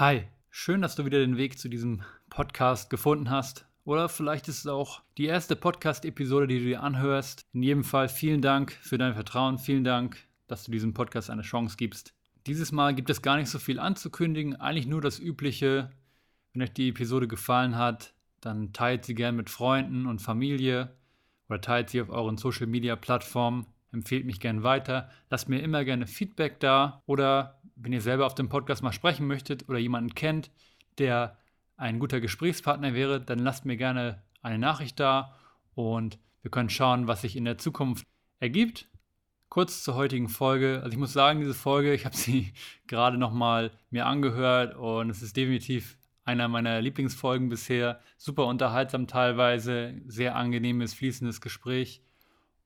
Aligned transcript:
Hi, 0.00 0.22
schön, 0.48 0.80
dass 0.80 0.94
du 0.94 1.04
wieder 1.04 1.18
den 1.18 1.36
Weg 1.36 1.58
zu 1.58 1.68
diesem 1.68 2.00
Podcast 2.30 2.88
gefunden 2.88 3.28
hast. 3.28 3.66
Oder 3.84 4.08
vielleicht 4.08 4.48
ist 4.48 4.60
es 4.60 4.66
auch 4.66 5.02
die 5.18 5.26
erste 5.26 5.56
Podcast-Episode, 5.56 6.46
die 6.46 6.58
du 6.58 6.64
dir 6.64 6.82
anhörst. 6.82 7.44
In 7.52 7.62
jedem 7.62 7.84
Fall 7.84 8.08
vielen 8.08 8.40
Dank 8.40 8.72
für 8.72 8.96
dein 8.96 9.12
Vertrauen, 9.12 9.58
vielen 9.58 9.84
Dank, 9.84 10.16
dass 10.46 10.64
du 10.64 10.72
diesem 10.72 10.94
Podcast 10.94 11.28
eine 11.28 11.42
Chance 11.42 11.76
gibst. 11.76 12.14
Dieses 12.46 12.72
Mal 12.72 12.94
gibt 12.94 13.10
es 13.10 13.20
gar 13.20 13.36
nicht 13.36 13.50
so 13.50 13.58
viel 13.58 13.78
anzukündigen, 13.78 14.56
eigentlich 14.56 14.86
nur 14.86 15.02
das 15.02 15.18
Übliche. 15.18 15.90
Wenn 16.54 16.62
euch 16.62 16.72
die 16.72 16.88
Episode 16.88 17.28
gefallen 17.28 17.76
hat, 17.76 18.14
dann 18.40 18.72
teilt 18.72 19.04
sie 19.04 19.14
gerne 19.14 19.36
mit 19.36 19.50
Freunden 19.50 20.06
und 20.06 20.22
Familie 20.22 20.94
oder 21.50 21.60
teilt 21.60 21.90
sie 21.90 22.00
auf 22.00 22.08
euren 22.08 22.38
Social-Media-Plattformen. 22.38 23.66
Empfehlt 23.92 24.24
mich 24.24 24.40
gerne 24.40 24.62
weiter. 24.62 25.10
Lasst 25.28 25.50
mir 25.50 25.60
immer 25.60 25.84
gerne 25.84 26.06
Feedback 26.06 26.58
da 26.58 27.02
oder 27.04 27.59
wenn 27.82 27.92
ihr 27.92 28.00
selber 28.00 28.26
auf 28.26 28.34
dem 28.34 28.48
Podcast 28.48 28.82
mal 28.82 28.92
sprechen 28.92 29.26
möchtet 29.26 29.68
oder 29.68 29.78
jemanden 29.78 30.14
kennt, 30.14 30.50
der 30.98 31.38
ein 31.76 31.98
guter 31.98 32.20
Gesprächspartner 32.20 32.94
wäre, 32.94 33.20
dann 33.20 33.38
lasst 33.38 33.64
mir 33.64 33.76
gerne 33.76 34.22
eine 34.42 34.58
Nachricht 34.58 35.00
da 35.00 35.34
und 35.74 36.18
wir 36.42 36.50
können 36.50 36.70
schauen, 36.70 37.06
was 37.06 37.22
sich 37.22 37.36
in 37.36 37.44
der 37.44 37.58
Zukunft 37.58 38.06
ergibt. 38.38 38.88
Kurz 39.48 39.82
zur 39.82 39.94
heutigen 39.94 40.28
Folge. 40.28 40.80
Also 40.82 40.90
ich 40.92 40.98
muss 40.98 41.12
sagen, 41.12 41.40
diese 41.40 41.54
Folge, 41.54 41.92
ich 41.92 42.04
habe 42.04 42.16
sie 42.16 42.52
gerade 42.86 43.18
nochmal 43.18 43.72
mir 43.90 44.06
angehört 44.06 44.76
und 44.76 45.10
es 45.10 45.22
ist 45.22 45.36
definitiv 45.36 45.96
einer 46.24 46.48
meiner 46.48 46.80
Lieblingsfolgen 46.80 47.48
bisher. 47.48 48.00
Super 48.16 48.46
unterhaltsam 48.46 49.06
teilweise, 49.06 50.00
sehr 50.06 50.36
angenehmes, 50.36 50.94
fließendes 50.94 51.40
Gespräch. 51.40 52.02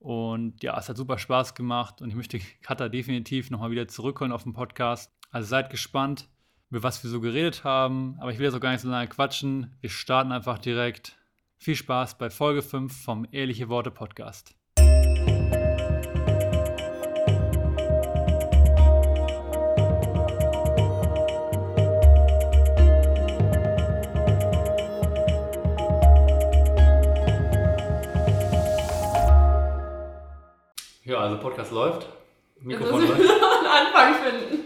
Und 0.04 0.62
ja, 0.62 0.78
es 0.78 0.90
hat 0.90 0.98
super 0.98 1.16
Spaß 1.16 1.54
gemacht 1.54 2.02
und 2.02 2.10
ich 2.10 2.14
möchte 2.14 2.38
Katha 2.60 2.90
definitiv 2.90 3.50
nochmal 3.50 3.70
wieder 3.70 3.88
zurückholen 3.88 4.34
auf 4.34 4.42
den 4.42 4.52
Podcast. 4.52 5.10
Also 5.30 5.48
seid 5.48 5.70
gespannt, 5.70 6.28
über 6.68 6.82
was 6.82 7.02
wir 7.02 7.08
so 7.08 7.22
geredet 7.22 7.64
haben. 7.64 8.18
Aber 8.20 8.30
ich 8.30 8.36
will 8.36 8.44
jetzt 8.44 8.54
auch 8.54 8.60
gar 8.60 8.72
nicht 8.72 8.82
so 8.82 8.90
lange 8.90 9.08
quatschen. 9.08 9.74
Wir 9.80 9.88
starten 9.88 10.30
einfach 10.30 10.58
direkt. 10.58 11.16
Viel 11.56 11.74
Spaß 11.74 12.18
bei 12.18 12.28
Folge 12.28 12.60
5 12.60 12.94
vom 12.94 13.26
Ehrliche 13.30 13.70
Worte 13.70 13.90
Podcast. 13.90 14.54
Ja, 31.04 31.18
also 31.18 31.38
Podcast 31.38 31.70
läuft. 31.70 32.06
Mikrofon 32.60 33.02
läuft. 33.06 33.20
einen 33.20 33.66
Anfang 33.66 34.14
finden. 34.14 34.64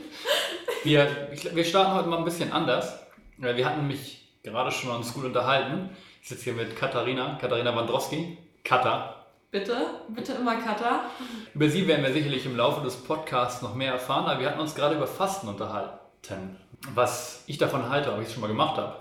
Wir, 0.84 1.08
wir 1.52 1.64
starten 1.64 1.94
heute 1.94 2.08
mal 2.08 2.18
ein 2.18 2.24
bisschen 2.24 2.52
anders. 2.52 2.96
Wir 3.38 3.66
hatten 3.66 3.80
nämlich 3.80 4.24
gerade 4.44 4.70
schon 4.70 4.94
uns 4.94 5.12
gut 5.12 5.24
unterhalten. 5.24 5.90
Ich 6.22 6.28
sitze 6.28 6.44
hier 6.44 6.52
mit 6.52 6.76
Katharina, 6.76 7.36
Katharina 7.40 7.74
Wandrowski. 7.74 8.38
Katha. 8.62 9.16
Bitte, 9.50 9.74
bitte 10.10 10.34
immer 10.34 10.56
Katha. 10.56 11.06
Über 11.54 11.68
sie 11.68 11.88
werden 11.88 12.04
wir 12.04 12.12
sicherlich 12.12 12.46
im 12.46 12.56
Laufe 12.56 12.84
des 12.84 12.94
Podcasts 12.96 13.60
noch 13.62 13.74
mehr 13.74 13.92
erfahren, 13.94 14.26
aber 14.26 14.38
wir 14.38 14.48
hatten 14.48 14.60
uns 14.60 14.76
gerade 14.76 14.94
über 14.94 15.08
Fasten 15.08 15.48
unterhalten. 15.48 16.56
Was 16.94 17.42
ich 17.48 17.58
davon 17.58 17.88
halte, 17.88 18.12
ob 18.12 18.20
ich 18.20 18.28
es 18.28 18.32
schon 18.32 18.42
mal 18.42 18.46
gemacht 18.46 18.76
habe. 18.76 18.94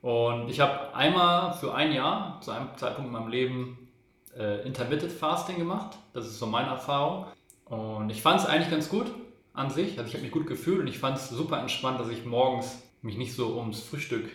Und 0.00 0.48
ich 0.48 0.60
habe 0.60 0.94
einmal 0.94 1.52
für 1.52 1.74
ein 1.74 1.92
Jahr, 1.92 2.40
zu 2.40 2.52
einem 2.52 2.68
Zeitpunkt 2.76 3.08
in 3.08 3.12
meinem 3.12 3.28
Leben, 3.28 3.85
äh, 4.38 4.66
Intermittent 4.66 5.12
Fasting 5.12 5.56
gemacht. 5.58 5.96
Das 6.12 6.26
ist 6.26 6.38
so 6.38 6.46
meine 6.46 6.68
Erfahrung. 6.68 7.26
Und 7.66 8.10
ich 8.10 8.22
fand 8.22 8.40
es 8.40 8.46
eigentlich 8.46 8.70
ganz 8.70 8.88
gut 8.88 9.06
an 9.52 9.70
sich. 9.70 9.98
Also 9.98 10.08
ich 10.08 10.14
habe 10.14 10.22
mich 10.22 10.32
gut 10.32 10.46
gefühlt 10.46 10.80
und 10.80 10.86
ich 10.86 10.98
fand 10.98 11.16
es 11.16 11.28
super 11.28 11.58
entspannt, 11.58 11.98
dass 11.98 12.08
ich 12.08 12.24
morgens 12.24 12.82
mich 13.02 13.16
nicht 13.16 13.34
so 13.34 13.56
ums 13.56 13.80
Frühstück 13.82 14.28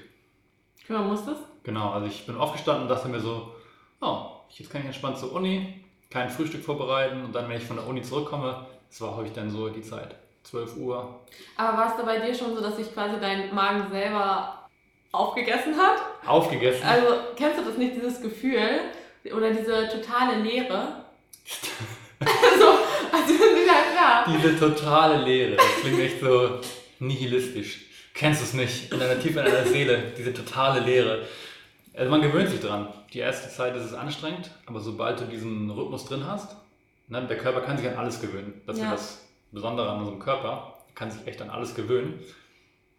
kümmern 0.86 1.08
musstest. 1.08 1.42
Genau, 1.64 1.92
also 1.92 2.08
ich 2.08 2.26
bin 2.26 2.36
aufgestanden 2.36 2.84
und 2.84 2.90
dachte 2.90 3.08
mir 3.08 3.20
so, 3.20 3.54
oh, 4.02 4.26
jetzt 4.50 4.70
kann 4.70 4.82
ich 4.82 4.88
entspannt 4.88 5.18
zur 5.18 5.34
Uni, 5.34 5.84
kein 6.10 6.30
Frühstück 6.30 6.64
vorbereiten 6.64 7.24
und 7.24 7.34
dann, 7.34 7.48
wenn 7.50 7.58
ich 7.58 7.64
von 7.64 7.78
der 7.78 7.88
Uni 7.88 8.02
zurückkomme, 8.02 8.66
das 8.90 9.02
war 9.02 9.16
heute 9.16 9.32
dann 9.32 9.50
so 9.50 9.70
die 9.70 9.82
Zeit, 9.82 10.16
12 10.44 10.78
Uhr. 10.78 11.20
Aber 11.56 11.78
war 11.78 11.88
es 11.88 11.98
da 11.98 12.04
bei 12.04 12.20
dir 12.20 12.34
schon 12.34 12.56
so, 12.56 12.62
dass 12.62 12.76
sich 12.76 12.92
quasi 12.94 13.20
dein 13.20 13.54
Magen 13.54 13.90
selber 13.92 14.68
aufgegessen 15.12 15.76
hat? 15.78 16.02
Aufgegessen? 16.28 16.84
Also 16.86 17.08
kennst 17.36 17.60
du 17.60 17.64
das 17.64 17.78
nicht, 17.78 17.96
dieses 17.96 18.22
Gefühl, 18.22 18.60
oder 19.26 19.52
diese 19.52 19.88
totale 19.90 20.42
Leere. 20.42 21.06
also, 22.20 22.66
also 23.12 23.34
ja 23.68 23.92
klar. 23.92 24.26
Diese 24.28 24.58
totale 24.58 25.24
Leere, 25.24 25.56
das 25.56 25.82
klingt 25.82 26.00
echt 26.00 26.20
so 26.20 26.60
nihilistisch. 27.00 27.86
Kennst 28.14 28.42
du 28.42 28.46
es 28.46 28.54
nicht? 28.54 28.92
In 28.92 29.00
deiner 29.00 29.20
Tiefe 29.20 29.40
in 29.40 29.46
deiner 29.46 29.66
Seele, 29.66 30.12
diese 30.18 30.34
totale 30.34 30.82
Leere. 30.82 31.26
Also 31.94 32.10
man 32.10 32.22
gewöhnt 32.22 32.50
sich 32.50 32.60
dran. 32.60 32.88
Die 33.14 33.20
erste 33.20 33.50
Zeit 33.50 33.76
ist 33.76 33.86
es 33.86 33.94
anstrengend, 33.94 34.52
aber 34.66 34.80
sobald 34.80 35.20
du 35.20 35.26
diesen 35.26 35.70
Rhythmus 35.70 36.06
drin 36.06 36.26
hast, 36.26 36.56
ne, 37.08 37.26
der 37.28 37.38
Körper 37.38 37.62
kann 37.62 37.78
sich 37.78 37.88
an 37.88 37.96
alles 37.96 38.22
gewöhnen. 38.22 38.62
Das 38.66 38.78
ist 38.78 38.84
ja. 38.84 38.92
das 38.92 39.28
Besondere 39.52 39.90
an 39.90 40.00
unserem 40.00 40.20
Körper, 40.20 40.78
kann 40.96 41.12
sich 41.12 41.26
echt 41.28 41.42
an 41.42 41.50
alles 41.50 41.76
gewöhnen. 41.76 42.20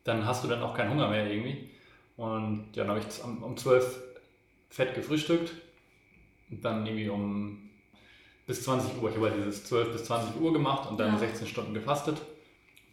Dann 0.05 0.27
hast 0.27 0.45
du 0.45 0.49
dann 0.49 0.63
auch 0.63 0.75
keinen 0.75 0.91
Hunger 0.91 1.09
mehr 1.09 1.27
irgendwie. 1.31 1.71
Und 2.17 2.71
ja, 2.75 2.85
dann 2.85 2.97
habe 2.97 3.01
ich 3.01 3.25
um 3.25 3.57
12 3.57 4.03
fett 4.69 4.95
gefrühstückt, 4.95 5.53
dann 6.61 6.87
irgendwie 6.87 7.09
um 7.09 7.71
bis 8.47 8.65
20 8.65 9.01
Uhr. 9.01 9.11
Ich 9.11 9.17
habe 9.17 9.31
halt 9.31 9.39
dieses 9.39 9.65
12 9.65 9.93
bis 9.93 10.05
20 10.05 10.41
Uhr 10.41 10.53
gemacht 10.53 10.91
und 10.91 10.99
dann 10.99 11.13
ja. 11.13 11.19
16 11.19 11.47
Stunden 11.47 11.75
gefastet. 11.75 12.21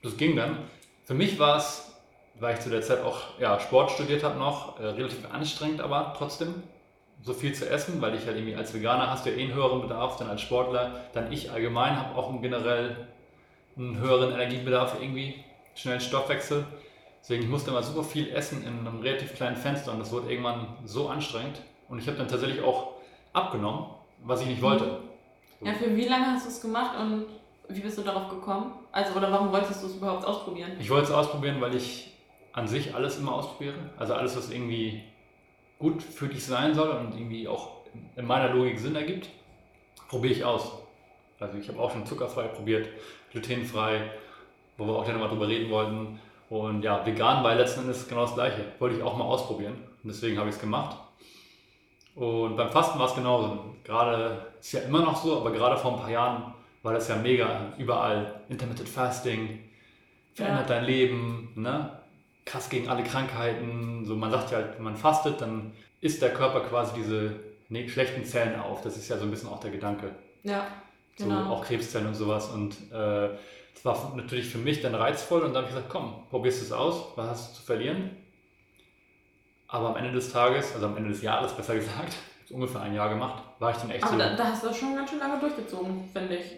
Das 0.02 0.16
ging 0.18 0.36
dann. 0.36 0.59
Für 1.03 1.14
mich 1.14 1.40
war 1.40 1.58
es, 1.58 1.94
weil 2.40 2.56
ich 2.56 2.62
zu 2.62 2.69
der 2.69 2.81
Zeit 2.81 3.03
auch 3.03 3.40
ja, 3.40 3.59
Sport 3.59 3.92
studiert 3.92 4.24
habe 4.24 4.38
noch, 4.38 4.80
äh, 4.80 4.86
relativ 4.86 5.30
anstrengend, 5.31 5.81
aber 5.81 6.14
trotzdem 6.18 6.53
so 7.22 7.34
viel 7.34 7.53
zu 7.53 7.69
essen, 7.69 8.02
weil 8.02 8.16
ich 8.16 8.25
halt 8.25 8.38
irgendwie 8.38 8.56
als 8.56 8.74
Veganer 8.74 9.09
hast 9.09 9.25
du 9.25 9.31
ja 9.31 9.38
eh 9.38 9.44
einen 9.44 9.53
höheren 9.53 9.81
Bedarf, 9.81 10.16
dann 10.18 10.30
als 10.30 10.42
Sportler, 10.42 11.02
dann 11.14 11.31
ich 11.31 11.52
allgemein 11.52 11.98
habe 11.98 12.16
auch 12.16 12.30
einen 12.30 12.42
generell 12.42 13.08
einen 13.75 14.00
höheren 14.00 14.31
Energiebedarf 14.31 14.98
irgendwie, 15.02 15.36
schnellen 15.75 16.00
Stoffwechsel. 16.00 16.66
Deswegen 17.22 17.44
ich 17.44 17.50
musste 17.50 17.72
immer 17.72 17.84
super 17.84 18.03
viel 18.03 18.30
essen 18.30 18.64
in 18.64 18.88
einem 18.88 19.02
relativ 19.02 19.36
kleinen 19.36 19.58
Fenster 19.58 19.92
und 19.92 20.00
das 20.00 20.12
wurde 20.12 20.30
irgendwann 20.30 20.68
so 20.86 21.09
anstrengend. 21.09 21.62
Und 21.90 22.00
ich 22.00 22.08
habe 22.08 22.18
dann 22.18 22.28
tatsächlich 22.28 22.62
auch 22.62 22.99
abgenommen, 23.34 23.86
was 24.24 24.42
ich 24.42 24.48
nicht 24.48 24.62
wollte. 24.62 25.02
So. 25.60 25.66
Ja, 25.66 25.74
für 25.74 25.96
wie 25.96 26.06
lange 26.06 26.28
hast 26.28 26.46
du 26.46 26.50
es 26.50 26.62
gemacht 26.62 26.98
und 27.00 27.26
wie 27.70 27.82
bist 27.82 27.98
du 27.98 28.02
darauf 28.02 28.30
gekommen? 28.30 28.74
Also, 28.92 29.16
oder 29.16 29.32
warum 29.32 29.52
wolltest 29.52 29.84
du 29.84 29.88
es 29.88 29.96
überhaupt 29.96 30.26
ausprobieren? 30.26 30.72
Ich 30.80 30.90
wollte 30.90 31.06
es 31.06 31.12
ausprobieren, 31.12 31.62
weil 31.62 31.76
ich 31.76 32.12
an 32.54 32.68
sich 32.68 32.94
alles 32.96 33.18
immer 33.20 33.34
ausprobiere. 33.34 33.76
Also 33.98 34.16
alles, 34.16 34.36
was 34.36 34.50
irgendwie 34.50 35.04
gut 35.78 36.02
für 36.02 36.28
dich 36.28 36.46
sein 36.46 36.74
soll 36.74 36.90
und 36.90 37.14
irgendwie 37.14 37.48
auch 37.48 37.78
in 38.16 38.26
meiner 38.26 38.54
Logik 38.54 38.80
Sinn 38.80 38.96
ergibt, 38.96 39.30
probiere 40.10 40.34
ich 40.34 40.46
aus. 40.46 40.72
Also 41.40 41.58
ich 41.58 41.70
habe 41.70 41.80
auch 41.80 41.92
schon 41.92 42.06
zuckerfrei 42.06 42.48
probiert, 42.48 42.90
glutenfrei, 43.32 44.12
wo 44.78 44.86
wir 44.86 44.94
auch 44.94 45.06
dann 45.06 45.14
nochmal 45.14 45.30
drüber 45.30 45.48
reden 45.48 45.70
wollten. 45.72 46.20
Und 46.50 46.84
ja, 46.84 47.06
vegan 47.06 47.44
war 47.44 47.56
letzten 47.56 47.82
Endes 47.82 48.08
genau 48.08 48.22
das 48.22 48.34
gleiche. 48.34 48.66
Wollte 48.80 48.98
ich 48.98 49.04
auch 49.04 49.16
mal 49.16 49.26
ausprobieren. 49.26 49.76
Und 50.04 50.10
deswegen 50.10 50.38
habe 50.38 50.50
ich 50.50 50.56
es 50.56 50.62
gemacht. 50.62 50.98
Und 52.19 52.57
beim 52.57 52.69
Fasten 52.69 53.00
war 53.00 53.07
es 53.07 53.16
genauso. 53.16 53.75
Gerade, 53.85 54.47
ist 54.59 54.74
ja 54.74 54.81
immer 54.81 55.00
noch 55.00 55.24
so, 55.24 55.38
aber 55.38 55.52
gerade 55.52 55.78
vor 55.78 55.94
ein 55.94 56.00
paar 56.00 56.12
Jahren 56.12 56.53
war 56.84 56.91
das 56.94 57.07
ja 57.07 57.16
mega 57.16 57.72
überall. 57.78 58.41
Intermittent 58.50 58.90
Fasting, 58.90 59.59
verändert 60.34 60.69
ja. 60.69 60.75
dein 60.75 60.84
Leben, 60.84 61.53
ne? 61.56 61.91
krass 62.44 62.69
gegen 62.69 62.90
alle 62.90 63.03
Krankheiten. 63.03 64.03
So, 64.06 64.16
man 64.16 64.31
sagt 64.31 64.52
ja 64.52 64.57
halt, 64.57 64.75
wenn 64.75 64.84
man 64.84 64.97
fastet, 64.97 65.40
dann 65.40 65.72
isst 66.02 66.22
der 66.22 66.34
Körper 66.34 66.59
quasi 66.62 66.94
diese 66.97 67.40
ne, 67.69 67.88
schlechten 67.88 68.25
Zellen 68.25 68.59
auf. 68.59 68.81
Das 68.81 68.97
ist 68.97 69.07
ja 69.07 69.18
so 69.18 69.24
ein 69.24 69.31
bisschen 69.31 69.50
auch 69.50 69.62
der 69.62 69.72
Gedanke. 69.72 70.12
Ja, 70.44 70.68
genau. 71.18 71.46
So 71.46 71.50
auch 71.51 71.66
Krebszellen 71.66 72.07
und 72.07 72.16
sowas. 72.16 72.50
Und 72.50 72.74
äh, 72.91 73.30
das 73.74 73.86
war 73.86 74.13
natürlich 74.18 74.47
für 74.47 74.57
mich 74.57 74.81
dann 74.81 74.94
reizvoll 74.94 75.41
und 75.41 75.53
dann 75.53 75.63
habe 75.63 75.68
ich 75.68 75.75
gesagt, 75.75 75.90
komm, 75.90 76.24
probierst 76.30 76.62
es 76.62 76.74
aus, 76.74 77.13
was 77.16 77.30
hast 77.30 77.51
du 77.51 77.59
zu 77.59 77.66
verlieren? 77.66 78.09
Aber 79.71 79.89
am 79.89 79.95
Ende 79.98 80.12
des 80.12 80.31
Tages, 80.31 80.74
also 80.74 80.88
am 80.88 80.98
Ende 80.98 81.10
des 81.10 81.21
Jahres 81.21 81.54
besser 81.54 81.75
gesagt, 81.75 82.16
ungefähr 82.50 82.81
ein 82.81 82.94
Jahr 82.94 83.10
gemacht, 83.10 83.44
war 83.60 83.71
ich 83.71 83.77
dann 83.77 83.92
echt 83.92 84.04
Aber 84.04 84.13
so. 84.13 84.18
Da, 84.19 84.36
da 84.36 84.44
hast 84.45 84.63
du 84.63 84.74
schon 84.74 84.95
ganz 84.95 85.10
schön 85.10 85.19
lange 85.19 85.39
durchgezogen, 85.39 86.10
finde 86.12 86.38
ich. 86.38 86.56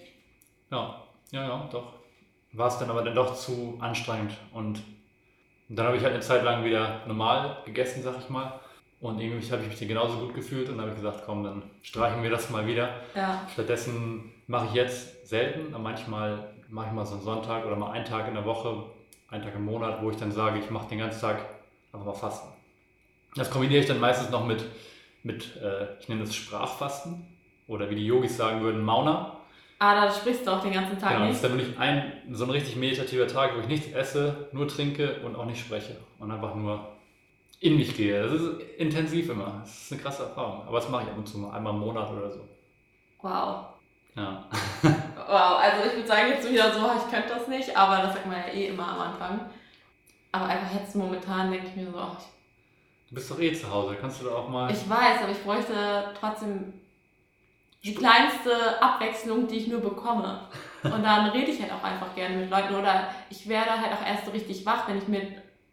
Ja, 0.71 1.03
ja, 1.31 1.43
ja, 1.43 1.69
doch. 1.71 1.93
War 2.53 2.67
es 2.67 2.77
dann 2.77 2.89
aber 2.89 3.03
dann 3.03 3.15
doch 3.15 3.35
zu 3.35 3.77
anstrengend 3.79 4.33
und, 4.53 4.81
und 5.69 5.75
dann 5.75 5.87
habe 5.87 5.97
ich 5.97 6.03
halt 6.03 6.13
eine 6.13 6.21
Zeit 6.21 6.43
lang 6.43 6.63
wieder 6.63 7.01
normal 7.05 7.57
gegessen, 7.65 8.01
sag 8.01 8.17
ich 8.17 8.29
mal. 8.29 8.59
Und 9.01 9.19
irgendwie 9.19 9.51
habe 9.51 9.63
ich 9.63 9.69
mich 9.69 9.79
dann 9.79 9.87
genauso 9.87 10.19
gut 10.19 10.33
gefühlt 10.33 10.69
und 10.69 10.79
habe 10.79 10.91
ich 10.91 10.95
gesagt, 10.95 11.23
komm, 11.25 11.43
dann 11.43 11.63
streichen 11.81 12.23
wir 12.23 12.29
das 12.29 12.49
mal 12.49 12.67
wieder. 12.67 13.01
Ja. 13.15 13.47
Stattdessen 13.51 14.31
mache 14.47 14.67
ich 14.67 14.73
jetzt 14.73 15.27
selten, 15.27 15.73
aber 15.73 15.83
manchmal 15.83 16.53
mache 16.69 16.87
ich 16.87 16.93
mal 16.93 17.05
so 17.05 17.15
einen 17.15 17.23
Sonntag 17.23 17.65
oder 17.65 17.75
mal 17.75 17.91
einen 17.91 18.05
Tag 18.05 18.27
in 18.27 18.35
der 18.35 18.45
Woche, 18.45 18.83
einen 19.29 19.43
Tag 19.43 19.55
im 19.55 19.65
Monat, 19.65 20.01
wo 20.01 20.11
ich 20.11 20.17
dann 20.17 20.31
sage, 20.31 20.59
ich 20.59 20.69
mache 20.69 20.87
den 20.89 20.99
ganzen 20.99 21.19
Tag 21.19 21.39
einfach 21.91 22.05
mal 22.05 22.13
Fasten. 22.13 22.60
Das 23.35 23.49
kombiniere 23.49 23.81
ich 23.81 23.87
dann 23.87 23.99
meistens 23.99 24.29
noch 24.29 24.45
mit, 24.45 24.63
mit 25.23 25.55
äh, 25.57 25.99
ich 25.99 26.09
nenne 26.09 26.21
das 26.21 26.35
Sprachfasten 26.35 27.25
oder 27.67 27.89
wie 27.89 27.95
die 27.95 28.05
Yogis 28.05 28.35
sagen 28.37 28.61
würden, 28.61 28.83
Mauna. 28.83 29.37
Ah, 29.79 30.05
da 30.05 30.11
sprichst 30.13 30.45
du 30.45 30.51
auch 30.51 30.61
den 30.61 30.73
ganzen 30.73 30.99
Tag 30.99 31.09
Genau, 31.09 31.21
das 31.21 31.27
nicht. 31.29 31.35
ist 31.37 31.43
dann 31.43 31.57
wirklich 31.57 31.79
ein 31.79 32.11
so 32.31 32.43
ein 32.43 32.49
richtig 32.51 32.75
meditativer 32.75 33.27
Tag, 33.27 33.55
wo 33.55 33.61
ich 33.61 33.67
nichts 33.67 33.91
esse, 33.93 34.47
nur 34.51 34.67
trinke 34.67 35.21
und 35.25 35.35
auch 35.35 35.45
nicht 35.45 35.59
spreche. 35.59 35.97
Und 36.19 36.31
einfach 36.31 36.53
nur 36.53 36.87
in 37.61 37.77
mich 37.77 37.95
gehe. 37.95 38.21
Das 38.21 38.33
ist 38.33 38.61
intensiv 38.77 39.29
immer. 39.29 39.61
Das 39.61 39.83
ist 39.83 39.91
eine 39.91 40.01
krasse 40.01 40.23
Erfahrung. 40.23 40.67
Aber 40.67 40.79
das 40.79 40.89
mache 40.89 41.03
ich 41.03 41.09
ab 41.09 41.17
und 41.17 41.27
zu 41.27 41.37
mal, 41.39 41.55
einmal 41.55 41.73
im 41.73 41.79
Monat 41.79 42.11
oder 42.11 42.29
so. 42.29 42.47
Wow. 43.21 43.65
Ja. 44.15 44.45
Wow, 45.27 45.59
also 45.61 45.87
ich 45.87 45.95
würde 45.95 46.07
sagen, 46.07 46.27
jetzt 46.29 46.49
wieder 46.51 46.73
so, 46.73 46.79
ich 46.79 47.09
könnte 47.09 47.29
das 47.29 47.47
nicht, 47.47 47.77
aber 47.77 48.03
das 48.03 48.13
sagt 48.15 48.25
man 48.25 48.35
ja 48.35 48.53
eh 48.53 48.67
immer 48.67 48.85
am 48.85 48.99
Anfang. 48.99 49.39
Aber 50.33 50.45
einfach 50.45 50.73
jetzt 50.77 50.93
momentan 50.95 51.49
denke 51.51 51.67
ich 51.67 51.75
mir 51.77 51.89
so, 51.89 51.97
ach, 51.97 52.17
Du 53.11 53.15
bist 53.15 53.29
doch 53.29 53.39
eh 53.39 53.53
zu 53.53 53.69
Hause, 53.69 53.97
kannst 53.99 54.21
du 54.21 54.25
da 54.25 54.35
auch 54.35 54.47
mal. 54.47 54.71
ich 54.71 54.89
weiß, 54.89 55.21
aber 55.21 55.31
ich 55.31 55.43
bräuchte 55.43 56.13
trotzdem 56.17 56.71
die 57.83 57.93
kleinste 57.93 58.81
Abwechslung, 58.81 59.47
die 59.47 59.57
ich 59.57 59.67
nur 59.67 59.81
bekomme. 59.81 60.47
Und 60.83 61.03
dann 61.03 61.29
rede 61.31 61.51
ich 61.51 61.61
halt 61.61 61.73
auch 61.73 61.83
einfach 61.83 62.15
gerne 62.15 62.37
mit 62.37 62.49
Leuten 62.49 62.73
oder 62.73 63.09
ich 63.29 63.49
werde 63.49 63.71
halt 63.71 63.91
auch 63.91 64.05
erst 64.07 64.25
so 64.25 64.31
richtig 64.31 64.65
wach, 64.65 64.87
wenn 64.87 64.97
ich 64.97 65.09
mit 65.09 65.27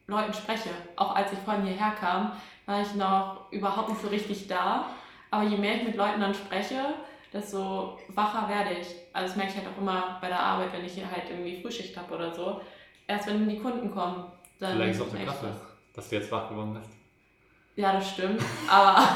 Leuten 0.08 0.34
spreche. 0.34 0.70
Auch 0.96 1.14
als 1.14 1.32
ich 1.32 1.38
vorhin 1.38 1.64
hierher 1.64 1.92
kam, 1.92 2.32
war 2.66 2.82
ich 2.82 2.94
noch 2.96 3.52
überhaupt 3.52 3.90
nicht 3.90 4.02
so 4.02 4.08
richtig 4.08 4.48
da. 4.48 4.86
Aber 5.30 5.44
je 5.44 5.58
mehr 5.58 5.76
ich 5.76 5.84
mit 5.84 5.96
Leuten 5.96 6.20
dann 6.20 6.34
spreche, 6.34 6.94
desto 7.32 7.98
wacher 8.08 8.48
werde 8.48 8.80
ich. 8.80 8.88
Also 9.12 9.28
das 9.28 9.36
merke 9.36 9.52
ich 9.52 9.58
halt 9.58 9.68
auch 9.72 9.80
immer 9.80 10.18
bei 10.20 10.26
der 10.26 10.40
Arbeit, 10.40 10.72
wenn 10.72 10.84
ich 10.84 10.94
hier 10.94 11.08
halt 11.08 11.30
irgendwie 11.30 11.62
Frühschicht 11.62 11.96
habe 11.96 12.14
oder 12.14 12.34
so. 12.34 12.60
Erst 13.06 13.28
wenn 13.28 13.48
die 13.48 13.60
Kunden 13.60 13.90
kommen, 13.92 14.24
dann 14.58 14.72
Vielleicht 14.72 14.94
ist 14.98 15.02
auch 15.02 15.14
der 15.14 15.24
Kaffee, 15.26 15.46
das. 15.46 15.56
dass 15.94 16.08
du 16.08 16.16
jetzt 16.16 16.32
wach 16.32 16.48
geworden 16.48 16.74
bist. 16.74 16.97
Ja, 17.78 17.92
das 17.92 18.10
stimmt. 18.10 18.42
Aber 18.68 18.98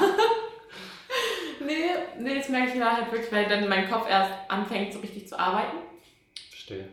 nee, 1.67 1.91
nee, 2.21 2.39
das 2.39 2.49
merke 2.49 2.73
ich 2.73 2.79
da 2.79 2.93
halt 2.93 3.11
wirklich, 3.11 3.33
weil 3.33 3.49
dann 3.49 3.69
mein 3.69 3.91
Kopf 3.91 4.09
erst 4.09 4.31
anfängt, 4.47 4.93
so 4.93 5.01
richtig 5.01 5.27
zu 5.27 5.37
arbeiten. 5.37 5.79
Verstehe. 6.49 6.89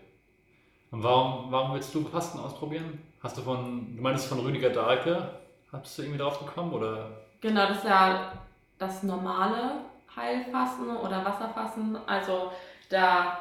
Und 0.90 1.04
warum, 1.04 1.52
warum 1.52 1.76
willst 1.76 1.94
du 1.94 2.04
Fasten 2.06 2.40
ausprobieren? 2.40 3.00
Hast 3.22 3.38
du 3.38 3.44
von, 3.44 3.96
du 3.96 4.02
meinst 4.02 4.26
von 4.26 4.40
Rüdiger 4.40 4.72
Dahlke, 4.72 5.30
hast 5.72 5.96
du 5.96 6.02
irgendwie 6.02 6.18
drauf 6.18 6.40
gekommen 6.40 6.74
oder? 6.74 7.12
Genau, 7.40 7.68
das 7.68 7.78
ist 7.78 7.86
ja 7.86 8.32
das 8.80 9.04
normale 9.04 9.82
Heilfasten 10.16 10.98
oder 10.98 11.24
Wasserfasten. 11.24 12.00
Also 12.08 12.52
da 12.90 13.38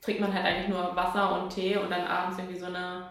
trinkt 0.00 0.22
man 0.22 0.32
halt 0.32 0.46
eigentlich 0.46 0.68
nur 0.68 0.96
Wasser 0.96 1.42
und 1.42 1.50
Tee 1.50 1.76
und 1.76 1.90
dann 1.90 2.06
abends 2.06 2.38
irgendwie 2.38 2.58
so 2.58 2.66
eine 2.66 3.10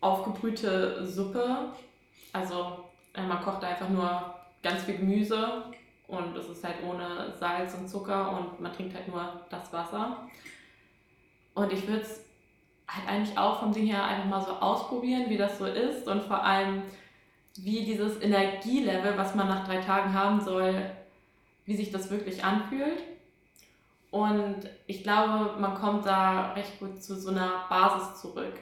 aufgebrühte 0.00 1.06
Suppe. 1.06 1.74
Also 2.32 2.89
man 3.16 3.42
kocht 3.42 3.64
einfach 3.64 3.88
nur 3.88 4.34
ganz 4.62 4.84
viel 4.84 4.98
Gemüse 4.98 5.64
und 6.06 6.36
es 6.36 6.48
ist 6.48 6.64
halt 6.64 6.76
ohne 6.82 7.32
Salz 7.38 7.74
und 7.74 7.88
Zucker 7.88 8.32
und 8.36 8.60
man 8.60 8.72
trinkt 8.72 8.94
halt 8.94 9.08
nur 9.08 9.40
das 9.48 9.72
Wasser. 9.72 10.28
Und 11.54 11.72
ich 11.72 11.86
würde 11.86 12.02
es 12.02 12.24
halt 12.88 13.08
eigentlich 13.08 13.38
auch 13.38 13.60
vom 13.60 13.72
Ding 13.72 13.86
her 13.86 14.04
einfach 14.04 14.26
mal 14.26 14.40
so 14.40 14.52
ausprobieren, 14.52 15.28
wie 15.28 15.36
das 15.36 15.58
so 15.58 15.66
ist 15.66 16.06
und 16.08 16.22
vor 16.24 16.42
allem, 16.42 16.82
wie 17.56 17.84
dieses 17.84 18.20
Energielevel, 18.20 19.16
was 19.16 19.34
man 19.34 19.48
nach 19.48 19.66
drei 19.66 19.78
Tagen 19.78 20.12
haben 20.14 20.40
soll, 20.40 20.90
wie 21.64 21.76
sich 21.76 21.90
das 21.90 22.10
wirklich 22.10 22.44
anfühlt. 22.44 23.02
Und 24.10 24.68
ich 24.86 25.04
glaube, 25.04 25.60
man 25.60 25.74
kommt 25.74 26.06
da 26.06 26.52
recht 26.52 26.80
gut 26.80 27.02
zu 27.02 27.14
so 27.14 27.30
einer 27.30 27.66
Basis 27.68 28.20
zurück. 28.20 28.54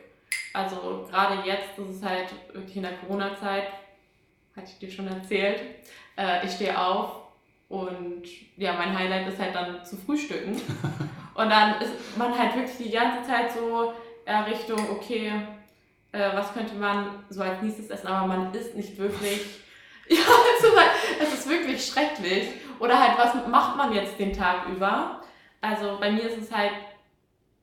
Also 0.52 1.06
gerade 1.08 1.46
jetzt, 1.48 1.78
das 1.78 1.88
ist 1.88 2.04
halt 2.04 2.28
wirklich 2.52 2.76
in 2.76 2.82
der 2.82 2.96
Corona-Zeit, 2.98 3.64
hatte 4.58 4.70
ich 4.72 4.78
dir 4.78 4.90
schon 4.90 5.08
erzählt, 5.08 5.60
äh, 6.16 6.44
ich 6.44 6.52
stehe 6.52 6.78
auf 6.78 7.22
und 7.68 8.24
ja, 8.56 8.72
mein 8.74 8.98
Highlight 8.98 9.28
ist 9.28 9.38
halt 9.38 9.54
dann 9.54 9.84
zu 9.84 9.96
frühstücken. 9.96 10.60
und 11.34 11.50
dann 11.50 11.80
ist 11.80 12.16
man 12.16 12.36
halt 12.36 12.54
wirklich 12.56 12.76
die 12.76 12.90
ganze 12.90 13.28
Zeit 13.28 13.52
so 13.52 13.92
äh, 14.24 14.34
Richtung, 14.36 14.78
okay, 14.90 15.32
äh, 16.12 16.34
was 16.34 16.52
könnte 16.52 16.74
man 16.74 17.24
so 17.28 17.42
als 17.42 17.62
nächstes 17.62 17.90
essen, 17.90 18.08
aber 18.08 18.26
man 18.26 18.54
isst 18.54 18.76
nicht 18.76 18.98
wirklich. 18.98 19.40
Ja, 20.10 20.16
es 20.56 20.64
ist, 20.64 20.74
halt, 20.74 20.90
es 21.20 21.34
ist 21.34 21.48
wirklich 21.50 21.84
schrecklich. 21.86 22.48
Oder 22.80 22.98
halt, 22.98 23.18
was 23.18 23.46
macht 23.46 23.76
man 23.76 23.92
jetzt 23.92 24.18
den 24.18 24.32
Tag 24.32 24.66
über? 24.66 25.20
Also 25.60 25.98
bei 26.00 26.10
mir 26.10 26.22
ist 26.22 26.38
es 26.38 26.50
halt 26.50 26.72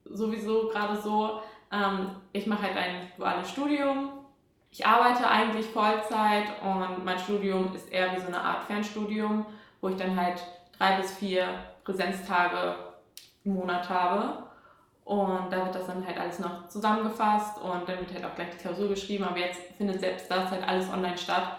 sowieso 0.06 0.68
gerade 0.68 1.01
so, 1.01 1.41
ähm, 1.71 2.12
ich 2.33 2.45
mache 2.45 2.62
halt 2.62 2.77
ein 2.77 3.12
duales 3.18 3.50
Studium. 3.50 4.14
Ich 4.77 4.86
arbeite 4.86 5.25
eigentlich 5.25 5.68
Vollzeit 5.68 6.48
und 6.62 7.06
mein 7.06 7.18
Studium 7.18 7.74
ist 7.74 7.89
eher 7.94 8.13
wie 8.13 8.19
so 8.19 8.27
eine 8.27 8.42
Art 8.42 8.66
Fernstudium, 8.66 9.45
wo 9.80 9.88
ich 9.88 9.95
dann 9.95 10.19
halt 10.19 10.44
drei 10.77 10.98
bis 10.98 11.13
vier 11.13 11.48
Präsenztage 11.86 12.75
im 13.45 13.54
Monat 13.54 13.89
habe. 13.89 14.44
Und 15.06 15.50
da 15.50 15.63
wird 15.63 15.75
das 15.75 15.88
dann 15.88 16.06
halt 16.06 16.19
alles 16.19 16.39
noch 16.39 16.68
zusammengefasst 16.68 17.57
und 17.62 17.88
dann 17.88 18.00
wird 18.00 18.16
halt 18.16 18.25
auch 18.25 18.36
gleich 18.36 18.50
die 18.50 18.57
Klausur 18.57 18.89
geschrieben. 18.89 19.24
Aber 19.24 19.38
jetzt 19.38 19.62
findet 19.77 20.01
selbst 20.01 20.30
das 20.30 20.51
halt 20.51 20.68
alles 20.68 20.89
online 20.89 21.18
statt. 21.18 21.57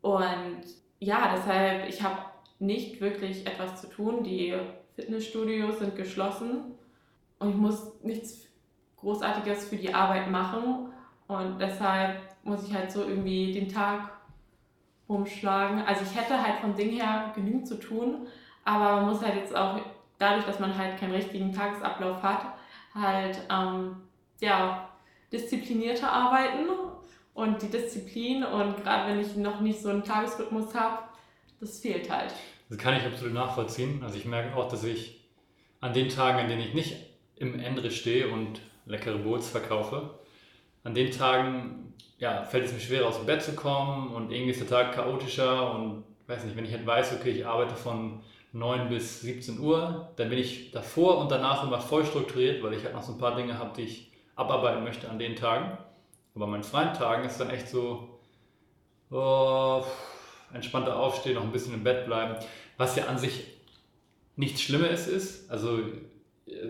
Und 0.00 0.62
ja, 0.98 1.32
deshalb, 1.36 1.88
ich 1.88 2.02
habe 2.02 2.18
nicht 2.58 3.00
wirklich 3.00 3.46
etwas 3.46 3.80
zu 3.80 3.86
tun. 3.86 4.24
Die 4.24 4.56
Fitnessstudios 4.96 5.78
sind 5.78 5.94
geschlossen 5.94 6.76
und 7.38 7.50
ich 7.50 7.56
muss 7.56 8.02
nichts 8.02 8.48
Großartiges 8.96 9.68
für 9.68 9.76
die 9.76 9.94
Arbeit 9.94 10.28
machen. 10.28 10.92
Und 11.28 11.60
deshalb 11.60 12.29
muss 12.42 12.66
ich 12.66 12.74
halt 12.74 12.90
so 12.90 13.02
irgendwie 13.04 13.52
den 13.52 13.68
Tag 13.68 14.10
rumschlagen. 15.08 15.82
Also 15.82 16.02
ich 16.02 16.18
hätte 16.18 16.40
halt 16.40 16.60
vom 16.60 16.74
Ding 16.74 16.90
her 16.90 17.32
genügend 17.34 17.66
zu 17.66 17.78
tun, 17.78 18.26
aber 18.64 18.96
man 18.96 19.10
muss 19.10 19.22
halt 19.22 19.36
jetzt 19.36 19.54
auch, 19.54 19.80
dadurch, 20.18 20.44
dass 20.46 20.60
man 20.60 20.76
halt 20.76 20.98
keinen 20.98 21.12
richtigen 21.12 21.52
Tagesablauf 21.52 22.22
hat, 22.22 22.44
halt 22.94 23.40
ähm, 23.50 23.96
ja, 24.40 24.88
disziplinierter 25.32 26.10
arbeiten 26.10 26.68
und 27.34 27.62
die 27.62 27.70
Disziplin 27.70 28.44
und 28.44 28.82
gerade 28.82 29.10
wenn 29.10 29.20
ich 29.20 29.36
noch 29.36 29.60
nicht 29.60 29.80
so 29.80 29.88
einen 29.88 30.04
Tagesrhythmus 30.04 30.74
habe, 30.74 30.98
das 31.60 31.80
fehlt 31.80 32.10
halt. 32.10 32.32
Das 32.68 32.78
kann 32.78 32.96
ich 32.96 33.04
absolut 33.04 33.34
nachvollziehen. 33.34 34.02
Also 34.02 34.16
ich 34.16 34.24
merke 34.24 34.56
auch, 34.56 34.68
dass 34.68 34.84
ich 34.84 35.20
an 35.80 35.92
den 35.92 36.08
Tagen, 36.08 36.38
an 36.38 36.48
denen 36.48 36.62
ich 36.62 36.74
nicht 36.74 36.96
im 37.36 37.58
Endre 37.58 37.90
stehe 37.90 38.28
und 38.28 38.60
leckere 38.86 39.18
Bowls 39.18 39.48
verkaufe, 39.48 40.18
an 40.84 40.94
den 40.94 41.10
Tagen 41.10 41.94
ja, 42.18 42.44
fällt 42.44 42.66
es 42.66 42.72
mir 42.72 42.80
schwer 42.80 43.06
aus 43.06 43.16
dem 43.16 43.26
Bett 43.26 43.42
zu 43.42 43.54
kommen 43.54 44.12
und 44.12 44.30
irgendwie 44.30 44.50
ist 44.50 44.60
der 44.60 44.68
Tag 44.68 44.92
chaotischer 44.94 45.74
und 45.74 46.04
weiß 46.26 46.44
nicht, 46.44 46.56
wenn 46.56 46.66
ich 46.66 46.72
halt 46.72 46.86
weiß, 46.86 47.14
okay, 47.14 47.30
ich 47.30 47.46
arbeite 47.46 47.74
von 47.74 48.20
9 48.52 48.88
bis 48.88 49.22
17 49.22 49.58
Uhr, 49.58 50.10
dann 50.16 50.28
bin 50.28 50.38
ich 50.38 50.70
davor 50.70 51.18
und 51.18 51.30
danach 51.30 51.64
immer 51.64 51.80
voll 51.80 52.04
strukturiert, 52.04 52.62
weil 52.62 52.74
ich 52.74 52.84
halt 52.84 52.94
noch 52.94 53.02
so 53.02 53.12
ein 53.12 53.18
paar 53.18 53.36
Dinge 53.36 53.58
habe, 53.58 53.70
die 53.76 53.82
ich 53.82 54.12
abarbeiten 54.36 54.84
möchte 54.84 55.08
an 55.08 55.18
den 55.18 55.34
Tagen. 55.34 55.78
Aber 56.34 56.44
an 56.44 56.50
meinen 56.50 56.62
freien 56.62 56.94
Tagen 56.94 57.24
ist 57.24 57.38
dann 57.40 57.50
echt 57.50 57.68
so, 57.68 58.20
oh, 59.10 59.82
entspannter 60.52 60.98
aufstehen, 60.98 61.34
noch 61.34 61.42
ein 61.42 61.52
bisschen 61.52 61.74
im 61.74 61.84
Bett 61.84 62.06
bleiben, 62.06 62.36
was 62.76 62.96
ja 62.96 63.06
an 63.06 63.18
sich 63.18 63.46
nichts 64.36 64.60
Schlimmes 64.60 65.06
ist. 65.06 65.50
Also 65.50 65.80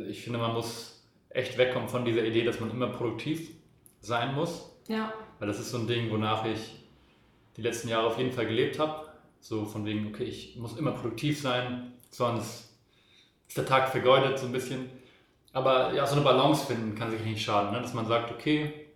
ich 0.08 0.22
finde, 0.22 0.38
man 0.38 0.52
muss 0.52 1.02
echt 1.30 1.58
wegkommen 1.58 1.88
von 1.88 2.04
dieser 2.04 2.24
Idee, 2.24 2.44
dass 2.44 2.60
man 2.60 2.70
immer 2.70 2.88
produktiv 2.88 3.50
sein 4.00 4.34
muss. 4.34 4.70
Ja. 4.88 5.12
Weil 5.38 5.48
das 5.48 5.60
ist 5.60 5.70
so 5.70 5.78
ein 5.78 5.86
Ding, 5.86 6.10
wonach 6.10 6.44
ich 6.44 6.84
die 7.56 7.62
letzten 7.62 7.88
Jahre 7.88 8.06
auf 8.06 8.18
jeden 8.18 8.32
Fall 8.32 8.46
gelebt 8.46 8.78
habe. 8.78 9.08
So 9.40 9.64
von 9.64 9.84
wegen, 9.86 10.08
okay, 10.08 10.24
ich 10.24 10.56
muss 10.56 10.76
immer 10.76 10.92
produktiv 10.92 11.40
sein, 11.40 11.92
sonst 12.10 12.70
ist 13.48 13.56
der 13.56 13.66
Tag 13.66 13.88
vergeudet 13.88 14.38
so 14.38 14.46
ein 14.46 14.52
bisschen. 14.52 14.90
Aber 15.52 15.94
ja, 15.94 16.06
so 16.06 16.14
eine 16.14 16.24
Balance 16.24 16.66
finden 16.66 16.94
kann 16.94 17.10
sich 17.10 17.22
nicht 17.22 17.42
schaden, 17.42 17.72
ne? 17.72 17.80
dass 17.80 17.94
man 17.94 18.06
sagt, 18.06 18.30
okay, 18.30 18.86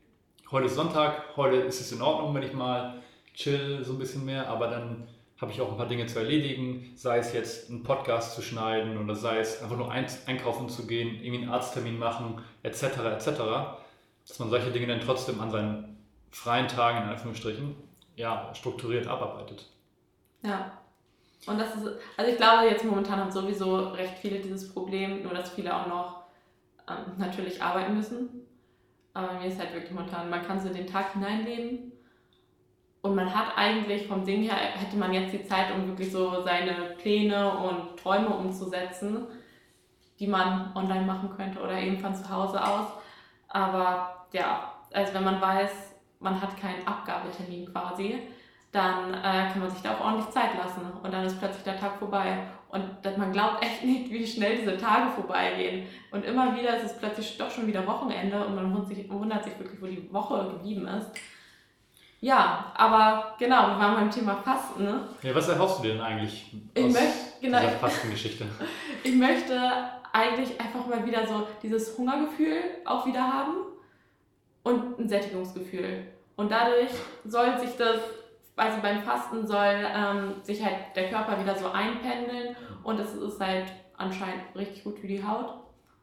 heute 0.50 0.66
ist 0.66 0.76
Sonntag, 0.76 1.36
heute 1.36 1.56
ist 1.56 1.80
es 1.80 1.90
in 1.92 2.00
Ordnung, 2.00 2.34
wenn 2.34 2.42
ich 2.42 2.52
mal 2.52 3.02
chill 3.34 3.82
so 3.82 3.94
ein 3.94 3.98
bisschen 3.98 4.24
mehr, 4.24 4.48
aber 4.48 4.68
dann 4.68 5.08
habe 5.40 5.50
ich 5.50 5.60
auch 5.60 5.70
ein 5.70 5.76
paar 5.76 5.88
Dinge 5.88 6.06
zu 6.06 6.20
erledigen, 6.20 6.92
sei 6.94 7.18
es 7.18 7.32
jetzt 7.32 7.70
einen 7.70 7.82
Podcast 7.82 8.36
zu 8.36 8.42
schneiden 8.42 8.96
oder 9.02 9.16
sei 9.16 9.40
es 9.40 9.60
einfach 9.62 9.76
nur 9.76 9.90
ein, 9.90 10.06
einkaufen 10.26 10.68
zu 10.68 10.86
gehen, 10.86 11.16
irgendwie 11.16 11.42
einen 11.42 11.50
Arzttermin 11.50 11.98
machen, 11.98 12.38
etc., 12.62 12.82
etc., 13.14 13.28
dass 14.28 14.38
man 14.38 14.50
solche 14.50 14.70
Dinge 14.70 14.86
dann 14.86 15.00
trotzdem 15.00 15.40
an 15.40 15.50
seinen 15.50 15.98
freien 16.30 16.68
Tagen, 16.68 17.04
in 17.04 17.10
Anführungsstrichen, 17.10 17.76
ja, 18.16 18.52
strukturiert 18.54 19.06
abarbeitet. 19.06 19.66
Ja. 20.42 20.72
Und 21.46 21.60
das 21.60 21.74
ist, 21.74 21.86
also 22.16 22.30
ich 22.30 22.36
glaube, 22.36 22.68
jetzt 22.68 22.84
momentan 22.84 23.20
haben 23.20 23.30
sowieso 23.30 23.88
recht 23.88 24.18
viele 24.18 24.38
dieses 24.40 24.72
Problem, 24.72 25.22
nur 25.22 25.34
dass 25.34 25.50
viele 25.50 25.74
auch 25.76 25.86
noch 25.86 26.22
ähm, 26.88 27.18
natürlich 27.18 27.62
arbeiten 27.62 27.96
müssen. 27.96 28.28
Aber 29.12 29.34
mir 29.34 29.46
ist 29.46 29.58
halt 29.58 29.72
wirklich 29.74 29.92
momentan, 29.92 30.30
man 30.30 30.44
kann 30.44 30.60
so 30.60 30.70
den 30.70 30.86
Tag 30.86 31.12
hineinleben 31.12 31.92
und 33.02 33.14
man 33.14 33.32
hat 33.34 33.56
eigentlich 33.56 34.06
vom 34.08 34.24
Ding 34.24 34.42
her, 34.42 34.54
hätte 34.54 34.96
man 34.96 35.12
jetzt 35.12 35.32
die 35.34 35.44
Zeit, 35.44 35.66
um 35.74 35.86
wirklich 35.86 36.10
so 36.10 36.42
seine 36.42 36.96
Pläne 36.98 37.52
und 37.58 38.00
Träume 38.00 38.30
umzusetzen, 38.30 39.26
die 40.18 40.26
man 40.26 40.74
online 40.74 41.04
machen 41.04 41.28
könnte 41.36 41.60
oder 41.60 41.78
eben 41.78 41.98
von 41.98 42.14
zu 42.14 42.28
Hause 42.28 42.64
aus. 42.64 42.88
Aber 43.54 44.26
ja, 44.32 44.72
also 44.92 45.14
wenn 45.14 45.24
man 45.24 45.40
weiß, 45.40 45.70
man 46.18 46.40
hat 46.40 46.60
keinen 46.60 46.84
Abgabetermin 46.86 47.72
quasi, 47.72 48.18
dann 48.72 49.14
äh, 49.14 49.48
kann 49.52 49.60
man 49.60 49.70
sich 49.70 49.80
da 49.80 49.94
auch 49.94 50.00
ordentlich 50.00 50.28
Zeit 50.30 50.50
lassen 50.58 50.80
und 51.00 51.14
dann 51.14 51.24
ist 51.24 51.38
plötzlich 51.38 51.62
der 51.62 51.78
Tag 51.78 51.96
vorbei. 51.98 52.38
Und 52.68 52.82
man 53.16 53.32
glaubt 53.32 53.64
echt 53.64 53.84
nicht, 53.84 54.10
wie 54.10 54.26
schnell 54.26 54.56
diese 54.58 54.76
Tage 54.76 55.12
vorbeigehen. 55.12 55.86
Und 56.10 56.24
immer 56.24 56.56
wieder 56.56 56.76
ist 56.76 56.86
es 56.86 56.98
plötzlich 56.98 57.38
doch 57.38 57.48
schon 57.48 57.68
wieder 57.68 57.86
Wochenende 57.86 58.44
und 58.44 58.56
man 58.56 58.74
wundert 58.74 58.88
sich, 58.88 59.08
wundert 59.08 59.44
sich 59.44 59.56
wirklich, 59.56 59.80
wo 59.80 59.86
die 59.86 60.12
Woche 60.12 60.50
geblieben 60.50 60.88
ist. 60.88 61.10
Ja, 62.20 62.72
aber 62.74 63.36
genau, 63.38 63.68
wir 63.68 63.78
waren 63.78 63.94
beim 63.94 64.10
Thema 64.10 64.34
Fasten. 64.42 64.82
Ne? 64.82 65.00
Ja, 65.22 65.32
was 65.32 65.46
erhoffst 65.46 65.78
du 65.78 65.82
dir 65.84 65.92
denn 65.92 66.00
eigentlich 66.00 66.52
ich 66.74 66.84
aus 66.84 66.92
möchte, 66.92 67.18
genau, 67.40 67.60
dieser 67.60 67.72
Fastengeschichte? 67.72 68.46
Ich 69.04 69.14
möchte 69.14 69.70
eigentlich 70.14 70.60
einfach 70.60 70.86
mal 70.86 71.04
wieder 71.04 71.26
so 71.26 71.46
dieses 71.60 71.98
Hungergefühl 71.98 72.56
auch 72.84 73.04
wieder 73.04 73.20
haben 73.20 73.56
und 74.62 74.98
ein 74.98 75.08
Sättigungsgefühl. 75.08 76.06
Und 76.36 76.52
dadurch 76.52 76.90
soll 77.24 77.58
sich 77.58 77.76
das, 77.76 77.98
also 78.54 78.80
beim 78.80 79.02
Fasten 79.02 79.44
soll 79.44 79.84
ähm, 79.92 80.34
sich 80.42 80.64
halt 80.64 80.76
der 80.94 81.10
Körper 81.10 81.40
wieder 81.40 81.56
so 81.56 81.68
einpendeln 81.68 82.54
und 82.84 83.00
es 83.00 83.12
ist 83.12 83.40
halt 83.40 83.66
anscheinend 83.96 84.44
richtig 84.54 84.84
gut 84.84 85.00
für 85.00 85.08
die 85.08 85.24
Haut. 85.24 85.54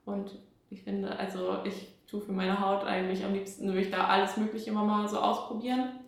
Und 0.03 0.37
ich 0.69 0.83
finde, 0.83 1.17
also 1.17 1.59
ich 1.63 1.87
tue 2.05 2.19
für 2.19 2.33
meine 2.33 2.59
Haut 2.59 2.83
eigentlich 2.83 3.23
am 3.23 3.33
liebsten, 3.33 3.67
würde 3.67 3.81
ich 3.81 3.91
da 3.91 4.07
alles 4.07 4.35
Mögliche 4.35 4.71
immer 4.71 4.83
mal 4.83 5.07
so 5.07 5.19
ausprobieren. 5.19 5.99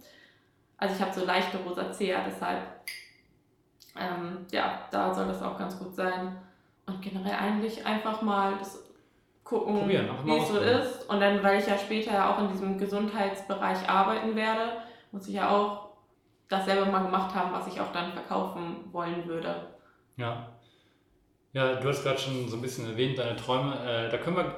Also 0.77 0.95
ich 0.95 1.01
habe 1.01 1.13
so 1.13 1.25
leichte 1.25 1.57
Rosacea, 1.57 2.21
deshalb, 2.25 2.63
ähm, 3.97 4.45
ja, 4.51 4.81
da 4.91 5.13
soll 5.13 5.27
das 5.27 5.41
auch 5.41 5.57
ganz 5.57 5.79
gut 5.79 5.95
sein. 5.95 6.35
Und 6.85 7.01
generell 7.01 7.35
eigentlich 7.35 7.85
einfach 7.85 8.21
mal 8.21 8.55
das 8.59 8.83
gucken, 9.43 9.87
wie 9.87 10.37
es 10.37 10.47
so 10.47 10.57
ist. 10.59 11.09
Und 11.09 11.19
dann, 11.19 11.43
weil 11.43 11.59
ich 11.59 11.67
ja 11.67 11.77
später 11.77 12.11
ja 12.11 12.33
auch 12.33 12.39
in 12.39 12.49
diesem 12.49 12.77
Gesundheitsbereich 12.77 13.87
arbeiten 13.89 14.35
werde, 14.35 14.77
muss 15.11 15.27
ich 15.27 15.35
ja 15.35 15.49
auch 15.49 15.89
dasselbe 16.49 16.89
mal 16.91 17.03
gemacht 17.03 17.33
haben, 17.33 17.51
was 17.53 17.67
ich 17.67 17.79
auch 17.79 17.91
dann 17.91 18.11
verkaufen 18.13 18.85
wollen 18.91 19.25
würde. 19.27 19.67
Ja. 20.17 20.47
Ja, 21.53 21.75
du 21.75 21.87
hast 21.87 22.03
gerade 22.03 22.17
schon 22.17 22.47
so 22.49 22.57
ein 22.57 22.61
bisschen 22.61 22.89
erwähnt, 22.89 23.17
deine 23.17 23.35
Träume. 23.35 23.75
Äh, 23.85 24.09
da 24.09 24.17
können 24.17 24.37
wir 24.37 24.55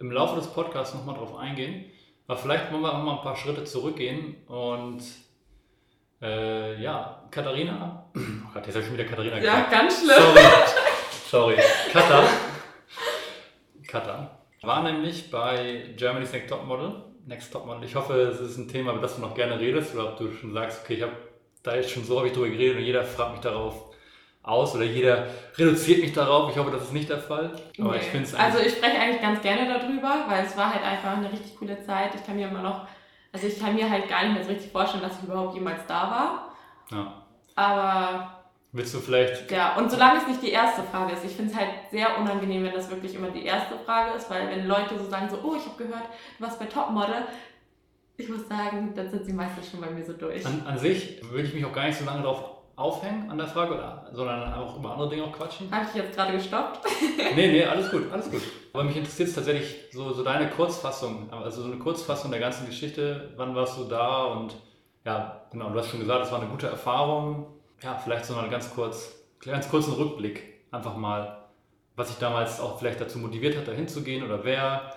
im 0.00 0.10
Laufe 0.10 0.36
des 0.36 0.46
Podcasts 0.46 0.94
nochmal 0.94 1.16
drauf 1.16 1.36
eingehen. 1.36 1.86
Aber 2.26 2.38
vielleicht 2.38 2.72
wollen 2.72 2.82
wir 2.82 2.94
auch 2.94 3.02
mal 3.02 3.16
ein 3.16 3.22
paar 3.22 3.36
Schritte 3.36 3.64
zurückgehen 3.64 4.36
und 4.46 5.02
äh, 6.20 6.80
ja, 6.80 7.22
Katharina. 7.30 8.04
Oh 8.48 8.54
Gott, 8.54 8.66
jetzt 8.66 8.76
habe 8.76 8.80
ich 8.80 8.86
schon 8.86 8.96
wieder 8.96 9.08
Katharina 9.08 9.38
gesagt. 9.38 9.72
Ja, 9.72 9.78
ganz 9.78 9.98
schlimm. 9.98 10.16
Sorry. 10.16 10.40
Sorry. 11.30 11.56
Katha. 11.92 12.24
Katha. 13.86 14.30
War 14.62 14.82
nämlich 14.82 15.30
bei 15.30 15.92
Germany's 15.94 16.32
Next 16.32 16.48
Topmodel. 16.48 17.04
Next 17.26 17.52
Topmodel. 17.52 17.84
Ich 17.84 17.94
hoffe, 17.94 18.14
es 18.14 18.40
ist 18.40 18.56
ein 18.56 18.66
Thema, 18.66 18.92
über 18.92 19.02
das 19.02 19.16
du 19.16 19.20
noch 19.20 19.34
gerne 19.34 19.60
redest 19.60 19.94
oder 19.94 20.08
ob 20.08 20.16
du 20.16 20.32
schon 20.32 20.54
sagst, 20.54 20.80
okay, 20.82 20.94
ich 20.94 21.02
habe 21.02 21.12
da 21.62 21.74
jetzt 21.74 21.90
schon 21.90 22.04
so 22.04 22.18
häufig 22.18 22.32
drüber 22.32 22.48
geredet 22.48 22.78
und 22.78 22.84
jeder 22.84 23.04
fragt 23.04 23.32
mich 23.32 23.40
darauf 23.42 23.94
aus 24.42 24.74
oder 24.74 24.84
jeder 24.84 25.26
reduziert 25.58 26.00
mich 26.00 26.14
darauf. 26.14 26.50
Ich 26.50 26.56
hoffe, 26.56 26.70
das 26.70 26.84
ist 26.84 26.94
nicht 26.94 27.10
der 27.10 27.18
Fall. 27.18 27.52
Aber 27.78 27.90
nee. 27.90 28.00
ich 28.00 28.38
also 28.38 28.58
ich 28.60 28.72
spreche 28.72 28.98
eigentlich 28.98 29.20
ganz 29.20 29.42
gerne 29.42 29.68
darüber, 29.68 30.24
weil 30.28 30.46
es 30.46 30.56
war 30.56 30.72
halt 30.72 30.82
einfach 30.82 31.18
eine 31.18 31.30
richtig 31.30 31.56
coole 31.58 31.78
Zeit. 31.82 32.14
Ich 32.14 32.24
kann 32.24 32.36
mir 32.36 32.48
immer 32.48 32.62
noch, 32.62 32.86
also 33.34 33.46
ich 33.46 33.60
kann 33.60 33.74
mir 33.74 33.90
halt 33.90 34.08
gar 34.08 34.24
nicht 34.24 34.32
mehr 34.32 34.44
so 34.44 34.50
richtig 34.50 34.72
vorstellen, 34.72 35.02
dass 35.02 35.18
ich 35.18 35.24
überhaupt 35.24 35.54
jemals 35.54 35.84
da 35.86 36.10
war. 36.10 36.54
Ja. 36.90 37.22
Aber 37.54 38.37
Willst 38.72 38.92
du 38.92 38.98
vielleicht. 38.98 39.50
Ja, 39.50 39.76
und 39.76 39.90
solange 39.90 40.20
es 40.20 40.26
nicht 40.26 40.42
die 40.42 40.50
erste 40.50 40.82
Frage 40.82 41.14
ist. 41.14 41.24
Ich 41.24 41.32
finde 41.32 41.52
es 41.52 41.56
halt 41.56 41.70
sehr 41.90 42.18
unangenehm, 42.18 42.64
wenn 42.64 42.74
das 42.74 42.90
wirklich 42.90 43.14
immer 43.14 43.30
die 43.30 43.46
erste 43.46 43.78
Frage 43.78 44.16
ist, 44.16 44.28
weil 44.30 44.48
wenn 44.48 44.66
Leute 44.66 44.98
so 44.98 45.08
sagen, 45.08 45.28
so, 45.30 45.38
oh, 45.42 45.54
ich 45.56 45.64
habe 45.64 45.82
gehört, 45.82 46.04
du 46.38 46.44
warst 46.44 46.58
bei 46.58 46.66
Topmodel, 46.66 47.24
ich 48.18 48.28
muss 48.28 48.46
sagen, 48.46 48.92
dann 48.94 49.10
sind 49.10 49.24
sie 49.24 49.32
meistens 49.32 49.70
schon 49.70 49.80
bei 49.80 49.88
mir 49.88 50.04
so 50.04 50.12
durch. 50.12 50.44
An, 50.44 50.62
an 50.66 50.76
sich 50.76 51.22
würde 51.30 51.44
ich 51.44 51.54
mich 51.54 51.64
auch 51.64 51.72
gar 51.72 51.86
nicht 51.86 51.98
so 51.98 52.04
lange 52.04 52.22
darauf 52.22 52.58
aufhängen 52.76 53.30
an 53.30 53.38
der 53.38 53.46
Frage, 53.46 53.74
oder, 53.74 54.06
sondern 54.12 54.52
auch 54.52 54.78
über 54.78 54.92
andere 54.92 55.08
Dinge 55.08 55.24
auch 55.24 55.32
quatschen. 55.32 55.70
Habe 55.70 55.86
ich 55.88 55.94
jetzt 55.94 56.14
gerade 56.14 56.32
gestoppt? 56.32 56.80
nee, 57.34 57.48
nee, 57.48 57.64
alles 57.64 57.90
gut, 57.90 58.12
alles 58.12 58.30
gut. 58.30 58.42
Aber 58.72 58.84
mich 58.84 58.96
interessiert 58.96 59.34
tatsächlich 59.34 59.76
so, 59.92 60.12
so 60.12 60.22
deine 60.22 60.50
Kurzfassung, 60.50 61.32
also 61.32 61.62
so 61.62 61.68
eine 61.68 61.78
Kurzfassung 61.78 62.30
der 62.30 62.40
ganzen 62.40 62.66
Geschichte. 62.66 63.32
Wann 63.36 63.54
warst 63.54 63.78
du 63.78 63.84
da 63.84 64.24
und 64.24 64.54
ja, 65.04 65.42
genau, 65.50 65.70
du 65.70 65.78
hast 65.78 65.88
schon 65.88 66.00
gesagt, 66.00 66.26
es 66.26 66.30
war 66.30 66.40
eine 66.40 66.50
gute 66.50 66.66
Erfahrung 66.66 67.46
ja, 67.82 67.96
vielleicht 67.96 68.24
so 68.24 68.34
mal 68.34 68.48
ganz 68.48 68.74
kurz, 68.74 69.14
ganz 69.40 69.68
kurzen 69.68 69.94
Rückblick 69.94 70.42
einfach 70.70 70.96
mal, 70.96 71.44
was 71.96 72.08
sich 72.08 72.18
damals 72.18 72.60
auch 72.60 72.78
vielleicht 72.78 73.00
dazu 73.00 73.18
motiviert 73.18 73.56
hat, 73.56 73.68
da 73.68 73.72
hinzugehen 73.72 74.24
oder 74.24 74.44
wer 74.44 74.94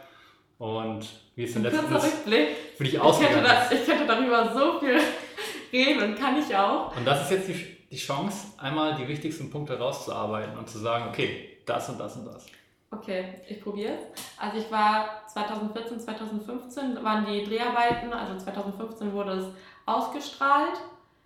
und 0.58 1.08
wie 1.36 1.44
es 1.44 1.54
denn 1.54 1.64
letztendlich 1.64 2.48
für 2.78 2.84
dich 2.84 3.00
ausgegangen 3.00 3.46
ist. 3.46 3.72
Ich 3.72 3.86
könnte 3.86 4.06
darüber 4.06 4.54
so 4.54 4.80
viel 4.80 5.00
reden 5.74 6.04
und 6.04 6.20
kann 6.20 6.38
ich 6.38 6.56
auch. 6.56 6.96
Und 6.96 7.06
das 7.06 7.24
ist 7.24 7.32
jetzt 7.32 7.48
die, 7.48 7.78
die 7.92 7.98
Chance, 7.98 8.48
einmal 8.58 8.96
die 8.96 9.08
wichtigsten 9.08 9.50
Punkte 9.50 9.78
rauszuarbeiten 9.78 10.58
und 10.58 10.70
zu 10.70 10.78
sagen, 10.78 11.06
okay, 11.10 11.58
das 11.66 11.90
und 11.90 12.00
das 12.00 12.16
und 12.16 12.26
das. 12.26 12.46
Okay, 12.92 13.36
ich 13.48 13.62
probiere 13.64 13.94
es. 13.94 14.22
Also 14.38 14.58
ich 14.58 14.70
war 14.70 15.26
2014, 15.28 16.00
2015 16.00 17.04
waren 17.04 17.26
die 17.26 17.46
Dreharbeiten, 17.46 18.12
also 18.12 18.38
2015 18.38 19.14
wurde 19.14 19.32
es 19.32 19.46
ausgestrahlt 19.86 20.78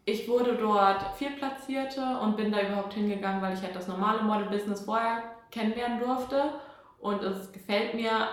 ich 0.05 0.27
wurde 0.27 0.55
dort 0.55 1.03
Viertplatzierte 1.17 2.19
und 2.21 2.37
bin 2.37 2.51
da 2.51 2.61
überhaupt 2.61 2.93
hingegangen, 2.93 3.41
weil 3.41 3.55
ich 3.55 3.61
halt 3.61 3.75
das 3.75 3.87
normale 3.87 4.21
Model-Business 4.21 4.81
vorher 4.81 5.23
kennenlernen 5.49 5.99
durfte. 5.99 6.53
Und 6.99 7.23
es 7.23 7.51
gefällt 7.51 7.95
mir 7.95 8.27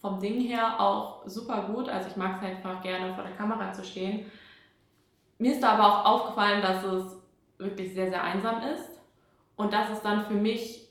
vom 0.00 0.20
Ding 0.20 0.40
her 0.40 0.78
auch 0.78 1.22
super 1.26 1.62
gut. 1.62 1.88
Also 1.88 2.10
ich 2.10 2.16
mag 2.16 2.36
es 2.36 2.42
halt 2.42 2.56
einfach 2.56 2.82
gerne 2.82 3.14
vor 3.14 3.24
der 3.24 3.34
Kamera 3.34 3.72
zu 3.72 3.84
stehen. 3.84 4.30
Mir 5.38 5.52
ist 5.52 5.62
da 5.62 5.72
aber 5.72 5.88
auch 5.88 6.04
aufgefallen, 6.04 6.60
dass 6.60 6.84
es 6.84 7.16
wirklich 7.56 7.94
sehr, 7.94 8.10
sehr 8.10 8.22
einsam 8.22 8.62
ist 8.62 9.00
und 9.56 9.72
dass 9.72 9.90
es 9.90 10.02
dann 10.02 10.26
für 10.26 10.34
mich 10.34 10.88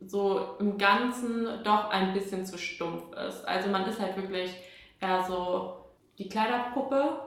so 0.00 0.56
im 0.60 0.78
Ganzen 0.78 1.62
doch 1.64 1.90
ein 1.90 2.12
bisschen 2.12 2.46
zu 2.46 2.56
stumpf 2.56 3.12
ist. 3.16 3.46
Also 3.46 3.68
man 3.70 3.84
ist 3.86 4.00
halt 4.00 4.16
wirklich 4.16 4.54
eher 5.00 5.24
so 5.24 5.78
die 6.18 6.28
Kleiderpuppe 6.28 7.20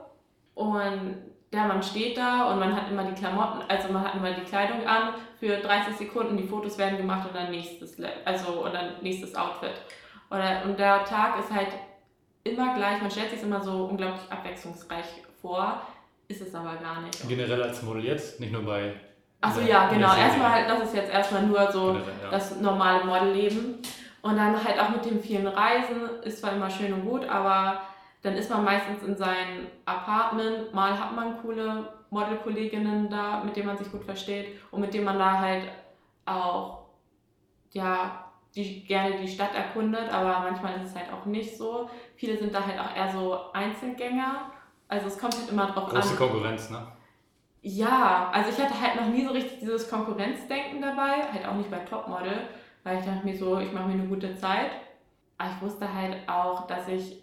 und 0.54 1.29
ja, 1.52 1.64
man 1.64 1.82
steht 1.82 2.16
da 2.16 2.50
und 2.52 2.60
man 2.60 2.74
hat 2.74 2.90
immer 2.90 3.04
die 3.04 3.14
Klamotten, 3.14 3.62
also 3.68 3.92
man 3.92 4.04
hat 4.04 4.14
immer 4.14 4.30
die 4.32 4.42
Kleidung 4.42 4.86
an 4.86 5.14
für 5.38 5.56
30 5.56 5.96
Sekunden, 5.96 6.36
die 6.36 6.46
Fotos 6.46 6.78
werden 6.78 6.96
gemacht 6.96 7.26
und 7.26 7.34
dann 7.34 7.50
nächstes, 7.50 7.96
also 8.24 8.64
oder 8.64 8.92
nächstes 9.00 9.34
Outfit. 9.34 9.74
Oder, 10.30 10.62
und 10.64 10.78
der 10.78 11.04
Tag 11.04 11.40
ist 11.40 11.52
halt 11.52 11.70
immer 12.44 12.74
gleich, 12.74 13.02
man 13.02 13.10
stellt 13.10 13.30
sich 13.30 13.42
immer 13.42 13.60
so 13.60 13.86
unglaublich 13.86 14.30
abwechslungsreich 14.30 15.06
vor, 15.42 15.82
ist 16.28 16.40
es 16.40 16.54
aber 16.54 16.76
gar 16.76 17.00
nicht. 17.00 17.28
Generell 17.28 17.62
als 17.62 17.82
Model 17.82 18.04
jetzt, 18.04 18.38
nicht 18.38 18.52
nur 18.52 18.62
bei. 18.62 18.94
Achso, 19.40 19.60
ja, 19.60 19.88
genau. 19.88 20.14
Erstmal 20.14 20.52
halt, 20.52 20.70
das 20.70 20.84
ist 20.84 20.94
jetzt 20.94 21.12
erstmal 21.12 21.42
nur 21.42 21.72
so 21.72 21.86
Generell, 21.86 22.04
ja. 22.22 22.30
das 22.30 22.60
normale 22.60 23.04
Modelleben. 23.04 23.78
Und 24.22 24.36
dann 24.36 24.62
halt 24.62 24.78
auch 24.78 24.90
mit 24.90 25.04
den 25.04 25.20
vielen 25.20 25.46
Reisen 25.46 26.22
ist 26.22 26.40
zwar 26.40 26.52
immer 26.52 26.70
schön 26.70 26.92
und 26.92 27.06
gut, 27.06 27.26
aber 27.26 27.80
dann 28.22 28.34
ist 28.34 28.50
man 28.50 28.64
meistens 28.64 29.02
in 29.02 29.16
seinem 29.16 29.68
Apartment. 29.84 30.74
Mal 30.74 30.98
hat 30.98 31.14
man 31.14 31.40
coole 31.40 31.88
Modelkolleginnen 32.10 33.08
da, 33.08 33.42
mit 33.42 33.56
denen 33.56 33.66
man 33.66 33.78
sich 33.78 33.90
gut 33.90 34.04
versteht 34.04 34.58
und 34.70 34.80
mit 34.80 34.92
denen 34.92 35.04
man 35.04 35.18
da 35.18 35.38
halt 35.38 35.64
auch 36.26 36.80
ja, 37.72 38.24
die 38.54 38.84
gerne 38.84 39.16
die 39.16 39.28
Stadt 39.28 39.54
erkundet, 39.54 40.12
aber 40.12 40.40
manchmal 40.40 40.76
ist 40.76 40.90
es 40.90 40.96
halt 40.96 41.12
auch 41.12 41.24
nicht 41.24 41.56
so. 41.56 41.88
Viele 42.16 42.36
sind 42.36 42.52
da 42.52 42.66
halt 42.66 42.78
auch 42.78 42.96
eher 42.96 43.12
so 43.12 43.52
Einzelgänger. 43.52 44.50
Also 44.88 45.06
es 45.06 45.18
kommt 45.18 45.36
halt 45.36 45.50
immer 45.50 45.66
drauf 45.66 45.84
Große 45.84 45.96
an. 45.96 46.02
Große 46.02 46.16
Konkurrenz, 46.16 46.70
ne? 46.70 46.86
Ja, 47.62 48.30
also 48.32 48.50
ich 48.50 48.58
hatte 48.58 48.80
halt 48.80 48.96
noch 48.96 49.06
nie 49.06 49.24
so 49.24 49.32
richtig 49.32 49.60
dieses 49.60 49.88
Konkurrenzdenken 49.88 50.80
dabei, 50.80 51.28
halt 51.32 51.46
auch 51.46 51.54
nicht 51.54 51.70
bei 51.70 51.78
Topmodel, 51.78 52.48
weil 52.82 52.98
ich 52.98 53.04
dachte 53.04 53.24
mir 53.24 53.36
so, 53.36 53.58
ich 53.58 53.70
mache 53.72 53.88
mir 53.88 53.94
eine 53.94 54.08
gute 54.08 54.34
Zeit. 54.34 54.70
Aber 55.38 55.50
ich 55.50 55.62
wusste 55.62 55.92
halt 55.92 56.28
auch, 56.28 56.66
dass 56.66 56.88
ich 56.88 57.22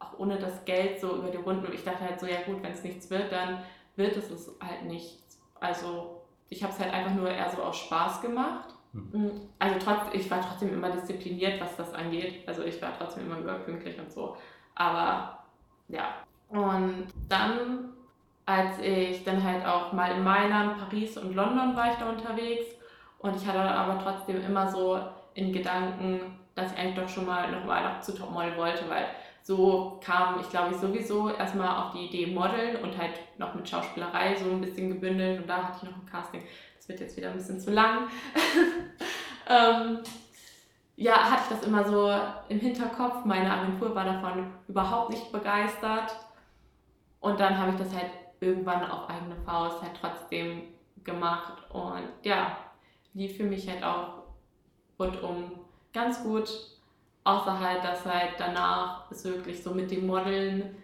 auch 0.00 0.18
ohne 0.18 0.38
das 0.38 0.64
Geld 0.64 1.00
so 1.00 1.16
über 1.16 1.30
die 1.30 1.36
Runden. 1.36 1.72
Ich 1.72 1.84
dachte 1.84 2.00
halt 2.00 2.18
so, 2.18 2.26
ja 2.26 2.42
gut, 2.42 2.62
wenn 2.62 2.72
es 2.72 2.82
nichts 2.82 3.08
wird, 3.10 3.30
dann 3.30 3.62
wird 3.96 4.16
es 4.16 4.30
es 4.30 4.50
halt 4.60 4.84
nichts. 4.84 5.40
Also 5.60 6.22
ich 6.48 6.62
habe 6.62 6.72
es 6.72 6.80
halt 6.80 6.92
einfach 6.92 7.14
nur 7.14 7.30
eher 7.30 7.48
so 7.50 7.62
aus 7.62 7.76
Spaß 7.76 8.22
gemacht. 8.22 8.70
Mhm. 8.92 9.42
Also 9.58 9.76
trotz, 9.78 10.12
ich 10.12 10.30
war 10.30 10.40
trotzdem 10.40 10.72
immer 10.72 10.90
diszipliniert, 10.90 11.60
was 11.60 11.76
das 11.76 11.94
angeht. 11.94 12.48
Also 12.48 12.64
ich 12.64 12.80
war 12.82 12.96
trotzdem 12.98 13.26
immer 13.26 13.38
überpünktlich 13.38 13.98
und 13.98 14.10
so. 14.10 14.36
Aber 14.74 15.38
ja. 15.88 16.14
Und 16.48 17.06
dann, 17.28 17.92
als 18.46 18.78
ich 18.80 19.22
dann 19.22 19.44
halt 19.44 19.64
auch 19.64 19.92
mal 19.92 20.12
in 20.16 20.24
Mailand, 20.24 20.78
Paris 20.78 21.16
und 21.18 21.34
London 21.34 21.76
war 21.76 21.92
ich 21.92 21.98
da 21.98 22.08
unterwegs. 22.08 22.66
Und 23.18 23.36
ich 23.36 23.46
hatte 23.46 23.60
aber 23.60 24.02
trotzdem 24.02 24.42
immer 24.42 24.68
so 24.68 24.98
in 25.34 25.52
Gedanken, 25.52 26.38
dass 26.54 26.72
ich 26.72 26.78
eigentlich 26.78 26.96
doch 26.96 27.08
schon 27.08 27.26
mal 27.26 27.52
nochmal 27.52 27.84
noch 27.84 28.00
zu 28.00 28.12
Topmodel 28.14 28.56
wollte, 28.56 28.88
weil 28.88 29.06
so 29.42 30.00
kam 30.04 30.40
ich, 30.40 30.48
glaube 30.50 30.74
ich, 30.74 30.80
sowieso 30.80 31.30
erstmal 31.30 31.82
auf 31.82 31.92
die 31.92 32.06
Idee 32.06 32.26
Modeln 32.32 32.76
und 32.82 32.96
halt 32.96 33.20
noch 33.38 33.54
mit 33.54 33.68
Schauspielerei 33.68 34.36
so 34.36 34.50
ein 34.50 34.60
bisschen 34.60 34.90
gebündelt 34.90 35.40
und 35.40 35.48
da 35.48 35.64
hatte 35.64 35.78
ich 35.82 35.90
noch 35.90 35.96
ein 35.96 36.06
Casting. 36.06 36.42
Das 36.76 36.88
wird 36.88 37.00
jetzt 37.00 37.16
wieder 37.16 37.30
ein 37.30 37.36
bisschen 37.36 37.60
zu 37.60 37.70
lang. 37.70 38.08
ähm, 39.48 40.00
ja, 40.96 41.30
hatte 41.30 41.42
ich 41.44 41.56
das 41.56 41.66
immer 41.66 41.84
so 41.84 42.14
im 42.48 42.60
Hinterkopf. 42.60 43.24
Meine 43.24 43.50
Agentur 43.50 43.94
war 43.94 44.04
davon 44.04 44.52
überhaupt 44.68 45.10
nicht 45.10 45.32
begeistert. 45.32 46.14
Und 47.20 47.40
dann 47.40 47.56
habe 47.56 47.72
ich 47.72 47.78
das 47.78 47.94
halt 47.94 48.10
irgendwann 48.40 48.90
auf 48.90 49.08
eigene 49.08 49.36
Faust 49.44 49.82
halt 49.82 49.92
trotzdem 49.98 50.62
gemacht. 51.02 51.54
Und 51.70 52.08
ja, 52.22 52.56
lief 53.14 53.36
für 53.36 53.44
mich 53.44 53.68
halt 53.68 53.82
auch 53.82 54.24
rundum 54.98 55.52
ganz 55.92 56.22
gut. 56.22 56.50
Außer 57.24 57.58
halt, 57.60 57.84
dass 57.84 58.04
halt 58.06 58.30
danach 58.38 59.10
es 59.10 59.24
wirklich 59.24 59.62
so 59.62 59.70
mit 59.74 59.90
dem 59.90 60.06
Modeln 60.06 60.74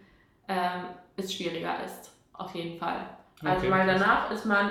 ähm, 0.49 0.85
es 1.17 1.33
schwieriger 1.35 1.83
ist. 1.85 2.13
Auf 2.35 2.55
jeden 2.55 2.79
Fall. 2.79 3.01
Also 3.45 3.67
Okay, 3.67 3.71
weil 3.71 3.87
krass. 3.87 4.01
danach 4.01 4.31
ist 4.31 4.45
man 4.45 4.71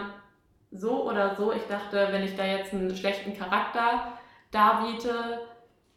so 0.72 1.10
oder 1.10 1.36
so, 1.36 1.52
ich 1.52 1.64
dachte, 1.68 2.08
wenn 2.12 2.24
ich 2.24 2.36
da 2.36 2.46
jetzt 2.46 2.74
einen 2.74 2.96
schlechten 2.96 3.36
Charakter 3.38 4.14
darbiete, 4.52 5.42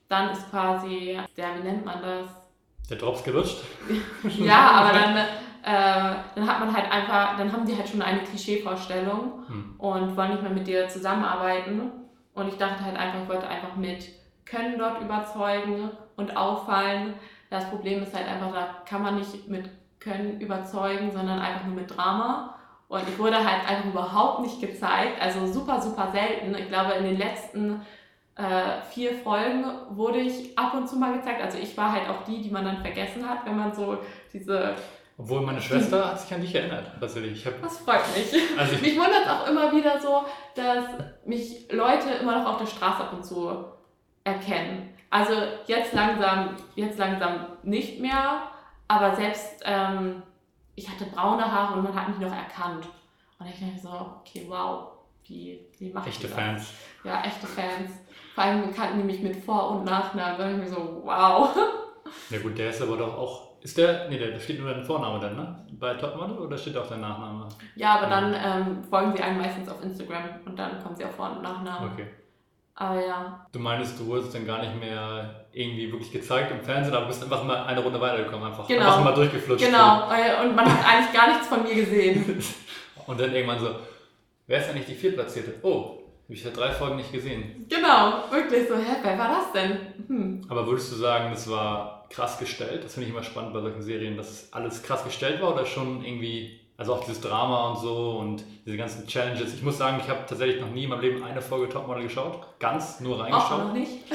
dann 0.09 0.31
ist 0.31 0.51
quasi, 0.51 1.19
ja, 1.37 1.55
wie 1.57 1.63
nennt 1.63 1.85
man 1.85 2.01
das? 2.03 2.31
Der 2.89 2.97
Drops 2.97 3.23
gelutscht. 3.23 3.59
Ja, 4.39 4.71
aber 4.71 4.99
dann, 4.99 5.17
äh, 5.63 6.17
dann 6.35 6.47
hat 6.49 6.61
man 6.61 6.75
halt 6.75 6.91
einfach, 6.91 7.37
dann 7.37 7.53
haben 7.53 7.67
die 7.67 7.77
halt 7.77 7.89
schon 7.89 8.01
eine 8.03 8.21
Klischeevorstellung 8.21 9.45
Hm. 9.49 9.75
und 9.79 10.17
wollen 10.17 10.31
nicht 10.33 10.43
mehr 10.43 10.53
mit 10.53 10.67
dir 10.67 10.89
zusammenarbeiten. 10.89 11.91
Und 12.35 12.49
ich 12.49 12.57
dachte 12.57 12.85
halt 12.85 12.97
einfach, 12.97 13.23
ich 13.23 13.29
wollte 13.29 13.49
einfach 13.49 13.75
mit 13.77 14.09
Können 14.51 14.79
dort 14.79 15.01
überzeugen 15.01 15.91
und 16.17 16.37
auffallen. 16.37 17.15
Das 17.51 17.69
Problem 17.71 18.03
ist 18.03 18.15
halt 18.15 18.27
einfach, 18.29 18.53
da 18.53 18.69
kann 18.89 19.03
man 19.03 19.17
nicht 19.17 19.49
mit 19.49 19.69
Können 20.01 20.41
überzeugen, 20.41 21.11
sondern 21.13 21.39
einfach 21.41 21.65
nur 21.67 21.75
mit 21.77 21.95
Drama. 21.97 22.55
Und 22.89 23.03
ich 23.07 23.19
wurde 23.19 23.37
halt 23.37 23.69
einfach 23.69 23.85
überhaupt 23.87 24.41
nicht 24.41 24.61
gezeigt, 24.61 25.21
also 25.21 25.47
super, 25.47 25.81
super 25.81 26.11
selten. 26.13 26.55
Ich 26.55 26.69
glaube, 26.69 26.93
in 26.95 27.05
den 27.05 27.19
letzten 27.19 27.83
äh, 28.37 28.81
vier 28.91 29.15
Folgen 29.17 29.65
wurde 29.91 30.21
ich 30.21 30.57
ab 30.59 30.73
und 30.75 30.89
zu 30.89 30.97
mal 30.97 31.13
gezeigt. 31.13 31.43
Also 31.43 31.59
ich 31.59 31.77
war 31.77 31.93
halt 31.93 32.09
auch 32.09 32.25
die, 32.25 32.41
die 32.41 32.51
man 32.51 32.65
dann 32.65 32.79
vergessen 32.79 33.29
hat, 33.29 33.45
wenn 33.45 33.57
man 33.57 33.75
so 33.75 33.99
diese. 34.33 34.75
Obwohl 35.19 35.43
meine 35.43 35.61
Schwester 35.61 36.11
hat 36.11 36.21
sich 36.21 36.33
an 36.33 36.41
dich 36.41 36.55
erinnert. 36.55 36.93
Tatsächlich. 37.01 37.33
Ich 37.33 37.47
hab, 37.47 37.61
Das 37.61 37.79
freut 37.79 38.01
mich. 38.17 38.33
also 38.59 38.73
ich, 38.75 38.81
Mich 38.83 38.97
wundert 38.97 39.27
es 39.27 39.31
auch 39.31 39.49
immer 39.49 39.73
wieder 39.73 40.01
so, 40.01 40.23
dass 40.55 40.85
mich 41.27 41.71
Leute 41.73 42.09
immer 42.23 42.39
noch 42.39 42.53
auf 42.53 42.59
der 42.59 42.67
Straße 42.67 43.03
ab 43.03 43.13
und 43.13 43.25
zu 43.25 43.65
erkennen. 44.29 44.95
Also 45.11 45.33
jetzt 45.67 45.93
langsam, 45.93 46.57
jetzt 46.75 46.99
langsam 46.99 47.47
nicht 47.63 48.01
mehr, 48.01 48.43
aber 48.89 49.17
selbst 49.17 49.63
ähm, 49.65 50.23
ich 50.75 50.89
hatte 50.89 51.07
braune 51.07 51.51
Haare 51.51 51.75
und 51.75 51.85
man 51.85 51.95
hat 51.95 52.09
mich 52.09 52.19
noch 52.19 52.35
erkannt. 52.35 52.87
Und 53.39 53.47
ich 53.47 53.59
dachte 53.59 53.79
so, 53.81 53.91
okay, 54.21 54.45
wow, 54.49 54.89
wie, 55.25 55.61
wie 55.79 55.91
macht 55.91 56.09
echte 56.09 56.27
das? 56.27 56.37
Fans. 56.37 56.75
Ja, 57.05 57.23
echte 57.23 57.47
Fans. 57.47 57.91
Vor 58.35 58.45
allem 58.45 58.73
kannten 58.75 58.99
die 58.99 59.05
mich 59.05 59.21
mit 59.21 59.37
Vor- 59.37 59.71
und 59.71 59.85
Nachnamen. 59.85 60.39
Dachte 60.39 60.53
ich 60.53 60.59
mir 60.59 60.69
so, 60.69 61.03
wow. 61.05 61.57
Ja 62.31 62.39
gut, 62.39 62.57
der 62.57 62.71
ist 62.71 62.81
aber 62.81 62.97
doch 62.97 63.17
auch. 63.17 63.49
Ist 63.61 63.77
der. 63.77 64.09
Nee, 64.09 64.19
da 64.19 64.39
steht 64.39 64.61
nur 64.61 64.73
dein 64.73 64.85
Vorname 64.85 65.19
dann, 65.19 65.37
ne? 65.37 65.67
Bei 65.73 65.95
Topmodel 65.95 66.39
oder 66.39 66.57
steht 66.57 66.77
auch 66.77 66.89
dein 66.89 67.01
Nachname? 67.01 67.49
Ja, 67.75 67.97
aber 67.99 68.07
dann 68.07 68.35
ähm, 68.35 68.85
folgen 68.85 69.17
sie 69.17 69.23
einem 69.23 69.39
meistens 69.39 69.69
auf 69.69 69.83
Instagram 69.83 70.25
und 70.47 70.57
dann 70.57 70.81
kommen 70.83 70.95
sie 70.95 71.05
auf 71.05 71.17
Vor- 71.17 71.33
und 71.33 71.43
Nachnamen. 71.43 71.93
Okay. 71.93 72.07
Aber 72.81 73.05
ja, 73.05 73.45
Du 73.53 73.59
meinst, 73.59 73.99
du 73.99 74.07
wurdest 74.07 74.33
dann 74.35 74.47
gar 74.47 74.61
nicht 74.63 74.79
mehr 74.79 75.47
irgendwie 75.53 75.91
wirklich 75.91 76.13
gezeigt 76.13 76.53
im 76.53 76.61
Fernsehen, 76.63 76.95
aber 76.95 77.07
bist 77.07 77.23
einfach 77.25 77.43
mal 77.43 77.65
eine 77.65 77.81
Runde 77.83 78.01
weitergekommen, 78.01 78.47
einfach, 78.47 78.69
Genau. 78.69 78.87
einfach 78.87 79.05
mal 79.05 79.15
durchgeflutscht. 79.15 79.65
genau. 79.67 80.05
Und 80.43 80.55
man 80.55 80.65
hat 80.65 80.87
eigentlich 80.89 81.13
gar 81.13 81.29
nichts 81.29 81.49
von 81.49 81.63
mir 81.65 81.75
gesehen. 81.75 82.41
Und 83.07 83.19
dann 83.19 83.35
irgendwann 83.35 83.59
so, 83.59 83.71
wer 84.47 84.61
ist 84.61 84.71
eigentlich 84.71 84.87
die 84.87 84.95
Viertplatzierte? 84.95 85.55
Oh, 85.63 85.99
hab 86.29 86.31
ich 86.31 86.43
seit 86.43 86.57
drei 86.57 86.71
Folgen 86.71 86.97
nicht 86.97 87.11
gesehen. 87.11 87.67
Genau, 87.69 88.25
wirklich 88.31 88.69
so, 88.69 88.77
hä, 88.77 88.97
wer 89.03 89.19
war 89.19 89.29
das 89.29 89.53
denn? 89.53 89.79
Hm. 90.07 90.41
Aber 90.49 90.67
würdest 90.67 90.93
du 90.93 90.97
sagen, 90.97 91.31
das 91.33 91.51
war 91.51 92.07
krass 92.11 92.39
gestellt? 92.39 92.85
Das 92.85 92.95
finde 92.95 93.09
ich 93.09 93.13
immer 93.15 93.25
spannend 93.25 93.55
bei 93.55 93.61
solchen 93.61 93.83
Serien, 93.83 94.17
dass 94.17 94.31
es 94.31 94.53
alles 94.53 94.83
krass 94.85 95.03
gestellt 95.05 95.41
war 95.43 95.53
oder 95.55 95.67
schon 95.67 96.05
irgendwie, 96.05 96.61
also 96.79 96.95
auch 96.95 97.01
dieses 97.01 97.21
Drama 97.21 97.71
und 97.71 97.79
so 97.81 98.19
und 98.21 98.45
diese 98.65 98.77
ganzen 98.77 99.07
Challenges. 99.07 99.53
Ich 99.53 99.63
muss 99.63 99.77
sagen, 99.77 100.01
ich 100.03 100.09
habe 100.09 100.21
tatsächlich 100.27 100.61
noch 100.61 100.71
nie 100.71 100.85
in 100.85 100.91
meinem 100.91 101.01
Leben 101.01 101.25
eine 101.25 101.43
Folge 101.43 101.69
Topmodel 101.69 102.05
geschaut. 102.05 102.39
Ganz, 102.61 103.01
nur 103.01 103.17
Auch 103.17 103.25
reingeschaut. 103.25 103.67
noch 103.67 103.73
nicht. 103.75 103.93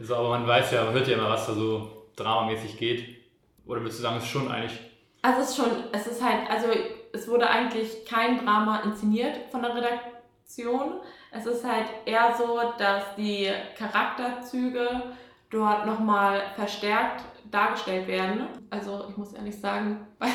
Also, 0.00 0.16
aber 0.16 0.30
man 0.30 0.48
weiß 0.48 0.72
ja, 0.72 0.82
man 0.84 0.94
hört 0.94 1.06
ja 1.06 1.14
immer, 1.16 1.30
was 1.30 1.46
da 1.46 1.54
so 1.54 2.08
dramamäßig 2.16 2.76
geht. 2.76 3.22
Oder 3.66 3.80
würdest 3.82 4.00
du 4.00 4.02
sagen, 4.02 4.16
es 4.16 4.24
ist 4.24 4.30
schon 4.30 4.50
eigentlich. 4.50 4.80
Also 5.22 5.40
es 5.40 5.50
ist 5.50 5.56
schon, 5.56 5.70
es 5.92 6.06
ist 6.08 6.20
halt, 6.24 6.50
also 6.50 6.66
es 7.12 7.28
wurde 7.28 7.48
eigentlich 7.48 8.04
kein 8.04 8.44
Drama 8.44 8.80
inszeniert 8.80 9.36
von 9.52 9.62
der 9.62 9.76
Redaktion. 9.76 10.94
Es 11.30 11.46
ist 11.46 11.64
halt 11.64 11.86
eher 12.04 12.34
so, 12.36 12.58
dass 12.78 13.14
die 13.16 13.48
Charakterzüge 13.78 15.14
dort 15.50 15.86
nochmal 15.86 16.42
verstärkt 16.56 17.22
dargestellt 17.50 18.06
werden. 18.08 18.46
Also 18.70 19.06
ich 19.10 19.16
muss 19.16 19.32
ehrlich 19.32 19.58
sagen, 19.58 20.06
bei 20.18 20.28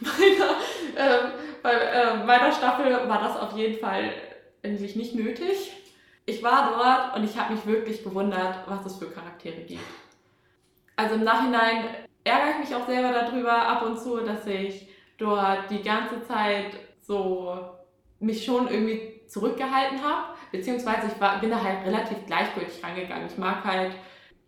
meiner, 0.00 0.50
ähm, 0.96 1.32
bei 1.62 1.72
äh, 1.72 2.24
meiner 2.24 2.52
Staffel 2.52 3.08
war 3.08 3.20
das 3.20 3.38
auf 3.38 3.56
jeden 3.56 3.78
Fall 3.78 4.12
eigentlich 4.62 4.96
nicht 4.96 5.14
nötig. 5.14 5.72
Ich 6.24 6.42
war 6.42 6.70
dort 6.76 7.16
und 7.16 7.24
ich 7.24 7.36
habe 7.38 7.54
mich 7.54 7.66
wirklich 7.66 8.04
gewundert, 8.04 8.58
was 8.66 8.86
es 8.86 8.96
für 8.96 9.10
Charaktere 9.10 9.62
gibt. 9.62 9.80
Also 10.94 11.16
im 11.16 11.24
Nachhinein 11.24 11.84
ärgere 12.24 12.50
ich 12.50 12.68
mich 12.68 12.74
auch 12.74 12.86
selber 12.86 13.12
darüber 13.12 13.52
ab 13.52 13.82
und 13.82 13.98
zu, 13.98 14.18
dass 14.18 14.46
ich 14.46 14.88
dort 15.18 15.70
die 15.70 15.82
ganze 15.82 16.22
Zeit 16.22 16.76
so 17.00 17.58
mich 18.20 18.44
schon 18.44 18.68
irgendwie 18.68 19.20
zurückgehalten 19.26 20.02
habe. 20.02 20.34
Beziehungsweise 20.52 21.08
ich 21.08 21.20
war, 21.20 21.40
bin 21.40 21.50
da 21.50 21.62
halt 21.62 21.84
relativ 21.84 22.24
gleichgültig 22.26 22.82
rangegangen. 22.84 23.26
Ich 23.26 23.38
mag 23.38 23.64
halt 23.64 23.92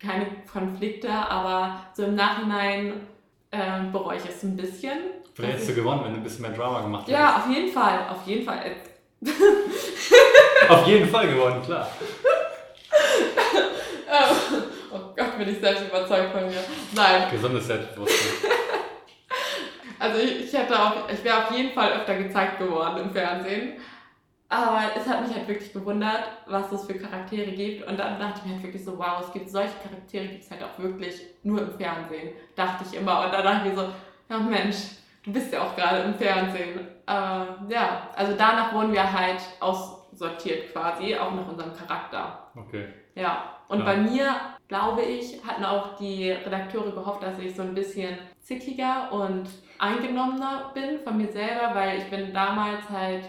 keine 0.05 0.27
Konflikte, 0.51 1.11
aber 1.11 1.81
so 1.95 2.05
im 2.05 2.15
Nachhinein 2.15 3.07
ähm, 3.53 3.93
bereue 3.93 4.19
ich 4.19 4.25
es 4.29 4.43
ein 4.43 4.57
bisschen. 4.57 4.99
Vielleicht 5.35 5.55
hättest 5.55 5.71
du 5.71 5.75
gewonnen, 5.75 6.03
wenn 6.05 6.13
du 6.13 6.19
ein 6.19 6.23
bisschen 6.23 6.43
mehr 6.43 6.53
Drama 6.53 6.81
gemacht 6.81 7.03
hättest. 7.09 7.19
Ja, 7.19 7.37
auf 7.37 7.49
jeden 7.49 7.73
Fall, 7.73 7.99
auf 8.11 8.27
jeden 8.27 8.45
Fall. 8.45 8.59
Auf 10.69 10.87
jeden 10.87 11.09
Fall 11.09 11.29
gewonnen, 11.29 11.63
klar. 11.63 11.89
Oh 14.93 15.13
Gott, 15.17 15.37
bin 15.39 15.49
ich 15.49 15.59
selbst 15.59 15.89
überzeugt 15.89 16.31
von 16.31 16.47
mir. 16.47 16.63
Nein, 16.95 17.29
Gesundes 17.33 17.67
Selbstbewusstsein. 17.67 18.51
Also 19.99 20.19
ich, 20.19 20.45
ich 20.45 20.53
hätte 20.53 20.79
auch, 20.79 21.09
ich 21.11 21.25
wäre 21.25 21.45
auf 21.45 21.51
jeden 21.51 21.73
Fall 21.73 21.93
öfter 21.93 22.15
gezeigt 22.17 22.59
geworden 22.59 23.05
im 23.05 23.11
Fernsehen. 23.11 23.75
Aber 24.49 24.83
es 24.97 25.09
hat 25.09 25.27
mich 25.27 25.35
halt 25.35 25.49
wirklich 25.49 25.73
gewundert, 25.73 26.25
was 26.47 26.71
es 26.71 26.85
für 26.87 26.95
Charaktere 26.95 27.51
gibt. 27.53 27.87
Und 27.89 27.99
dann 27.99 28.19
dachte 28.19 28.41
ich 28.41 28.47
mir 28.47 28.55
halt 28.55 28.63
wirklich 28.65 28.85
so, 28.85 28.99
wow, 28.99 29.21
es 29.21 29.33
gibt 29.33 29.49
solche 29.49 29.75
Charaktere, 29.83 30.27
gibt 30.27 30.45
es 30.45 30.51
halt 30.51 30.63
auch 30.63 30.79
wirklich 30.79 31.21
nur 31.43 31.63
im 31.63 31.73
Fernsehen. 31.73 32.31
Dachte 32.55 32.85
ich 32.89 32.99
immer. 32.99 33.25
Und 33.25 33.33
dann 33.33 33.43
dachte 33.43 33.69
ich 33.69 33.75
mir 33.75 33.81
so, 33.81 33.89
ja 34.29 34.39
Mensch, 34.39 34.77
du 35.25 35.33
bist 35.33 35.53
ja 35.53 35.63
auch 35.63 35.75
gerade 35.75 36.03
im 36.03 36.15
Fernsehen. 36.15 36.81
Äh, 37.07 37.73
ja, 37.73 38.09
also 38.15 38.35
danach 38.37 38.73
wurden 38.75 38.93
wir 38.93 39.11
halt 39.13 39.41
aussortiert 39.61 40.73
quasi, 40.73 41.17
auch 41.17 41.35
nach 41.35 41.49
unserem 41.49 41.75
Charakter. 41.75 42.47
Okay. 42.57 42.87
Ja, 43.15 43.55
und 43.69 43.81
Ja. 43.81 43.85
bei 43.85 43.97
mir, 43.97 44.35
glaube 44.69 45.03
ich, 45.03 45.45
hatten 45.47 45.65
auch 45.65 45.97
die 45.97 46.31
Redakteure 46.31 46.93
gehofft, 46.93 47.23
dass 47.23 47.39
ich 47.39 47.55
so 47.57 47.63
ein 47.63 47.75
bisschen 47.75 48.19
zickiger 48.41 49.11
und 49.13 49.49
eingenommener 49.79 50.71
bin 50.75 51.01
von 51.01 51.17
mir 51.17 51.29
selber, 51.33 51.75
weil 51.75 51.99
ich 51.99 52.05
bin 52.11 52.33
damals 52.33 52.89
halt 52.91 53.25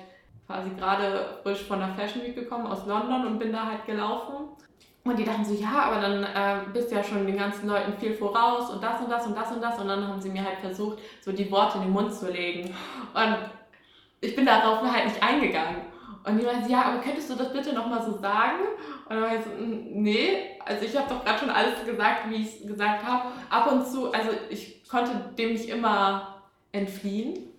quasi 0.47 0.69
gerade 0.71 1.39
frisch 1.43 1.63
von 1.63 1.79
der 1.79 1.89
Fashion 1.89 2.23
Week 2.23 2.35
gekommen 2.35 2.67
aus 2.67 2.85
London 2.85 3.25
und 3.25 3.39
bin 3.39 3.51
da 3.51 3.65
halt 3.65 3.85
gelaufen. 3.85 4.49
Und 5.03 5.19
die 5.19 5.23
dachten 5.23 5.45
so, 5.45 5.53
ja, 5.53 5.83
aber 5.83 6.01
dann 6.01 6.23
äh, 6.23 6.61
bist 6.73 6.89
du 6.89 6.95
ja 6.95 7.03
schon 7.03 7.27
den 7.27 7.37
ganzen 7.37 7.67
Leuten 7.67 7.93
viel 7.99 8.13
voraus 8.15 8.71
und 8.71 8.83
das 8.83 8.99
und 9.01 9.11
das 9.11 9.27
und 9.27 9.37
das 9.37 9.51
und 9.51 9.61
das. 9.61 9.79
Und 9.79 9.87
dann 9.87 10.07
haben 10.07 10.19
sie 10.19 10.29
mir 10.29 10.43
halt 10.43 10.57
versucht, 10.59 10.97
so 11.21 11.31
die 11.31 11.51
Worte 11.51 11.77
in 11.77 11.83
den 11.83 11.93
Mund 11.93 12.11
zu 12.11 12.31
legen. 12.31 12.73
Und 13.13 13.37
ich 14.21 14.35
bin 14.35 14.47
darauf 14.47 14.81
halt 14.81 15.05
nicht 15.05 15.21
eingegangen. 15.21 15.81
Und 16.23 16.39
die 16.39 16.45
meinten, 16.45 16.71
ja, 16.71 16.85
aber 16.85 17.01
könntest 17.01 17.29
du 17.29 17.35
das 17.35 17.53
bitte 17.53 17.73
nochmal 17.73 18.01
so 18.01 18.17
sagen? 18.17 18.61
Und 19.07 19.15
dann 19.15 19.21
war 19.21 19.35
ich 19.35 19.43
so, 19.43 19.51
"Mm, 19.51 20.01
nee, 20.01 20.59
also 20.65 20.83
ich 20.83 20.97
habe 20.97 21.07
doch 21.07 21.23
gerade 21.23 21.37
schon 21.37 21.51
alles 21.51 21.85
gesagt, 21.85 22.29
wie 22.29 22.35
ich 22.37 22.61
es 22.61 22.67
gesagt 22.67 23.03
habe. 23.05 23.25
Ab 23.51 23.71
und 23.71 23.85
zu, 23.85 24.11
also 24.11 24.31
ich 24.49 24.89
konnte 24.89 25.11
dem 25.37 25.53
nicht 25.53 25.69
immer 25.69 26.41
entfliehen. 26.71 27.51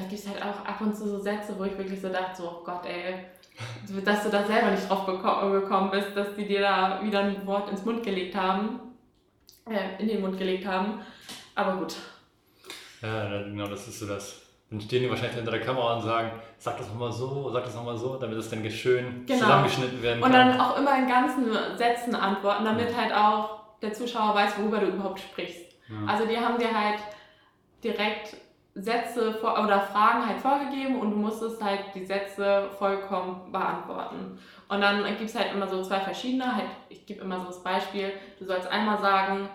Da 0.00 0.06
gibt 0.08 0.20
es 0.20 0.28
halt 0.28 0.42
auch 0.42 0.64
ab 0.66 0.80
und 0.80 0.94
zu 0.96 1.06
so 1.08 1.18
Sätze, 1.18 1.54
wo 1.58 1.64
ich 1.64 1.76
wirklich 1.76 2.00
so 2.00 2.08
dachte, 2.08 2.42
so, 2.42 2.48
oh 2.60 2.64
Gott, 2.64 2.86
ey, 2.86 3.14
dass 4.04 4.22
du 4.22 4.30
da 4.30 4.44
selber 4.44 4.70
nicht 4.70 4.88
drauf 4.88 5.04
gekommen 5.06 5.90
bist, 5.90 6.16
dass 6.16 6.34
die 6.34 6.46
dir 6.46 6.60
da 6.62 7.00
wieder 7.02 7.20
ein 7.20 7.46
Wort 7.46 7.70
ins 7.70 7.84
Mund 7.84 8.02
gelegt 8.02 8.34
haben, 8.34 8.80
äh, 9.68 10.00
in 10.00 10.08
den 10.08 10.20
Mund 10.22 10.38
gelegt 10.38 10.66
haben. 10.66 11.00
Aber 11.54 11.76
gut. 11.76 11.96
Ja, 13.02 13.42
genau, 13.42 13.66
das 13.66 13.88
ist 13.88 13.98
so 14.00 14.06
das. 14.06 14.40
Dann 14.70 14.80
stehen 14.80 15.02
die 15.02 15.10
wahrscheinlich 15.10 15.34
hinter 15.36 15.50
der 15.50 15.60
Kamera 15.60 15.96
und 15.96 16.02
sagen, 16.02 16.30
sag 16.58 16.78
das 16.78 16.88
nochmal 16.88 17.10
so, 17.12 17.50
sag 17.50 17.64
das 17.64 17.74
nochmal 17.74 17.96
so, 17.98 18.16
damit 18.16 18.38
es 18.38 18.48
dann 18.48 18.68
schön 18.70 19.26
Genau. 19.26 19.40
zusammengeschnitten 19.40 20.00
werden 20.02 20.22
Und 20.22 20.30
kann. 20.30 20.48
dann 20.50 20.60
auch 20.60 20.78
immer 20.78 20.96
in 20.96 21.08
ganzen 21.08 21.46
Sätzen 21.76 22.14
antworten, 22.14 22.64
damit 22.64 22.96
halt 22.96 23.12
auch 23.12 23.60
der 23.82 23.92
Zuschauer 23.92 24.34
weiß, 24.34 24.58
worüber 24.58 24.78
du 24.78 24.86
überhaupt 24.86 25.20
sprichst. 25.20 25.72
ja. 25.88 26.06
Also 26.12 26.24
die 26.26 26.36
haben 26.38 26.56
dir 26.58 26.72
halt 26.72 27.00
direkt 27.82 28.36
Sätze 28.82 29.34
vor, 29.34 29.52
oder 29.62 29.80
Fragen 29.80 30.26
halt 30.26 30.38
vorgegeben 30.40 31.00
und 31.00 31.10
du 31.10 31.16
musstest 31.16 31.62
halt 31.62 31.80
die 31.94 32.04
Sätze 32.04 32.70
vollkommen 32.78 33.52
beantworten. 33.52 34.38
Und 34.68 34.80
dann 34.80 35.04
gibt 35.04 35.22
es 35.30 35.34
halt 35.34 35.52
immer 35.52 35.66
so 35.66 35.82
zwei 35.82 36.00
verschiedene, 36.00 36.54
halt, 36.54 36.66
ich 36.88 37.04
gebe 37.06 37.22
immer 37.22 37.40
so 37.40 37.46
das 37.46 37.62
Beispiel, 37.62 38.12
du 38.38 38.44
sollst 38.44 38.68
einmal 38.68 38.98
sagen, 39.00 39.48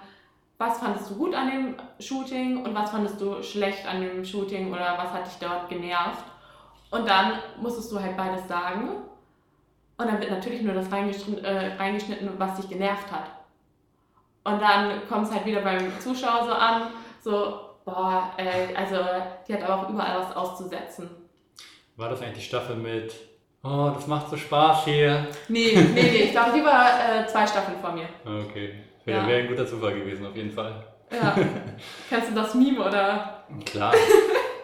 was 0.58 0.80
fandest 0.80 1.12
du 1.12 1.16
gut 1.16 1.34
an 1.34 1.50
dem 1.50 1.76
Shooting 2.00 2.64
und 2.64 2.74
was 2.76 2.92
fandest 2.92 3.20
du 3.20 3.42
schlecht 3.44 3.88
an 3.88 4.02
dem 4.02 4.24
Shooting 4.24 4.72
oder 4.72 4.98
was 4.98 5.12
hat 5.12 5.26
dich 5.26 5.38
dort 5.40 5.70
genervt. 5.70 6.24
Und 6.92 7.08
dann 7.08 7.34
musstest 7.60 7.92
du 7.92 8.00
halt 8.00 8.16
beides 8.16 8.48
sagen. 8.48 8.90
Und 9.98 10.08
dann 10.08 10.20
wird 10.20 10.32
natürlich 10.32 10.62
nur 10.62 10.74
das 10.74 10.92
reingeschnitten, 10.92 11.44
äh, 11.44 11.76
reingeschnitten 11.76 12.30
was 12.38 12.56
dich 12.56 12.70
genervt 12.70 13.12
hat. 13.12 13.32
Und 14.44 14.62
dann 14.62 15.08
kommt 15.10 15.28
es 15.28 15.34
halt 15.34 15.46
wieder 15.46 15.62
beim 15.62 15.92
Zuschauer 16.00 16.46
so 16.46 16.54
an, 16.54 16.84
so, 17.22 17.60
boah, 17.86 18.32
ey, 18.38 18.76
also 18.76 18.98
die 19.48 19.54
hat 19.54 19.64
aber 19.64 19.84
auch 19.84 19.90
überall 19.90 20.20
was 20.20 20.36
auszusetzen. 20.36 21.10
War 21.96 22.10
das 22.10 22.22
eigentlich 22.22 22.40
die 22.40 22.50
Staffel 22.50 22.76
mit, 22.76 23.16
oh, 23.64 23.92
das 23.94 24.08
macht 24.08 24.30
so 24.30 24.36
Spaß 24.36 24.86
hier? 24.86 25.28
Nee, 25.48 25.72
nee, 25.74 25.92
nee, 25.94 26.24
ich 26.24 26.32
glaube, 26.32 26.52
die 26.54 26.66
war 26.66 26.88
äh, 26.88 27.26
zwei 27.28 27.48
Staffeln 27.48 27.80
vor 27.80 27.94
mir. 27.94 28.10
Okay, 28.26 28.76
wäre 29.06 29.22
ja. 29.22 29.28
wär 29.28 29.38
ein 29.38 29.48
guter 29.48 29.66
Zufall 29.66 29.94
gewesen, 29.94 30.26
auf 30.26 30.36
jeden 30.36 30.52
Fall. 30.52 30.84
Ja. 31.12 31.36
Kennst 32.10 32.32
du 32.32 32.36
das 32.36 32.54
Meme 32.56 32.84
oder? 32.84 33.44
Klar. 33.66 33.94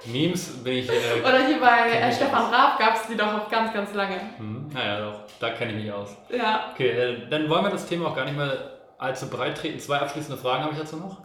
Memes 0.05 0.63
bin 0.63 0.73
ich. 0.73 0.89
Äh, 0.89 1.21
oder 1.21 1.45
hier 1.45 1.59
bei 1.59 1.91
äh, 1.91 2.11
Stefan 2.11 2.51
Raab 2.51 2.79
gab 2.79 2.95
es 2.95 3.07
die 3.07 3.15
doch 3.15 3.33
auch 3.33 3.49
ganz, 3.49 3.71
ganz 3.71 3.93
lange. 3.93 4.15
Mhm. 4.39 4.69
Naja, 4.73 4.99
doch, 4.99 5.21
da 5.39 5.51
kenne 5.51 5.73
ich 5.73 5.83
mich 5.83 5.91
aus. 5.91 6.17
Ja. 6.29 6.71
Okay, 6.73 6.89
äh, 6.89 7.29
dann 7.29 7.47
wollen 7.49 7.63
wir 7.65 7.69
das 7.69 7.85
Thema 7.85 8.07
auch 8.07 8.15
gar 8.15 8.25
nicht 8.25 8.35
mehr 8.35 8.79
allzu 8.97 9.29
breit 9.29 9.57
treten. 9.57 9.79
Zwei 9.79 9.99
abschließende 9.99 10.41
Fragen 10.41 10.63
habe 10.63 10.73
ich 10.73 10.79
dazu 10.79 10.97
noch. 10.97 11.21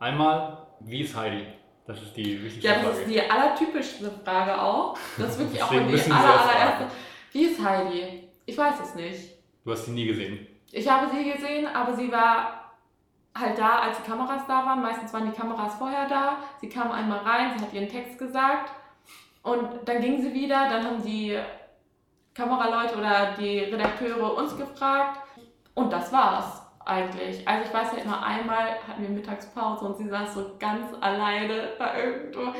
Einmal, 0.00 0.58
wie 0.80 1.02
ist 1.02 1.16
Heidi? 1.16 1.46
Das 1.86 2.02
ist 2.02 2.14
die 2.16 2.42
wichtigste 2.42 2.68
Frage. 2.68 2.82
Ja, 2.82 2.88
das 2.88 2.98
ist 2.98 3.10
die 3.10 3.30
allertypischste 3.30 4.10
Frage 4.24 4.60
auch. 4.60 4.98
Das 5.16 5.30
ist 5.30 5.38
wirklich 5.38 5.62
auch 5.62 5.70
die 5.70 5.76
aller, 5.76 6.40
allererste. 6.40 6.86
Wie 7.32 7.44
ist 7.44 7.64
Heidi? 7.64 8.28
Ich 8.44 8.56
weiß 8.56 8.74
es 8.82 8.94
nicht. 8.94 9.30
Du 9.64 9.72
hast 9.72 9.86
sie 9.86 9.92
nie 9.92 10.06
gesehen? 10.06 10.46
Ich 10.70 10.88
habe 10.88 11.06
sie 11.10 11.30
gesehen, 11.30 11.66
aber 11.66 11.94
sie 11.94 12.12
war 12.12 12.74
halt 13.34 13.58
da, 13.58 13.80
als 13.80 13.98
die 13.98 14.10
Kameras 14.10 14.42
da 14.46 14.66
waren. 14.66 14.82
Meistens 14.82 15.12
waren 15.12 15.30
die 15.30 15.36
Kameras 15.36 15.76
vorher 15.76 16.06
da. 16.08 16.38
Sie 16.60 16.68
kam 16.68 16.90
einmal 16.90 17.20
rein, 17.20 17.52
sie 17.56 17.64
hat 17.64 17.72
ihren 17.72 17.88
Text 17.88 18.18
gesagt 18.18 18.70
und 19.42 19.66
dann 19.86 20.00
ging 20.00 20.20
sie 20.20 20.34
wieder. 20.34 20.68
Dann 20.68 20.84
haben 20.84 21.02
die 21.02 21.38
Kameraleute 22.34 22.96
oder 22.96 23.34
die 23.38 23.60
Redakteure 23.60 24.36
uns 24.36 24.56
gefragt 24.56 25.20
und 25.74 25.92
das 25.92 26.12
war's 26.12 26.67
eigentlich. 26.88 27.46
Also 27.46 27.68
ich 27.68 27.74
weiß 27.74 27.92
halt 27.92 28.06
nur 28.06 28.22
einmal 28.22 28.78
hatten 28.86 29.02
wir 29.02 29.10
Mittagspause 29.10 29.84
und 29.84 29.96
sie 29.96 30.08
saß 30.08 30.34
so 30.34 30.56
ganz 30.58 30.86
alleine 31.00 31.70
da 31.78 31.96
irgendwo. 31.96 32.52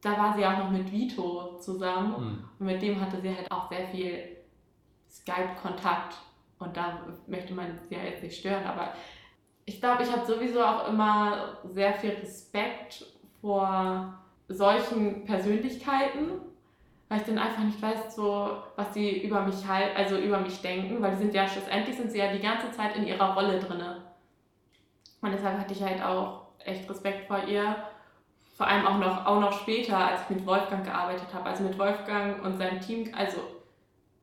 Da 0.00 0.18
war 0.18 0.34
sie 0.36 0.44
auch 0.44 0.58
noch 0.58 0.70
mit 0.70 0.90
Vito 0.92 1.58
zusammen 1.58 2.10
mhm. 2.10 2.44
und 2.58 2.66
mit 2.66 2.82
dem 2.82 3.00
hatte 3.00 3.20
sie 3.20 3.34
halt 3.34 3.50
auch 3.50 3.68
sehr 3.70 3.86
viel 3.88 4.36
Skype-Kontakt 5.10 6.16
und 6.58 6.76
da 6.76 7.00
möchte 7.26 7.54
man 7.54 7.78
sie 7.88 7.94
ja 7.94 8.02
jetzt 8.02 8.22
nicht 8.22 8.38
stören, 8.38 8.64
aber 8.64 8.92
ich 9.66 9.80
glaube, 9.80 10.02
ich 10.02 10.12
habe 10.12 10.26
sowieso 10.26 10.62
auch 10.62 10.88
immer 10.88 11.58
sehr 11.72 11.94
viel 11.94 12.10
Respekt 12.10 13.06
vor 13.40 14.18
solchen 14.48 15.24
Persönlichkeiten, 15.24 16.40
weil 17.08 17.20
ich 17.20 17.26
dann 17.26 17.38
einfach 17.38 17.62
nicht 17.62 17.80
weiß, 17.80 18.14
so, 18.16 18.56
was 18.76 18.94
sie 18.94 19.22
über 19.22 19.42
mich 19.42 19.66
halt, 19.66 19.96
also 19.96 20.16
über 20.16 20.38
mich 20.38 20.60
denken, 20.62 21.02
weil 21.02 21.12
die 21.12 21.18
sind 21.18 21.34
ja 21.34 21.46
schlussendlich 21.46 21.96
sind 21.96 22.10
sie 22.10 22.18
ja 22.18 22.32
die 22.32 22.40
ganze 22.40 22.70
Zeit 22.72 22.96
in 22.96 23.06
ihrer 23.06 23.34
Rolle 23.34 23.58
drin. 23.58 23.82
Und 25.20 25.32
deshalb 25.32 25.58
hatte 25.58 25.72
ich 25.72 25.82
halt 25.82 26.02
auch 26.02 26.42
echt 26.64 26.88
Respekt 26.88 27.26
vor 27.26 27.44
ihr. 27.44 27.76
Vor 28.56 28.66
allem 28.66 28.86
auch 28.86 28.98
noch, 28.98 29.26
auch 29.26 29.40
noch 29.40 29.52
später, 29.52 29.96
als 29.96 30.22
ich 30.22 30.36
mit 30.36 30.46
Wolfgang 30.46 30.84
gearbeitet 30.84 31.28
habe. 31.32 31.48
Also 31.48 31.64
mit 31.64 31.78
Wolfgang 31.78 32.42
und 32.44 32.56
seinem 32.56 32.80
Team, 32.80 33.12
also, 33.16 33.38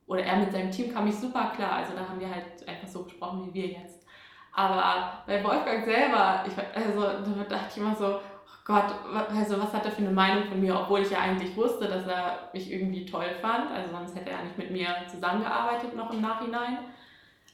oder 0.08 0.24
er 0.24 0.38
mit 0.38 0.52
seinem 0.52 0.72
Team 0.72 0.94
kam 0.94 1.08
ich 1.08 1.16
super 1.16 1.52
klar. 1.56 1.74
Also 1.74 1.94
da 1.94 2.08
haben 2.08 2.20
wir 2.20 2.30
halt 2.30 2.68
einfach 2.68 2.88
so 2.88 3.04
gesprochen 3.04 3.48
wie 3.48 3.54
wir 3.54 3.68
jetzt. 3.68 4.06
Aber 4.54 5.24
bei 5.26 5.44
Wolfgang 5.44 5.84
selber, 5.86 6.44
ich, 6.46 6.54
also 6.76 7.02
da 7.02 7.44
dachte 7.44 7.68
ich 7.72 7.78
immer 7.78 7.96
so, 7.96 8.20
Gott, 8.64 8.94
also 9.36 9.60
was 9.60 9.74
hat 9.74 9.86
er 9.86 9.92
für 9.92 10.04
eine 10.04 10.12
Meinung 10.12 10.46
von 10.46 10.60
mir, 10.60 10.80
obwohl 10.80 11.02
ich 11.02 11.10
ja 11.10 11.20
eigentlich 11.20 11.56
wusste, 11.56 11.88
dass 11.88 12.06
er 12.06 12.50
mich 12.54 12.72
irgendwie 12.72 13.06
toll 13.06 13.26
fand. 13.42 13.72
Also 13.72 13.92
sonst 13.92 14.16
hätte 14.16 14.30
er 14.30 14.44
nicht 14.44 14.58
mit 14.58 14.72
mir 14.72 14.88
zusammengearbeitet 15.10 15.96
noch 15.96 16.12
im 16.12 16.22
Nachhinein. 16.22 16.78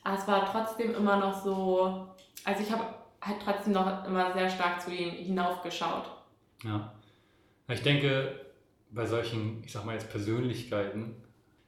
Aber 0.04 0.17
es 0.17 0.28
war 0.28 0.46
trotzdem 0.52 0.96
immer 0.96 1.17
noch 1.17 1.34
so, 1.34 2.08
also 2.43 2.62
ich 2.62 2.72
habe 2.72 2.84
halt 3.22 3.38
trotzdem 3.43 3.74
noch 3.74 4.06
immer 4.06 4.34
sehr 4.34 4.50
stark 4.50 4.82
zu 4.82 4.91
ihm 4.91 5.12
hinaufgeschaut. 5.12 6.06
Ja. 6.63 6.91
Ich 7.70 7.84
denke, 7.84 8.39
bei 8.91 9.06
solchen, 9.06 9.63
ich 9.65 9.72
sag 9.72 9.86
mal 9.86 9.93
jetzt 9.93 10.10
Persönlichkeiten, 10.10 11.15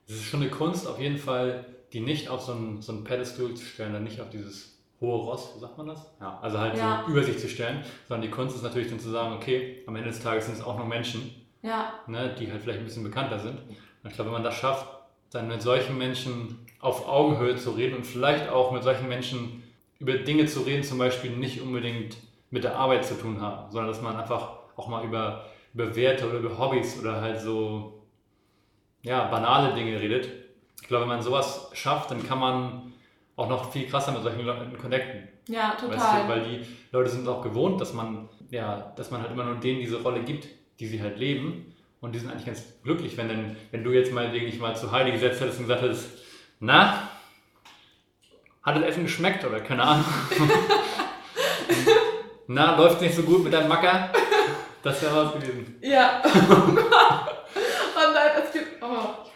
es 0.08 0.16
ist 0.16 0.26
schon 0.26 0.42
eine 0.42 0.50
Kunst 0.50 0.88
auf 0.88 1.00
jeden 1.00 1.18
Fall, 1.18 1.66
die 1.94 2.00
nicht 2.00 2.30
auf 2.30 2.42
so 2.42 2.54
ein, 2.54 2.82
so 2.82 2.94
ein 2.94 3.04
Pedestal 3.04 3.54
zu 3.54 3.66
stellen, 3.66 3.94
dann 3.94 4.04
nicht 4.04 4.22
auf 4.22 4.30
dieses 4.30 4.79
hohe 5.02 5.18
Ross, 5.24 5.54
so 5.54 5.60
sagt 5.60 5.78
man 5.78 5.88
das? 5.88 6.06
Ja, 6.20 6.40
also 6.42 6.60
halt 6.60 6.78
ja. 6.78 7.04
so 7.06 7.12
über 7.12 7.24
sich 7.24 7.40
zu 7.40 7.48
stellen, 7.48 7.84
sondern 8.08 8.30
die 8.30 8.34
Kunst 8.34 8.56
ist 8.56 8.64
natürlich 8.64 8.90
dann 8.90 9.00
zu 9.00 9.10
sagen, 9.10 9.34
okay, 9.36 9.84
am 9.88 9.96
Ende 9.96 10.10
des 10.10 10.22
Tages 10.22 10.46
sind 10.46 10.56
es 10.56 10.64
auch 10.64 10.78
noch 10.78 10.86
Menschen, 10.86 11.32
ja. 11.62 11.94
ne, 12.08 12.36
die 12.38 12.52
halt 12.52 12.62
vielleicht 12.62 12.80
ein 12.80 12.86
bisschen 12.86 13.04
bekannter 13.04 13.40
sind. 13.40 13.60
Und 13.60 14.10
ich 14.10 14.14
glaube, 14.14 14.30
wenn 14.30 14.42
man 14.42 14.44
das 14.44 14.56
schafft, 14.56 14.88
dann 15.32 15.48
mit 15.48 15.62
solchen 15.62 15.98
Menschen 15.98 16.66
auf 16.80 17.08
Augenhöhe 17.08 17.56
zu 17.56 17.72
reden 17.72 17.96
und 17.96 18.06
vielleicht 18.06 18.50
auch 18.50 18.72
mit 18.72 18.84
solchen 18.84 19.08
Menschen 19.08 19.64
über 20.00 20.14
Dinge 20.14 20.46
zu 20.46 20.62
reden, 20.62 20.84
zum 20.84 20.98
Beispiel 20.98 21.32
nicht 21.32 21.62
unbedingt 21.62 22.18
mit 22.52 22.64
der 22.64 22.78
Arbeit 22.78 23.06
zu 23.06 23.16
tun 23.16 23.42
haben, 23.42 23.70
sondern 23.72 23.92
dass 23.92 24.02
man 24.02 24.16
einfach 24.16 24.52
auch 24.76 24.88
mal 24.88 25.04
über, 25.04 25.46
über 25.74 25.96
Werte 25.96 26.28
oder 26.28 26.40
über 26.40 26.58
Hobbys 26.58 27.00
oder 27.00 27.22
halt 27.22 27.40
so 27.40 28.02
ja, 29.04 29.26
banale 29.26 29.74
Dinge 29.76 30.00
redet. 30.00 30.30
Ich 30.82 30.88
glaube, 30.88 31.04
wenn 31.04 31.10
man 31.10 31.22
sowas 31.22 31.70
schafft, 31.74 32.12
dann 32.12 32.26
kann 32.26 32.40
man 32.40 32.94
auch 33.40 33.48
noch 33.48 33.72
viel 33.72 33.88
krasser 33.88 34.12
mit 34.12 34.22
solchen 34.22 34.46
Leuten 34.46 34.78
connecten. 34.78 35.30
Ja, 35.48 35.72
total. 35.72 35.98
Weißt 35.98 36.24
du, 36.24 36.30
weil 36.30 36.42
die 36.42 36.66
Leute 36.92 37.10
sind 37.10 37.28
auch 37.28 37.42
gewohnt, 37.42 37.80
dass 37.80 37.94
man, 37.94 38.28
ja, 38.52 38.94
dass 38.98 39.12
man 39.12 39.22
halt 39.22 39.32
immer 39.32 39.46
nur 39.46 39.56
denen 39.56 39.80
diese 39.80 40.02
Rolle 40.02 40.24
gibt, 40.24 40.48
die 40.80 40.88
sie 40.88 41.02
halt 41.02 41.18
leben. 41.18 41.74
Und 42.02 42.14
die 42.14 42.20
sind 42.20 42.30
eigentlich 42.30 42.46
ganz 42.46 42.64
glücklich, 42.84 43.18
wenn, 43.18 43.30
denn, 43.30 43.56
wenn 43.72 43.84
du 43.84 43.92
jetzt 43.92 44.12
mal 44.12 44.32
wirklich 44.32 44.60
mal 44.60 44.76
zu 44.76 44.92
Heidi 44.92 45.12
gesetzt 45.12 45.42
hättest 45.42 45.60
und 45.60 45.66
gesagt 45.66 45.82
hättest, 45.82 46.10
na, 46.60 47.10
hat 48.62 48.76
das 48.76 48.84
Essen 48.84 49.04
geschmeckt 49.04 49.44
oder 49.46 49.62
keine 49.62 49.84
Ahnung. 49.84 50.06
na, 52.48 52.78
läuft 52.78 53.02
nicht 53.02 53.16
so 53.16 53.24
gut 53.24 53.44
mit 53.44 53.54
deinem 53.54 53.70
Macker? 53.70 54.10
Das 54.84 55.02
wäre 55.02 55.16
was 55.16 55.34
gewesen. 55.34 55.78
Ja. 55.82 56.22
Oh. 58.02 58.08
Und 58.08 58.14
nein, 58.14 58.44
es 58.46 58.54
gibt, 58.54 58.82
oh, 58.82 59.29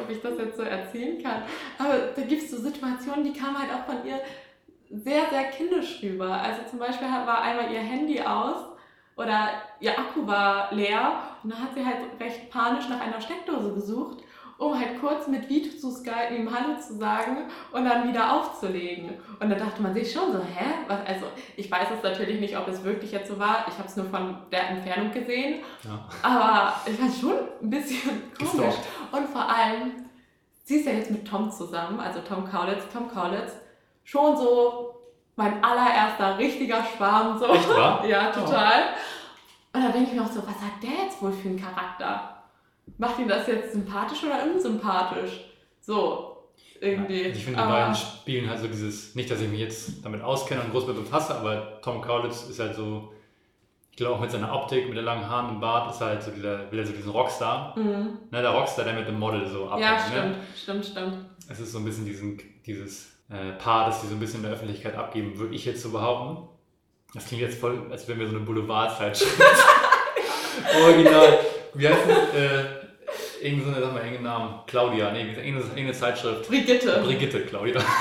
ob 0.00 0.10
ich 0.10 0.20
das 0.20 0.38
jetzt 0.38 0.56
so 0.56 0.62
erzählen 0.62 1.22
kann. 1.22 1.42
Aber 1.78 1.98
da 2.14 2.22
gibt 2.22 2.42
es 2.42 2.50
so 2.50 2.58
Situationen, 2.58 3.24
die 3.24 3.38
kamen 3.38 3.58
halt 3.58 3.72
auch 3.72 3.84
von 3.84 4.06
ihr 4.06 4.20
sehr, 4.90 5.28
sehr 5.30 5.44
kindisch 5.44 6.02
rüber. 6.02 6.32
Also 6.32 6.62
zum 6.70 6.78
Beispiel 6.78 7.08
war 7.08 7.42
einmal 7.42 7.72
ihr 7.72 7.80
Handy 7.80 8.20
aus 8.20 8.66
oder 9.16 9.50
ihr 9.80 9.98
Akku 9.98 10.26
war 10.26 10.72
leer 10.72 11.12
und 11.42 11.52
dann 11.52 11.62
hat 11.62 11.74
sie 11.74 11.84
halt 11.84 11.98
recht 12.20 12.50
panisch 12.50 12.88
nach 12.88 13.00
einer 13.00 13.20
Steckdose 13.20 13.74
gesucht 13.74 14.22
um 14.58 14.76
halt 14.78 15.00
kurz 15.00 15.28
mit 15.28 15.48
Vito 15.48 15.76
zu 15.76 15.90
skypen, 15.90 16.36
ihm 16.36 16.52
Hallo 16.52 16.78
zu 16.80 16.94
sagen 16.96 17.48
und 17.72 17.84
dann 17.84 18.08
wieder 18.08 18.34
aufzulegen. 18.34 19.10
Und 19.38 19.50
da 19.50 19.54
dachte 19.54 19.80
man 19.80 19.94
sich 19.94 20.12
schon 20.12 20.32
so, 20.32 20.38
hä? 20.38 20.66
Was, 20.88 20.98
also 21.06 21.26
ich 21.56 21.70
weiß 21.70 21.88
es 21.96 22.02
natürlich 22.02 22.40
nicht, 22.40 22.58
ob 22.58 22.66
es 22.66 22.82
wirklich 22.82 23.12
jetzt 23.12 23.28
so 23.28 23.38
war. 23.38 23.66
Ich 23.68 23.78
habe 23.78 23.86
es 23.86 23.96
nur 23.96 24.06
von 24.06 24.36
der 24.50 24.70
Entfernung 24.70 25.12
gesehen. 25.12 25.62
Ja. 25.84 26.04
Aber 26.22 26.74
ich 26.86 26.96
fand 26.96 27.10
es 27.10 27.20
schon 27.20 27.34
ein 27.62 27.70
bisschen 27.70 28.22
komisch. 28.36 28.74
Und 29.12 29.28
vor 29.28 29.48
allem, 29.48 29.92
sie 30.64 30.76
ist 30.76 30.86
ja 30.86 30.92
jetzt 30.92 31.12
mit 31.12 31.26
Tom 31.26 31.50
zusammen, 31.52 32.00
also 32.00 32.18
Tom 32.20 32.44
Kaulitz, 32.44 32.82
Tom 32.92 33.08
Kaulitz, 33.08 33.52
schon 34.02 34.36
so 34.36 34.96
mein 35.36 35.62
allererster 35.62 36.36
richtiger 36.36 36.82
Schwarm. 36.82 37.38
So. 37.38 37.46
Echt, 37.46 37.68
wahr? 37.68 38.04
ja, 38.08 38.32
total. 38.32 38.82
Oh. 39.72 39.78
Und 39.78 39.84
da 39.84 39.90
denke 39.90 40.10
ich 40.10 40.16
mir 40.16 40.22
auch 40.22 40.32
so, 40.32 40.40
was 40.40 40.56
hat 40.56 40.82
der 40.82 41.04
jetzt 41.04 41.22
wohl 41.22 41.30
für 41.30 41.48
einen 41.48 41.62
Charakter? 41.62 42.37
Macht 42.98 43.18
ihn 43.18 43.28
das 43.28 43.46
jetzt 43.46 43.72
sympathisch 43.72 44.22
oder 44.24 44.44
unsympathisch? 44.44 45.44
So, 45.80 46.28
irgendwie. 46.80 47.22
Ja, 47.22 47.28
ich 47.28 47.44
finde, 47.44 47.62
die 47.62 47.68
beiden 47.68 47.94
spielen 47.94 48.48
halt 48.48 48.60
so 48.60 48.66
dieses, 48.66 49.14
nicht, 49.14 49.30
dass 49.30 49.40
ich 49.40 49.48
mich 49.48 49.60
jetzt 49.60 50.04
damit 50.04 50.22
auskenne 50.22 50.60
und 50.62 50.70
groß 50.70 50.86
mit 50.86 50.96
befasse, 50.96 51.34
aber 51.34 51.80
Tom 51.82 52.00
Kaulitz 52.00 52.44
ist 52.44 52.60
halt 52.60 52.74
so, 52.74 53.12
ich 53.90 53.96
glaube 53.96 54.14
auch 54.14 54.20
mit 54.20 54.30
seiner 54.30 54.52
Optik, 54.52 54.86
mit 54.86 54.96
der 54.96 55.04
langen 55.04 55.28
Haaren 55.28 55.56
und 55.56 55.60
Bart, 55.60 55.90
ist 55.90 56.00
halt 56.00 56.22
so 56.22 56.30
dieser, 56.30 56.70
will 56.70 56.78
er 56.78 56.86
so 56.86 56.92
diesen 56.92 57.10
Rockstar. 57.10 57.76
Mhm. 57.76 58.18
Ne, 58.30 58.42
der 58.42 58.50
Rockstar, 58.50 58.84
der 58.84 58.94
mit 58.94 59.08
dem 59.08 59.18
Model 59.18 59.46
so 59.46 59.68
abhängt. 59.68 59.82
Ja, 59.82 59.94
ne? 59.94 60.00
stimmt, 60.06 60.36
ne? 60.36 60.44
stimmt, 60.56 60.86
stimmt. 60.86 61.14
Es 61.48 61.60
ist 61.60 61.72
so 61.72 61.78
ein 61.78 61.84
bisschen 61.84 62.04
diesen, 62.04 62.38
dieses 62.66 63.18
äh, 63.30 63.52
Paar, 63.52 63.86
das 63.86 64.02
sie 64.02 64.08
so 64.08 64.14
ein 64.14 64.20
bisschen 64.20 64.40
in 64.40 64.44
der 64.44 64.52
Öffentlichkeit 64.52 64.94
abgeben, 64.94 65.38
würde 65.38 65.54
ich 65.54 65.64
jetzt 65.64 65.82
so 65.82 65.90
behaupten. 65.90 66.48
Das 67.14 67.26
klingt 67.26 67.42
jetzt 67.42 67.58
voll, 67.58 67.86
als 67.90 68.06
wären 68.06 68.18
wir 68.18 68.28
so 68.28 68.36
eine 68.36 68.44
Boulevardzeitschrift. 68.44 69.40
Original. 70.82 71.38
Wie 71.74 71.88
heißt 71.88 72.08
das? 72.08 72.34
Äh, 72.34 72.77
irgendeine, 73.42 73.80
sag 73.80 73.92
mal, 73.92 73.98
irgendeinen 74.00 74.24
Namen. 74.24 74.60
Claudia, 74.66 75.10
nee, 75.12 75.20
irgendeine, 75.20 75.58
irgendeine 75.58 75.92
Zeitschrift. 75.92 76.48
Brigitte. 76.48 77.00
Brigitte, 77.04 77.40
Claudia. 77.42 77.80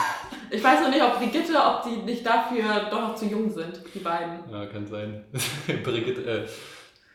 Ich 0.49 0.63
weiß 0.63 0.79
noch 0.79 0.89
nicht, 0.89 1.03
ob 1.03 1.17
Brigitte, 1.17 1.57
ob 1.57 1.83
die 1.83 2.09
nicht 2.09 2.25
dafür 2.25 2.89
doch 2.89 3.01
noch 3.01 3.15
zu 3.15 3.25
jung 3.25 3.51
sind, 3.51 3.81
die 3.93 3.99
beiden. 3.99 4.49
Ja, 4.49 4.65
kann 4.65 4.87
sein. 4.87 5.25
Brigitte, 5.83 6.21
äh, 6.21 6.47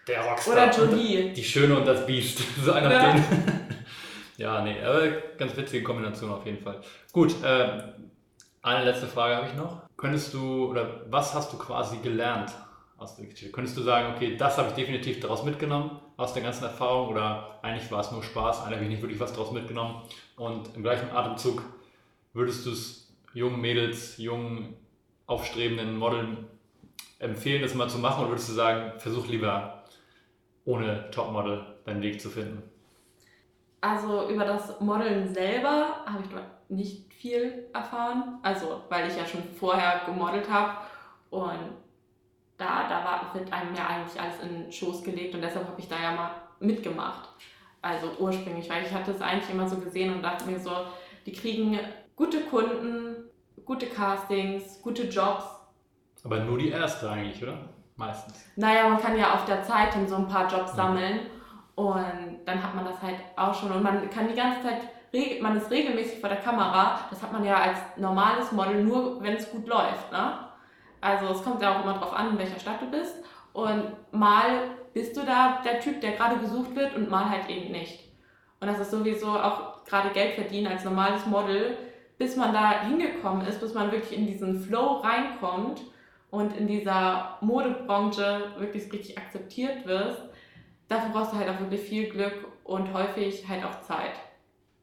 der 0.06 0.22
Rockstar. 0.22 0.52
Oder 0.52 0.70
Jolie. 0.70 1.32
Die 1.32 1.44
Schöne 1.44 1.76
und 1.76 1.86
das 1.86 2.04
Biest. 2.06 2.42
So 2.62 2.72
einer 2.72 2.90
ja. 2.90 3.12
denen. 3.12 3.24
ja, 4.36 4.62
nee, 4.62 4.76
aber 4.84 5.08
ganz 5.38 5.56
witzige 5.56 5.82
Kombination 5.82 6.30
auf 6.30 6.44
jeden 6.44 6.58
Fall. 6.58 6.80
Gut, 7.12 7.34
äh, 7.42 7.82
eine 8.62 8.84
letzte 8.84 9.06
Frage 9.06 9.36
habe 9.36 9.46
ich 9.48 9.54
noch. 9.54 9.82
Könntest 9.96 10.34
du, 10.34 10.70
oder 10.70 11.02
was 11.08 11.34
hast 11.34 11.52
du 11.52 11.58
quasi 11.58 11.98
gelernt 11.98 12.52
aus 12.98 13.16
der 13.16 13.26
Geschichte? 13.26 13.52
Könntest 13.52 13.76
du 13.76 13.82
sagen, 13.82 14.14
okay, 14.14 14.36
das 14.36 14.58
habe 14.58 14.68
ich 14.68 14.74
definitiv 14.74 15.20
daraus 15.20 15.44
mitgenommen, 15.44 16.00
aus 16.22 16.34
der 16.34 16.42
ganzen 16.42 16.64
Erfahrung 16.64 17.08
oder 17.08 17.58
eigentlich 17.62 17.90
war 17.90 18.00
es 18.00 18.12
nur 18.12 18.22
Spaß, 18.22 18.60
eigentlich 18.60 18.76
habe 18.76 18.84
ich 18.84 18.90
nicht 18.90 19.02
wirklich 19.02 19.20
was 19.20 19.32
daraus 19.32 19.52
mitgenommen 19.52 20.02
und 20.36 20.74
im 20.76 20.82
gleichen 20.82 21.10
Atemzug 21.10 21.62
würdest 22.32 22.64
du 22.64 22.70
es 22.70 23.12
jungen 23.34 23.60
Mädels, 23.60 24.18
jungen 24.18 24.76
aufstrebenden 25.26 25.96
Modeln 25.96 26.46
empfehlen, 27.18 27.62
das 27.62 27.74
mal 27.74 27.88
zu 27.88 27.98
machen 27.98 28.20
oder 28.20 28.30
würdest 28.30 28.48
du 28.48 28.52
sagen, 28.54 28.98
versuch 28.98 29.26
lieber 29.26 29.84
ohne 30.64 31.10
Topmodel 31.10 31.64
deinen 31.84 32.02
Weg 32.02 32.20
zu 32.20 32.30
finden? 32.30 32.62
Also 33.80 34.28
über 34.28 34.44
das 34.44 34.80
Modeln 34.80 35.32
selber 35.34 36.04
habe 36.06 36.22
ich 36.22 36.76
nicht 36.76 37.12
viel 37.12 37.68
erfahren. 37.72 38.38
Also 38.42 38.82
weil 38.88 39.08
ich 39.08 39.16
ja 39.16 39.26
schon 39.26 39.42
vorher 39.58 40.02
gemodelt 40.06 40.48
habe 40.48 40.78
und 41.30 41.58
da, 42.62 42.88
da 42.88 43.04
war, 43.04 43.34
wird 43.34 43.52
einem 43.52 43.74
ja 43.74 43.86
eigentlich 43.86 44.20
alles 44.20 44.40
in 44.42 44.62
den 44.62 44.72
Schoß 44.72 45.02
gelegt 45.02 45.34
und 45.34 45.42
deshalb 45.42 45.66
habe 45.66 45.80
ich 45.80 45.88
da 45.88 45.96
ja 46.00 46.12
mal 46.12 46.30
mitgemacht. 46.60 47.28
Also 47.80 48.08
ursprünglich, 48.18 48.70
weil 48.70 48.84
ich 48.84 48.92
hatte 48.92 49.10
es 49.10 49.20
eigentlich 49.20 49.50
immer 49.50 49.68
so 49.68 49.76
gesehen 49.76 50.14
und 50.14 50.22
dachte 50.22 50.46
mir 50.46 50.58
so, 50.58 50.70
die 51.26 51.32
kriegen 51.32 51.78
gute 52.14 52.42
Kunden, 52.42 53.24
gute 53.64 53.86
Castings, 53.86 54.80
gute 54.82 55.04
Jobs. 55.04 55.44
Aber 56.24 56.38
nur 56.40 56.58
die 56.58 56.70
erste 56.70 57.10
eigentlich, 57.10 57.42
oder? 57.42 57.58
Meistens. 57.96 58.44
Naja, 58.56 58.88
man 58.88 59.00
kann 59.00 59.18
ja 59.18 59.34
auf 59.34 59.44
der 59.44 59.62
Zeitung 59.64 60.06
so 60.06 60.16
ein 60.16 60.28
paar 60.28 60.48
Jobs 60.48 60.76
sammeln 60.76 61.20
und 61.74 62.40
dann 62.44 62.62
hat 62.62 62.74
man 62.74 62.84
das 62.84 63.02
halt 63.02 63.16
auch 63.36 63.54
schon 63.54 63.72
und 63.72 63.82
man 63.82 64.08
kann 64.10 64.28
die 64.28 64.34
ganze 64.34 64.62
Zeit, 64.62 65.42
man 65.42 65.56
ist 65.56 65.70
regelmäßig 65.70 66.20
vor 66.20 66.28
der 66.28 66.38
Kamera, 66.38 67.00
das 67.10 67.22
hat 67.22 67.32
man 67.32 67.44
ja 67.44 67.56
als 67.56 67.78
normales 67.96 68.52
Model 68.52 68.84
nur, 68.84 69.22
wenn 69.22 69.34
es 69.34 69.50
gut 69.50 69.66
läuft. 69.66 70.12
Ne? 70.12 70.51
Also 71.02 71.26
es 71.34 71.42
kommt 71.42 71.60
ja 71.60 71.76
auch 71.76 71.82
immer 71.82 71.94
darauf 71.94 72.14
an, 72.14 72.30
in 72.30 72.38
welcher 72.38 72.60
Stadt 72.60 72.80
du 72.80 72.90
bist 72.90 73.16
und 73.52 73.92
mal 74.12 74.70
bist 74.94 75.16
du 75.16 75.22
da 75.22 75.60
der 75.64 75.80
Typ, 75.80 76.00
der 76.00 76.12
gerade 76.12 76.38
gesucht 76.38 76.74
wird 76.76 76.94
und 76.94 77.10
mal 77.10 77.28
halt 77.28 77.50
eben 77.50 77.72
nicht. 77.72 78.08
Und 78.60 78.68
das 78.68 78.78
ist 78.78 78.92
sowieso 78.92 79.28
auch 79.28 79.84
gerade 79.84 80.10
Geld 80.10 80.34
verdienen 80.34 80.68
als 80.68 80.84
normales 80.84 81.26
Model, 81.26 81.76
bis 82.18 82.36
man 82.36 82.52
da 82.52 82.82
hingekommen 82.82 83.44
ist, 83.46 83.60
bis 83.60 83.74
man 83.74 83.90
wirklich 83.90 84.16
in 84.16 84.26
diesen 84.28 84.60
Flow 84.62 85.00
reinkommt 85.02 85.82
und 86.30 86.56
in 86.56 86.68
dieser 86.68 87.36
Modebranche 87.40 88.52
wirklich 88.58 88.92
richtig 88.92 89.18
akzeptiert 89.18 89.84
wirst, 89.84 90.22
dafür 90.86 91.10
brauchst 91.10 91.32
du 91.32 91.36
halt 91.36 91.48
auch 91.48 91.58
wirklich 91.58 91.80
viel 91.80 92.08
Glück 92.08 92.46
und 92.62 92.92
häufig 92.94 93.48
halt 93.48 93.64
auch 93.64 93.80
Zeit. 93.80 94.12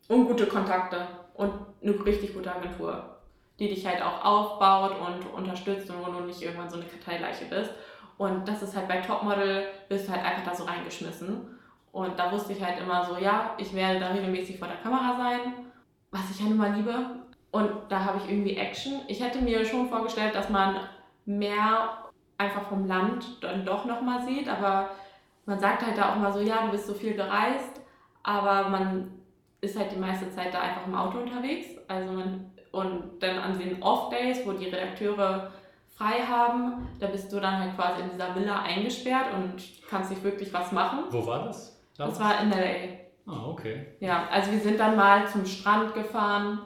Und 0.10 0.28
gute 0.28 0.48
Kontakte 0.48 1.08
und 1.36 1.54
eine 1.82 2.06
richtig 2.06 2.34
gute 2.34 2.54
Agentur, 2.54 3.09
die 3.60 3.70
dich 3.70 3.86
halt 3.86 4.02
auch 4.02 4.24
aufbaut 4.24 4.96
und 5.00 5.34
unterstützt 5.34 5.90
und 5.90 6.06
wo 6.06 6.12
du 6.12 6.22
nicht 6.22 6.42
irgendwann 6.42 6.70
so 6.70 6.78
eine 6.78 6.86
Karteileiche 6.86 7.46
bist. 7.46 7.72
Und 8.18 8.48
das 8.48 8.62
ist 8.62 8.76
halt 8.76 8.88
bei 8.88 8.98
Topmodel, 8.98 9.68
bist 9.88 10.08
du 10.08 10.12
halt 10.12 10.26
einfach 10.26 10.44
da 10.44 10.56
so 10.56 10.64
reingeschmissen. 10.64 11.60
Und 11.92 12.18
da 12.20 12.32
wusste 12.32 12.54
ich 12.54 12.64
halt 12.64 12.80
immer 12.80 13.04
so, 13.06 13.18
ja, 13.18 13.56
ich 13.58 13.74
werde 13.74 14.00
da 14.00 14.10
regelmäßig 14.10 14.60
vor 14.60 14.68
der 14.68 14.78
Kamera 14.78 15.18
sein, 15.18 15.54
was 16.12 16.30
ich 16.32 16.40
ja 16.40 16.48
nun 16.48 16.58
mal 16.58 16.74
liebe. 16.74 16.94
Und 17.52 17.72
da 17.90 18.04
habe 18.06 18.20
ich 18.20 18.30
irgendwie 18.30 18.56
Action. 18.56 19.02
Ich 19.08 19.22
hätte 19.22 19.42
mir 19.42 19.66
schon 19.66 19.90
vorgestellt, 19.90 20.36
dass 20.36 20.50
man 20.50 20.76
mehr 21.26 21.90
einfach 22.38 22.64
vom 22.70 22.88
Land 22.88 23.44
dann 23.44 23.66
doch 23.66 23.86
nochmal 23.86 24.22
sieht, 24.26 24.48
aber 24.48 24.90
man 25.46 25.60
sagt 25.60 25.86
halt 25.86 25.98
da 25.98 26.12
auch 26.12 26.16
mal 26.16 26.32
so, 26.32 26.40
ja, 26.40 26.66
du 26.66 26.72
bist 26.72 26.88
so 26.88 26.94
viel 26.94 27.14
gereist, 27.14 27.82
aber 28.24 28.70
man 28.70 29.12
ist 29.62 29.78
halt 29.78 29.92
die 29.92 30.00
meiste 30.00 30.30
Zeit 30.32 30.54
da 30.54 30.62
einfach 30.62 30.86
im 30.86 30.96
Auto 30.96 31.20
unterwegs. 31.20 31.68
Also 31.88 32.12
man, 32.14 32.52
und 32.80 33.20
dann 33.20 33.38
an 33.38 33.60
den 33.60 33.82
Off-Days, 33.82 34.46
wo 34.46 34.54
die 34.54 34.66
Redakteure 34.66 35.52
frei 35.96 36.22
haben, 36.26 36.88
da 37.00 37.08
bist 37.08 37.32
du 37.32 37.40
dann 37.40 37.60
halt 37.60 37.76
quasi 37.76 38.02
in 38.02 38.10
dieser 38.12 38.34
Villa 38.36 38.62
eingesperrt 38.62 39.34
und 39.34 39.62
kannst 39.90 40.10
nicht 40.12 40.24
wirklich 40.24 40.54
was 40.54 40.72
machen. 40.72 41.06
Wo 41.10 41.26
war 41.26 41.46
das? 41.46 41.78
Das, 41.98 42.10
das 42.10 42.20
war 42.20 42.42
in 42.42 42.50
LA. 42.52 43.00
Ah, 43.28 43.46
okay. 43.48 43.86
Ja, 44.00 44.28
also 44.32 44.52
wir 44.52 44.60
sind 44.60 44.80
dann 44.80 44.96
mal 44.96 45.28
zum 45.28 45.46
Strand 45.46 45.94
gefahren. 45.94 46.62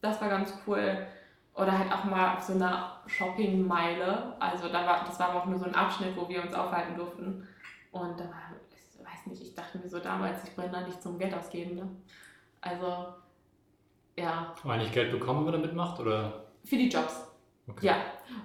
Das 0.00 0.20
war 0.20 0.28
ganz 0.28 0.52
cool. 0.66 1.06
Oder 1.54 1.78
halt 1.78 1.92
auch 1.92 2.04
mal 2.04 2.34
auf 2.34 2.42
so 2.42 2.54
einer 2.54 3.00
Shoppingmeile. 3.06 4.34
Also 4.40 4.68
da 4.68 4.84
war, 4.84 5.04
das 5.06 5.18
war 5.20 5.34
auch 5.34 5.46
nur 5.46 5.58
so 5.58 5.66
ein 5.66 5.74
Abschnitt, 5.74 6.16
wo 6.16 6.28
wir 6.28 6.42
uns 6.42 6.54
aufhalten 6.54 6.96
durften. 6.96 7.46
Und 7.92 8.18
da 8.18 8.24
war, 8.24 8.50
ich 8.70 8.98
weiß 8.98 9.26
nicht, 9.26 9.42
ich 9.42 9.54
dachte 9.54 9.78
mir 9.78 9.88
so 9.88 10.00
damals, 10.00 10.42
ich 10.44 10.56
bin 10.56 10.72
da 10.72 10.80
nicht 10.80 11.00
zum 11.02 11.18
Geld 11.18 11.34
ausgeben. 11.34 11.76
Ne? 11.76 11.88
Also, 12.60 13.06
ja. 14.16 14.54
Aber 14.62 14.72
eigentlich 14.72 14.92
Geld 14.92 15.12
bekommen, 15.12 15.46
wenn 15.46 15.52
man 15.52 15.62
da 15.62 15.66
mitmacht? 15.66 16.00
Oder? 16.00 16.44
Für 16.64 16.76
die 16.76 16.88
Jobs. 16.88 17.26
Okay. 17.68 17.86
Ja. 17.86 17.96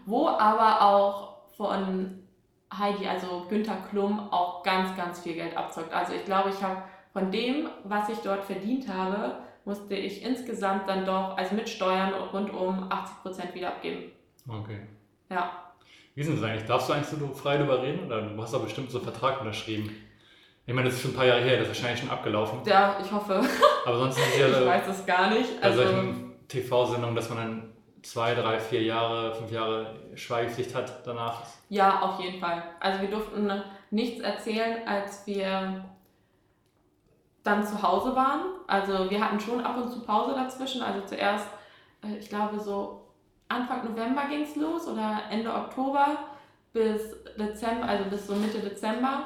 Wo 0.06 0.28
aber 0.28 0.82
auch 0.82 1.38
von 1.56 2.24
Heidi, 2.76 3.08
also 3.08 3.46
Günther 3.50 3.78
Klum, 3.90 4.20
auch 4.32 4.64
ganz, 4.64 4.96
ganz 4.96 5.20
viel 5.20 5.34
Geld 5.34 5.56
abzockt. 5.56 5.94
Also 5.94 6.14
ich 6.14 6.26
glaube, 6.26 6.50
ich 6.50 6.62
habe 6.62 6.84
von 7.14 7.32
dem, 7.32 7.70
was 7.84 8.10
ich 8.10 8.20
dort 8.20 8.44
verdient 8.44 8.88
habe, 8.88 9.38
musste 9.66 9.96
ich 9.96 10.24
insgesamt 10.24 10.88
dann 10.88 11.06
doch, 11.06 11.38
also 11.38 11.56
mit 11.56 11.68
Steuern 11.68 12.14
rund 12.14 12.54
um 12.54 12.90
80 12.90 13.22
Prozent 13.22 13.56
wieder 13.56 13.70
abgeben. 13.70 14.12
Okay. 14.48 14.82
Ja. 15.30 15.74
Wie 16.16 16.22
ist 16.22 16.32
das 16.32 16.42
eigentlich? 16.42 16.66
Darfst 16.66 16.90
du 16.90 16.94
eigentlich 16.94 17.08
so 17.08 17.28
frei 17.34 17.58
darüber 17.58 17.82
reden 17.82 18.06
oder 18.06 18.22
du 18.22 18.42
hast 18.42 18.54
doch 18.54 18.64
bestimmt 18.64 18.92
so 18.92 19.00
einen 19.00 19.08
Vertrag 19.08 19.42
unterschrieben? 19.42 19.90
Ich 20.68 20.74
meine, 20.74 20.90
das 20.90 20.98
ist 20.98 21.02
schon 21.02 21.12
ein 21.12 21.16
paar 21.16 21.26
Jahre 21.26 21.42
her, 21.42 21.58
das 21.58 21.70
ist 21.70 21.76
wahrscheinlich 21.76 22.02
schon 22.02 22.10
abgelaufen. 22.10 22.60
Ja, 22.66 22.98
ich 23.02 23.10
hoffe. 23.10 23.42
Aber 23.86 23.98
sonst 24.00 24.18
ist 24.18 24.28
es 24.34 24.38
ja. 24.38 24.48
ich 24.60 24.66
weiß 24.66 24.88
es 24.90 25.06
gar 25.06 25.30
nicht. 25.30 25.62
Bei 25.62 25.68
also, 25.68 25.82
solchen 25.82 26.34
TV-Sendungen, 26.50 27.16
dass 27.16 27.30
man 27.30 27.38
dann 27.38 27.74
zwei, 28.04 28.36
drei, 28.36 28.60
vier 28.60 28.84
Jahre, 28.84 29.34
fünf 29.34 29.50
Jahre 29.50 29.96
Schweigepflicht 30.16 30.76
hat 30.76 31.08
danach. 31.08 31.42
Ja, 31.70 32.02
auf 32.02 32.20
jeden 32.20 32.42
Fall. 32.42 32.64
Also 32.82 33.02
wir 33.02 33.10
durften 33.10 33.50
nichts 33.92 34.20
erzählen, 34.22 34.86
als 34.86 35.26
wir 35.26 35.86
dann 37.44 37.66
zu 37.66 37.82
Hause 37.82 38.14
waren. 38.14 38.42
Also 38.68 39.10
wir 39.10 39.24
hatten 39.24 39.40
schon 39.40 39.62
ab 39.62 39.78
und 39.78 39.90
zu 39.90 40.02
Pause 40.02 40.36
dazwischen. 40.36 40.82
Also 40.82 41.00
zuerst, 41.06 41.48
äh, 42.04 42.18
ich 42.18 42.28
glaube 42.28 42.60
so 42.60 43.08
Anfang 43.48 43.86
November 43.86 44.24
ging 44.28 44.42
es 44.42 44.58
los 44.58 44.86
oder 44.86 45.22
Ende 45.32 45.54
Oktober 45.54 46.18
bis 46.74 47.16
Dezember, 47.40 47.88
also 47.88 48.04
bis 48.10 48.28
so 48.28 48.36
Mitte 48.36 48.60
Dezember. 48.60 49.24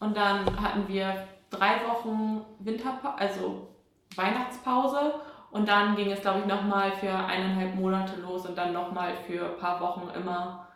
Und 0.00 0.16
dann 0.16 0.44
hatten 0.60 0.86
wir 0.88 1.26
drei 1.50 1.80
Wochen 1.86 2.44
Winterpause, 2.60 3.18
also 3.18 3.68
Weihnachtspause. 4.14 5.14
Und 5.50 5.68
dann 5.68 5.96
ging 5.96 6.10
es, 6.10 6.20
glaube 6.20 6.40
ich, 6.40 6.46
nochmal 6.46 6.92
für 6.92 7.12
eineinhalb 7.12 7.74
Monate 7.74 8.20
los 8.20 8.46
und 8.46 8.56
dann 8.56 8.72
nochmal 8.72 9.14
für 9.26 9.46
ein 9.46 9.58
paar 9.58 9.80
Wochen 9.80 10.08
immer. 10.14 10.66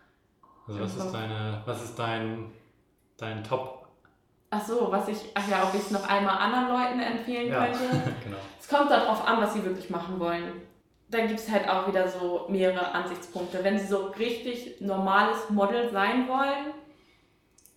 Also 0.67 0.81
was 0.81 0.97
ist 0.97 1.13
deine, 1.13 1.63
was 1.67 1.85
ist 1.85 1.99
dein, 1.99 2.51
dein 3.19 3.45
Top? 3.45 3.87
Ach 4.51 4.63
so, 4.63 4.91
was 4.91 5.09
ich, 5.09 5.19
ach 5.35 5.49
ja, 5.49 5.63
ob 5.65 5.75
ich 5.75 5.81
es 5.81 5.91
noch 5.91 6.09
einmal 6.09 6.39
anderen 6.39 6.69
Leuten 6.69 7.01
empfehlen 7.01 7.53
ja, 7.53 7.67
könnte. 7.67 7.81
genau. 8.25 8.37
Es 8.59 8.69
kommt 8.69 8.91
darauf 8.91 9.27
an, 9.27 9.41
was 9.41 9.55
sie 9.55 9.65
wirklich 9.65 9.91
machen 9.91 10.19
wollen 10.19 10.63
da 11.13 11.27
gibt 11.27 11.39
es 11.39 11.51
halt 11.51 11.69
auch 11.69 11.87
wieder 11.87 12.09
so 12.09 12.47
mehrere 12.49 12.93
Ansichtspunkte. 12.93 13.63
Wenn 13.63 13.79
sie 13.79 13.87
so 13.87 14.07
richtig 14.19 14.81
normales 14.81 15.51
Model 15.51 15.91
sein 15.91 16.27
wollen, 16.27 16.73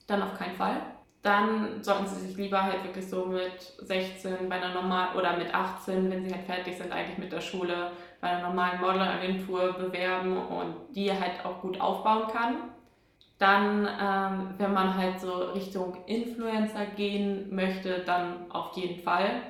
dann 0.08 0.24
auf 0.24 0.38
keinen 0.38 0.56
Fall. 0.56 0.78
Dann 1.26 1.82
sollten 1.82 2.06
sie 2.08 2.28
sich 2.28 2.38
lieber 2.38 2.62
halt 2.62 2.84
wirklich 2.84 3.10
so 3.10 3.26
mit 3.26 3.60
16 3.80 4.48
bei 4.48 4.56
einer 4.56 4.74
normalen 4.74 5.16
oder 5.18 5.36
mit 5.36 5.54
18, 5.54 6.10
wenn 6.12 6.24
sie 6.24 6.34
halt 6.34 6.46
fertig 6.46 6.78
sind, 6.78 6.92
eigentlich 6.92 7.18
mit 7.18 7.32
der 7.32 7.42
Schule, 7.42 7.92
bei 8.22 8.30
einer 8.30 8.48
normalen 8.48 8.80
Modelagentur 8.80 9.74
bewerben 9.74 10.38
und 10.38 10.76
die 10.96 11.12
halt 11.12 11.44
auch 11.44 11.62
gut 11.62 11.82
aufbauen 11.82 12.28
kann. 12.32 12.56
Dann, 13.40 13.88
ähm, 14.02 14.54
wenn 14.58 14.74
man 14.74 14.96
halt 14.96 15.20
so 15.20 15.34
Richtung 15.54 15.98
Influencer 16.06 16.86
gehen 16.96 17.54
möchte, 17.54 18.00
dann 18.06 18.50
auf 18.50 18.78
jeden 18.78 19.02
Fall 19.04 19.42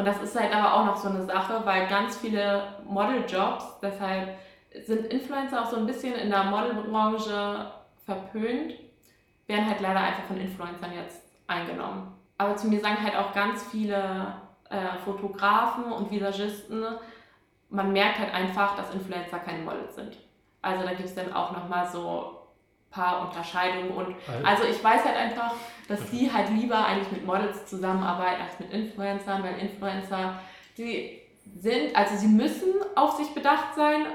und 0.00 0.06
das 0.06 0.22
ist 0.22 0.38
halt 0.38 0.54
aber 0.54 0.72
auch 0.72 0.86
noch 0.86 0.96
so 0.96 1.08
eine 1.08 1.26
Sache, 1.26 1.60
weil 1.64 1.86
ganz 1.86 2.16
viele 2.16 2.62
Modeljobs, 2.86 3.80
deshalb 3.82 4.38
sind 4.86 5.06
Influencer 5.12 5.62
auch 5.62 5.70
so 5.70 5.76
ein 5.76 5.84
bisschen 5.84 6.14
in 6.14 6.30
der 6.30 6.44
Modelbranche 6.44 7.70
verpönt, 8.06 8.76
werden 9.50 9.66
halt 9.68 9.80
leider 9.80 10.00
einfach 10.00 10.24
von 10.24 10.40
Influencern 10.40 10.94
jetzt 10.94 11.20
eingenommen. 11.46 12.14
Aber 12.38 12.56
zu 12.56 12.68
mir 12.68 12.80
sagen 12.80 13.02
halt 13.02 13.16
auch 13.16 13.34
ganz 13.34 13.66
viele 13.70 14.34
äh, 14.70 14.96
Fotografen 15.04 15.92
und 15.92 16.10
Visagisten, 16.10 16.84
man 17.68 17.92
merkt 17.92 18.18
halt 18.18 18.32
einfach, 18.32 18.76
dass 18.76 18.94
Influencer 18.94 19.40
keine 19.40 19.62
Models 19.62 19.94
sind. 19.94 20.16
Also 20.62 20.84
da 20.84 20.94
gibt 20.94 21.08
es 21.08 21.14
dann 21.14 21.32
auch 21.32 21.52
nochmal 21.52 21.86
so 21.86 22.40
paar 22.90 23.28
Unterscheidungen 23.28 23.90
und 23.90 24.16
also 24.42 24.64
ich 24.64 24.82
weiß 24.82 25.04
halt 25.04 25.16
einfach, 25.16 25.54
dass 25.86 26.10
sie 26.10 26.32
halt 26.32 26.50
lieber 26.50 26.84
eigentlich 26.84 27.12
mit 27.12 27.24
Models 27.24 27.66
zusammenarbeiten 27.66 28.42
als 28.42 28.58
mit 28.58 28.72
Influencern, 28.72 29.44
weil 29.44 29.58
Influencer, 29.58 30.40
die 30.76 31.20
sind, 31.56 31.94
also 31.94 32.16
sie 32.16 32.26
müssen 32.26 32.74
auf 32.96 33.12
sich 33.12 33.28
bedacht 33.32 33.76
sein, 33.76 34.06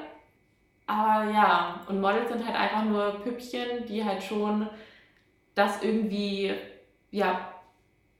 aber 0.88 1.32
ja, 1.32 1.80
und 1.88 2.02
Models 2.02 2.30
sind 2.30 2.46
halt 2.46 2.56
einfach 2.56 2.84
nur 2.84 3.22
Püppchen, 3.24 3.86
die 3.88 4.04
halt 4.04 4.22
schon 4.22 4.68
das 5.56 5.82
irgendwie, 5.82 6.54
ja, 7.12 7.52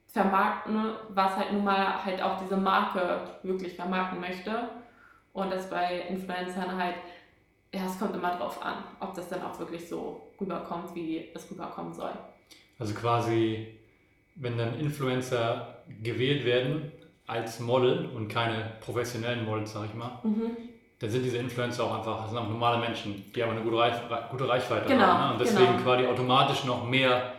vermarkten, 0.08 0.94
was 1.10 1.36
halt 1.36 1.52
nun 1.52 1.66
mal 1.66 2.04
halt 2.04 2.22
auch 2.22 2.42
diese 2.42 2.58
Marke 2.58 3.20
wirklich 3.44 3.76
vermarkten 3.76 4.20
möchte. 4.20 4.70
Und 5.34 5.52
das 5.52 5.70
bei 5.70 6.06
Influencern 6.10 6.78
halt 6.78 6.96
ja, 7.76 7.86
es 7.86 8.00
kommt 8.00 8.16
immer 8.16 8.38
drauf 8.38 8.64
an, 8.64 8.84
ob 9.02 9.14
das 9.16 9.28
dann 9.28 9.44
auch 9.44 9.60
wirklich 9.60 9.88
so 9.90 10.22
rüberkommt, 10.40 10.96
wie 10.96 11.30
es 11.34 11.52
rüberkommen 11.52 11.94
soll. 11.94 12.14
Also 12.80 12.94
quasi 12.94 13.68
wenn 14.36 14.58
dann 14.58 14.80
Influencer 14.80 15.84
gewählt 16.04 16.46
werden 16.46 16.92
als 17.28 17.60
Model 17.60 18.06
und 18.08 18.28
keine 18.28 18.74
professionellen 18.82 19.46
Models, 19.46 19.74
sag 19.74 19.86
ich 19.86 19.94
mal, 19.94 20.20
Mhm. 20.24 20.58
Dann 21.00 21.10
sind 21.10 21.24
diese 21.24 21.38
Influencer 21.38 21.84
auch 21.84 21.98
einfach, 21.98 22.22
das 22.22 22.30
sind 22.32 22.40
auch 22.40 22.48
normale 22.48 22.80
Menschen, 22.80 23.32
die 23.34 23.44
aber 23.44 23.52
eine 23.52 23.62
gute, 23.62 23.78
Reich, 23.78 23.94
gute 24.32 24.48
Reichweite 24.48 24.88
Genau, 24.88 25.06
haben. 25.06 25.26
Ne? 25.28 25.32
Und 25.34 25.40
deswegen 25.42 25.72
genau. 25.78 25.84
quasi 25.84 26.06
automatisch 26.08 26.64
noch 26.64 26.86
mehr, 26.86 27.34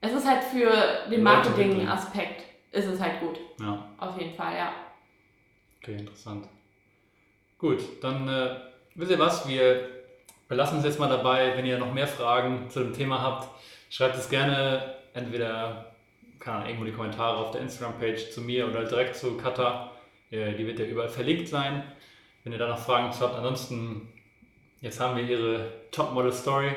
Es 0.00 0.12
ist 0.12 0.26
halt 0.26 0.42
für 0.44 0.70
den 1.10 1.22
Marketing-Aspekt 1.22 2.44
ist 2.72 2.86
es 2.86 3.00
halt 3.00 3.20
gut. 3.20 3.38
ja, 3.60 3.84
Auf 3.98 4.18
jeden 4.18 4.34
Fall, 4.34 4.56
ja. 4.56 4.72
okay, 5.82 5.96
interessant. 5.96 6.46
Gut, 7.58 7.80
dann 8.02 8.26
äh, 8.28 8.56
wisst 8.94 9.10
ihr 9.10 9.18
was, 9.18 9.46
wir 9.46 9.88
belassen 10.48 10.78
es 10.78 10.84
jetzt 10.84 10.98
mal 10.98 11.08
dabei. 11.08 11.56
Wenn 11.56 11.66
ihr 11.66 11.78
noch 11.78 11.92
mehr 11.92 12.06
Fragen 12.08 12.70
zu 12.70 12.80
dem 12.80 12.92
Thema 12.94 13.20
habt, 13.20 13.48
schreibt 13.90 14.16
es 14.16 14.30
gerne 14.30 14.94
entweder 15.12 15.92
Ahnung, 16.46 16.64
irgendwo 16.66 16.84
in 16.84 16.90
die 16.90 16.96
Kommentare 16.96 17.36
auf 17.36 17.50
der 17.50 17.60
Instagram-Page 17.60 18.30
zu 18.30 18.40
mir 18.40 18.66
oder 18.66 18.84
direkt 18.84 19.16
zu 19.16 19.36
Kata. 19.36 19.90
Äh, 20.30 20.54
Die 20.54 20.66
wird 20.66 20.78
ja 20.78 20.86
überall 20.86 21.08
verlinkt 21.08 21.48
sein, 21.48 21.82
wenn 22.44 22.52
ihr 22.52 22.58
da 22.58 22.68
noch 22.68 22.78
Fragen 22.78 23.12
zu 23.12 23.20
habt. 23.20 23.36
Ansonsten, 23.36 24.08
jetzt 24.80 25.00
haben 25.00 25.16
wir 25.16 25.24
ihre 25.24 25.72
Topmodel-Story. 25.90 26.70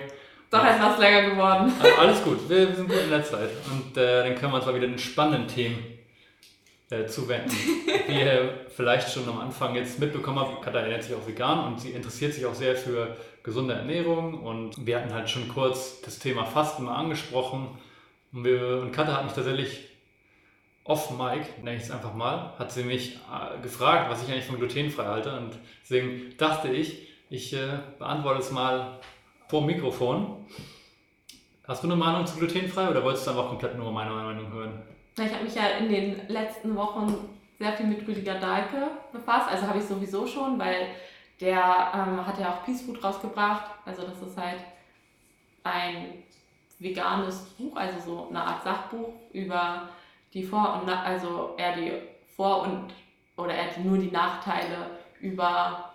Doch 0.50 0.64
etwas 0.64 1.00
länger 1.00 1.32
geworden. 1.32 1.74
Also 1.82 1.96
alles 1.98 2.24
gut, 2.24 2.48
wir, 2.48 2.70
wir 2.70 2.76
sind 2.76 2.88
gut 2.88 3.00
in 3.04 3.10
der 3.10 3.24
Zeit. 3.24 3.50
Und 3.72 3.98
äh, 3.98 4.24
dann 4.24 4.36
können 4.36 4.52
wir 4.52 4.58
uns 4.58 4.66
mal 4.66 4.76
wieder 4.76 4.88
den 4.88 5.00
spannenden 5.00 5.48
Themen 5.48 5.84
äh, 6.92 7.08
zuwenden. 7.08 7.50
Wie 8.08 8.20
ihr 8.20 8.66
vielleicht 8.76 9.12
schon 9.12 9.28
am 9.28 9.40
Anfang 9.40 9.76
jetzt 9.76 10.00
mitbekommen 10.00 10.40
habt, 10.40 10.62
Katha 10.62 10.80
ernährt 10.80 11.04
sich 11.04 11.16
auch 11.16 11.28
vegan 11.28 11.66
und 11.66 11.80
sie 11.80 11.92
interessiert 11.92 12.34
sich 12.34 12.46
auch 12.46 12.54
sehr 12.54 12.76
für 12.76 13.18
gesunde 13.42 13.74
Ernährung. 13.74 14.42
Und 14.42 14.86
wir 14.86 15.00
hatten 15.00 15.14
halt 15.14 15.30
schon 15.30 15.48
kurz 15.48 16.02
das 16.02 16.20
Thema 16.20 16.46
Fasten 16.46 16.84
mal 16.84 16.96
angesprochen. 16.96 17.70
Und, 18.32 18.44
wir, 18.44 18.80
und 18.82 18.92
Katha 18.92 19.18
hat 19.18 19.24
mich 19.24 19.34
tatsächlich 19.34 19.90
off 20.86 21.12
Mic, 21.12 21.64
nenne 21.64 21.78
ich 21.78 21.84
es 21.84 21.92
einfach 21.92 22.14
mal, 22.14 22.54
hat 22.60 22.72
sie 22.72 22.84
mich 22.84 23.16
äh, 23.16 23.62
gefragt, 23.62 24.10
was 24.10 24.24
ich 24.24 24.30
eigentlich 24.30 24.46
von 24.46 24.58
glutenfrei 24.58 25.06
halte. 25.06 25.38
Und 25.38 25.58
deswegen 25.82 26.38
dachte 26.38 26.70
ich, 26.70 27.08
ich 27.30 27.54
äh, 27.54 27.80
beantworte 27.98 28.40
es 28.40 28.52
mal 28.52 29.00
vor 29.48 29.62
Mikrofon. 29.62 30.46
Hast 31.66 31.84
du 31.84 31.88
eine 31.88 31.96
Meinung 31.96 32.26
zu 32.26 32.38
glutenfrei 32.38 32.90
oder 32.90 33.04
wolltest 33.04 33.26
du 33.26 33.32
einfach 33.32 33.48
komplett 33.48 33.78
nur 33.78 33.92
meine 33.92 34.12
Meinung 34.12 34.52
hören? 34.52 34.82
Ich 35.18 35.34
habe 35.34 35.44
mich 35.44 35.56
ja 35.56 35.68
in 35.80 35.90
den 35.90 36.28
letzten 36.28 36.76
Wochen 36.76 37.30
sehr 37.60 37.74
viel 37.74 37.86
mit 37.86 38.06
Rüdiger 38.06 38.36
Dahlke 38.36 38.92
befasst. 39.14 39.50
Also 39.50 39.68
habe 39.68 39.80
ich 39.80 39.86
sowieso 39.86 40.28
schon, 40.28 40.60
weil 40.60 40.88
der 41.40 41.92
ähm, 41.94 42.26
hat 42.26 42.40
ja 42.40 42.50
auch 42.52 42.66
Peace 42.66 42.82
Food 42.82 43.02
rausgebracht. 43.02 43.72
Also 43.86 44.04
das 44.04 44.22
ist 44.22 44.38
halt 44.38 44.60
ein 45.64 46.24
veganes 46.80 47.46
Buch, 47.58 47.76
also 47.76 48.00
so 48.00 48.28
eine 48.30 48.44
Art 48.44 48.64
Sachbuch 48.64 49.14
über 49.32 49.90
die 50.34 50.44
Vor- 50.44 50.80
und 50.80 50.84
Na 50.86 51.04
also 51.04 51.56
eher 51.58 51.76
die 51.76 51.92
Vor- 52.36 52.64
und 52.64 52.94
oder 53.38 53.54
eher 53.54 53.80
nur 53.84 53.98
die 53.98 54.12
Nachteile 54.12 55.00
über 55.20 55.94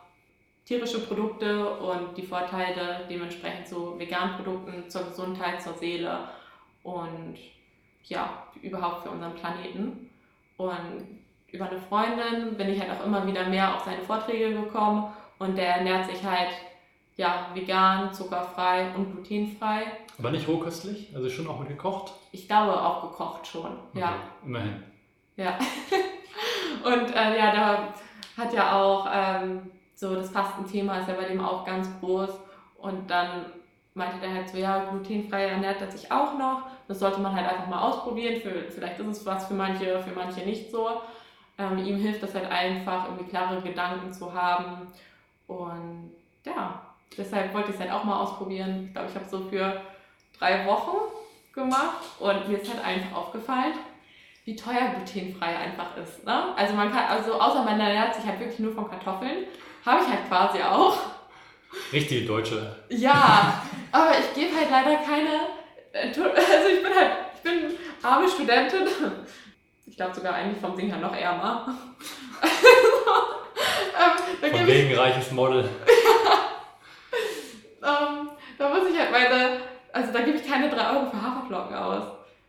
tierische 0.64 1.06
Produkte 1.06 1.70
und 1.78 2.16
die 2.16 2.26
Vorteile 2.26 3.06
dementsprechend 3.08 3.66
zu 3.66 3.98
veganen 3.98 4.36
Produkten, 4.36 4.88
zur 4.90 5.04
Gesundheit, 5.04 5.62
zur 5.62 5.74
Seele 5.74 6.28
und 6.82 7.38
ja, 8.04 8.44
überhaupt 8.62 9.02
für 9.02 9.10
unseren 9.10 9.34
Planeten. 9.34 10.10
Und 10.56 11.20
über 11.50 11.70
eine 11.70 11.80
Freundin 11.80 12.56
bin 12.56 12.68
ich 12.68 12.80
halt 12.80 12.90
auch 12.90 13.06
immer 13.06 13.26
wieder 13.26 13.48
mehr 13.48 13.74
auf 13.74 13.84
seine 13.84 14.02
Vorträge 14.02 14.52
gekommen 14.52 15.12
und 15.38 15.56
der 15.56 15.76
ernährt 15.76 16.10
sich 16.10 16.22
halt 16.22 16.50
ja, 17.16 17.48
vegan, 17.54 18.12
zuckerfrei 18.12 18.94
und 18.94 19.12
glutenfrei. 19.12 19.84
Aber 20.18 20.30
nicht 20.30 20.48
rohköstlich, 20.48 21.14
also 21.14 21.28
schon 21.30 21.46
auch 21.46 21.60
mit 21.60 21.68
gekocht? 21.68 22.12
Ich 22.32 22.48
glaube 22.48 22.72
auch 22.72 23.02
gekocht 23.02 23.46
schon, 23.46 23.78
ja. 23.94 24.08
Okay, 24.08 24.46
Immerhin. 24.46 24.82
Ja. 25.36 25.58
Und 26.84 27.14
äh, 27.14 27.38
ja, 27.38 27.52
da 27.52 27.94
hat 28.36 28.52
ja 28.52 28.76
auch 28.76 29.06
ähm, 29.12 29.70
so 29.94 30.14
das 30.14 30.30
Fastenthema 30.30 30.98
ist 30.98 31.08
ja 31.08 31.14
bei 31.14 31.24
dem 31.24 31.40
auch 31.40 31.64
ganz 31.64 31.88
groß. 32.00 32.30
Und 32.78 33.10
dann 33.10 33.46
meinte 33.94 34.20
der 34.20 34.32
halt 34.32 34.48
so, 34.48 34.56
ja, 34.56 34.84
glutenfrei 34.84 35.46
ernährt 35.46 35.80
er 35.80 35.90
sich 35.90 36.10
auch 36.10 36.38
noch. 36.38 36.62
Das 36.86 37.00
sollte 37.00 37.20
man 37.20 37.34
halt 37.34 37.48
einfach 37.48 37.66
mal 37.66 37.82
ausprobieren. 37.82 38.40
Für, 38.40 38.70
vielleicht 38.70 38.98
ist 38.98 39.06
es 39.06 39.26
was 39.26 39.46
für 39.46 39.54
manche, 39.54 40.00
für 40.00 40.14
manche 40.14 40.40
nicht 40.40 40.70
so. 40.70 40.88
Ähm, 41.58 41.78
ihm 41.78 41.96
hilft 41.96 42.22
das 42.22 42.34
halt 42.34 42.50
einfach, 42.50 43.06
irgendwie 43.06 43.28
klare 43.28 43.60
Gedanken 43.60 44.12
zu 44.12 44.32
haben. 44.32 44.86
Und 45.48 46.12
ja, 46.46 46.80
deshalb 47.16 47.52
wollte 47.52 47.70
ich 47.70 47.74
es 47.74 47.80
halt 47.80 47.90
auch 47.90 48.04
mal 48.04 48.20
ausprobieren. 48.20 48.84
Ich 48.86 48.92
glaube, 48.92 49.08
ich 49.08 49.14
habe 49.16 49.28
so 49.28 49.40
für 49.48 49.80
drei 50.38 50.66
Wochen 50.66 50.96
gemacht 51.52 52.04
und 52.18 52.48
mir 52.48 52.60
ist 52.60 52.70
halt 52.70 52.84
einfach 52.84 53.16
aufgefallen, 53.16 53.74
wie 54.44 54.56
teuer 54.56 54.94
glutenfrei 54.94 55.56
einfach 55.56 55.96
ist. 55.96 56.24
Ne? 56.24 56.54
Also 56.56 56.74
man 56.74 56.90
kann, 56.90 57.06
also 57.08 57.34
außer 57.34 57.62
man 57.64 57.78
ernährt 57.78 58.14
sich 58.14 58.24
halt 58.24 58.40
wirklich 58.40 58.58
nur 58.60 58.72
von 58.72 58.88
Kartoffeln, 58.88 59.44
habe 59.84 60.02
ich 60.02 60.08
halt 60.08 60.28
quasi 60.28 60.62
auch. 60.62 60.96
Richtige 61.92 62.26
Deutsche. 62.26 62.76
Ja, 62.88 63.62
aber 63.92 64.12
ich 64.12 64.34
gebe 64.34 64.56
halt 64.56 64.70
leider 64.70 64.96
keine, 64.96 65.48
also 65.92 66.68
ich 66.68 66.82
bin 66.82 66.94
halt, 66.94 67.12
ich 67.34 67.42
bin 67.42 67.78
arme 68.02 68.28
Studentin. 68.28 68.88
Ich 69.86 69.96
glaube 69.96 70.14
sogar 70.14 70.34
eigentlich 70.34 70.60
vom 70.60 70.76
Ding 70.76 70.88
her 70.88 70.98
noch 70.98 71.14
ärmer. 71.14 71.76
ähm, 74.42 74.50
Von 74.50 74.66
wegen 74.66 74.94
reiches 74.96 75.30
Model. 75.32 75.64
ähm, 77.82 78.30
da 78.58 78.68
muss 78.68 78.88
ich 78.90 78.98
halt 78.98 79.10
meine, 79.10 79.60
also 79.98 80.12
da 80.12 80.20
gebe 80.20 80.38
ich 80.38 80.46
keine 80.46 80.70
3 80.70 80.96
Euro 80.96 81.10
für 81.10 81.20
Haferflocken 81.20 81.74
aus. 81.74 82.04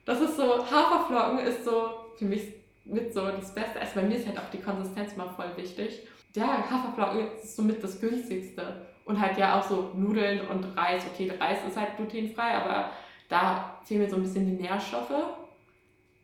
Das 0.06 0.22
ist 0.22 0.38
so, 0.38 0.66
Haferflocken 0.66 1.40
ist 1.40 1.66
so 1.66 1.92
für 2.18 2.26
mich 2.26 2.54
mit 2.86 3.14
so 3.14 3.26
das 3.26 3.54
Beste. 3.54 3.80
Also 3.80 3.96
bei 3.96 4.04
mir 4.04 4.16
ist 4.16 4.28
halt 4.28 4.38
auch 4.38 4.50
die 4.52 4.62
Konsistenz 4.62 5.16
mal 5.16 5.30
voll 5.30 5.52
wichtig. 5.56 6.08
Ja, 6.36 6.64
Haferflocken 6.70 7.32
ist 7.34 7.56
somit 7.56 7.84
das 7.84 8.00
günstigste. 8.00 8.86
Und 9.06 9.20
halt 9.20 9.38
ja 9.38 9.60
auch 9.60 9.64
so 9.64 9.92
Nudeln 9.96 10.48
und 10.48 10.78
Reis. 10.78 11.04
Okay, 11.12 11.32
Reis 11.40 11.58
ist 11.68 11.78
halt 11.78 11.98
glutenfrei, 11.98 12.54
aber 12.54 12.92
da 13.28 13.80
fehlen 13.84 14.02
mir 14.02 14.10
so 14.10 14.18
ein 14.18 14.22
bisschen 14.22 14.46
die 14.46 14.62
Nährstoffe. 14.64 15.12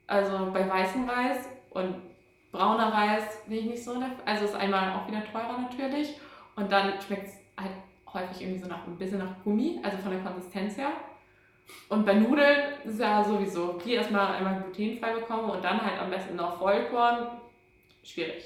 Also 0.07 0.51
bei 0.53 0.69
weißem 0.69 1.09
Reis 1.09 1.37
und 1.71 1.95
brauner 2.51 2.93
Reis 2.93 3.23
bin 3.47 3.57
ich 3.57 3.65
nicht 3.65 3.83
so. 3.83 3.95
Also 4.25 4.45
ist 4.45 4.55
einmal 4.55 4.93
auch 4.93 5.07
wieder 5.07 5.23
teurer 5.25 5.57
natürlich. 5.57 6.19
Und 6.55 6.71
dann 6.71 6.93
schmeckt 7.01 7.27
es 7.27 7.33
halt 7.57 7.71
häufig 8.13 8.41
irgendwie 8.41 8.61
so 8.61 8.67
nach 8.67 8.85
ein 8.87 8.97
bisschen 8.97 9.19
nach 9.19 9.43
Gummi, 9.43 9.79
also 9.83 9.97
von 9.97 10.11
der 10.11 10.21
Konsistenz 10.21 10.77
her. 10.77 10.91
Und 11.89 12.05
bei 12.05 12.13
Nudeln 12.13 12.73
ist 12.83 12.99
ja 12.99 13.23
sowieso, 13.23 13.79
die 13.83 13.93
erstmal 13.93 14.35
einmal 14.35 14.61
glutenfrei 14.61 15.13
bekommen 15.13 15.49
und 15.49 15.63
dann 15.63 15.81
halt 15.81 15.99
am 15.99 16.09
besten 16.09 16.35
noch 16.35 16.57
Vollkorn. 16.57 17.27
Schwierig. 18.03 18.43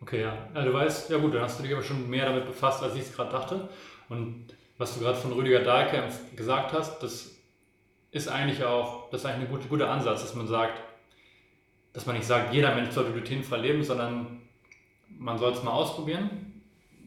Okay, 0.00 0.22
ja. 0.22 0.36
ja. 0.54 0.62
Du 0.62 0.72
weißt, 0.72 1.10
ja 1.10 1.18
gut, 1.18 1.34
dann 1.34 1.42
hast 1.42 1.58
du 1.58 1.62
dich 1.62 1.72
aber 1.72 1.82
schon 1.82 2.08
mehr 2.08 2.26
damit 2.26 2.46
befasst, 2.46 2.82
als 2.82 2.94
ich 2.94 3.02
es 3.02 3.14
gerade 3.14 3.32
dachte. 3.32 3.68
Und 4.08 4.54
was 4.78 4.94
du 4.94 5.00
gerade 5.00 5.16
von 5.16 5.32
Rüdiger 5.32 5.60
Dahlke 5.60 6.02
gesagt 6.34 6.72
hast, 6.72 7.02
das 7.02 7.36
ist 8.10 8.28
eigentlich 8.28 8.64
auch, 8.64 9.10
das 9.10 9.20
ist 9.20 9.26
eigentlich 9.26 9.48
ein 9.48 9.54
guter, 9.54 9.68
guter 9.68 9.90
Ansatz, 9.90 10.22
dass 10.22 10.34
man 10.34 10.46
sagt, 10.46 10.80
dass 11.92 12.06
man 12.06 12.16
nicht 12.16 12.26
sagt, 12.26 12.52
jeder 12.52 12.74
Mensch 12.74 12.90
sollte 12.90 13.12
glutenfrei 13.12 13.58
leben, 13.58 13.82
sondern 13.82 14.42
man 15.08 15.38
soll 15.38 15.52
es 15.52 15.62
mal 15.62 15.72
ausprobieren. 15.72 16.62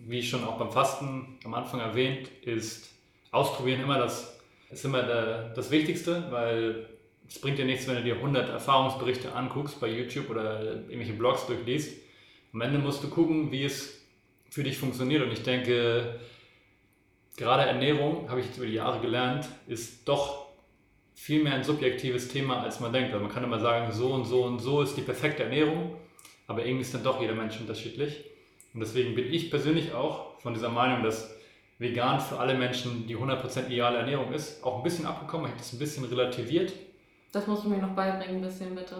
Wie 0.08 0.24
schon 0.24 0.44
auch 0.44 0.58
beim 0.58 0.72
Fasten 0.72 1.38
am 1.44 1.54
Anfang 1.54 1.80
erwähnt, 1.80 2.30
ist 2.42 2.90
Ausprobieren 3.32 3.82
immer 3.82 4.00
das, 4.00 4.39
ist 4.72 4.86
immer 4.86 5.04
der, 5.04 5.50
das 5.50 5.72
Wichtigste, 5.72 6.26
weil 6.30 6.86
es 7.28 7.40
bringt 7.40 7.58
dir 7.58 7.66
nichts, 7.66 7.88
wenn 7.88 7.96
du 7.96 8.04
dir 8.04 8.16
100 8.16 8.50
Erfahrungsberichte 8.50 9.34
anguckst 9.34 9.80
bei 9.80 9.88
YouTube 9.88 10.30
oder 10.30 10.64
irgendwelche 10.64 11.14
Blogs 11.14 11.46
durchliest. 11.46 11.98
Am 12.54 12.62
Ende 12.62 12.80
musst 12.80 13.04
du 13.04 13.10
gucken, 13.10 13.52
wie 13.52 13.64
es 13.64 14.02
für 14.50 14.64
dich 14.64 14.78
funktioniert. 14.78 15.24
Und 15.24 15.32
ich 15.32 15.44
denke, 15.44 16.20
gerade 17.38 17.64
Ernährung, 17.64 18.30
habe 18.30 18.40
ich 18.40 18.48
jetzt 18.48 18.58
über 18.58 18.66
die 18.66 18.74
Jahre 18.74 19.00
gelernt, 19.00 19.48
ist 19.68 20.08
doch 20.08 20.48
viel 21.14 21.44
mehr 21.44 21.54
ein 21.54 21.64
subjektives 21.64 22.30
Thema, 22.30 22.62
als 22.62 22.80
man 22.80 22.94
denkt. 22.94 23.12
Also 23.12 23.24
man 23.24 23.34
kann 23.34 23.44
immer 23.44 23.60
sagen, 23.60 23.92
so 23.92 24.14
und 24.14 24.26
so 24.26 24.44
und 24.44 24.60
so 24.60 24.82
ist 24.82 24.96
die 24.96 25.02
perfekte 25.02 25.44
Ernährung, 25.44 25.96
aber 26.48 26.66
irgendwie 26.66 26.82
ist 26.82 26.94
dann 26.94 27.04
doch 27.04 27.22
jeder 27.22 27.36
Mensch 27.36 27.60
unterschiedlich. 27.60 28.24
Und 28.74 28.80
deswegen 28.80 29.16
bin 29.16 29.32
ich 29.32 29.50
persönlich 29.52 29.94
auch 29.94 30.40
von 30.40 30.54
dieser 30.54 30.70
Meinung, 30.70 31.04
dass 31.04 31.39
vegan 31.80 32.20
für 32.20 32.38
alle 32.38 32.54
Menschen 32.54 33.08
die 33.08 33.18
100% 33.18 33.68
ideale 33.68 34.00
Ernährung 34.00 34.32
ist, 34.34 34.64
auch 34.64 34.78
ein 34.78 34.84
bisschen 34.84 35.06
abgekommen. 35.06 35.46
Ich 35.46 35.52
habe 35.52 35.60
das 35.60 35.74
ein 35.74 35.80
bisschen 35.80 36.06
relativiert. 36.06 36.74
Das 37.32 37.48
musst 37.48 37.64
du 37.64 37.70
mir 37.70 37.78
noch 37.78 37.96
beibringen, 37.96 38.36
ein 38.36 38.42
bisschen 38.42 38.76
bitte. 38.76 38.98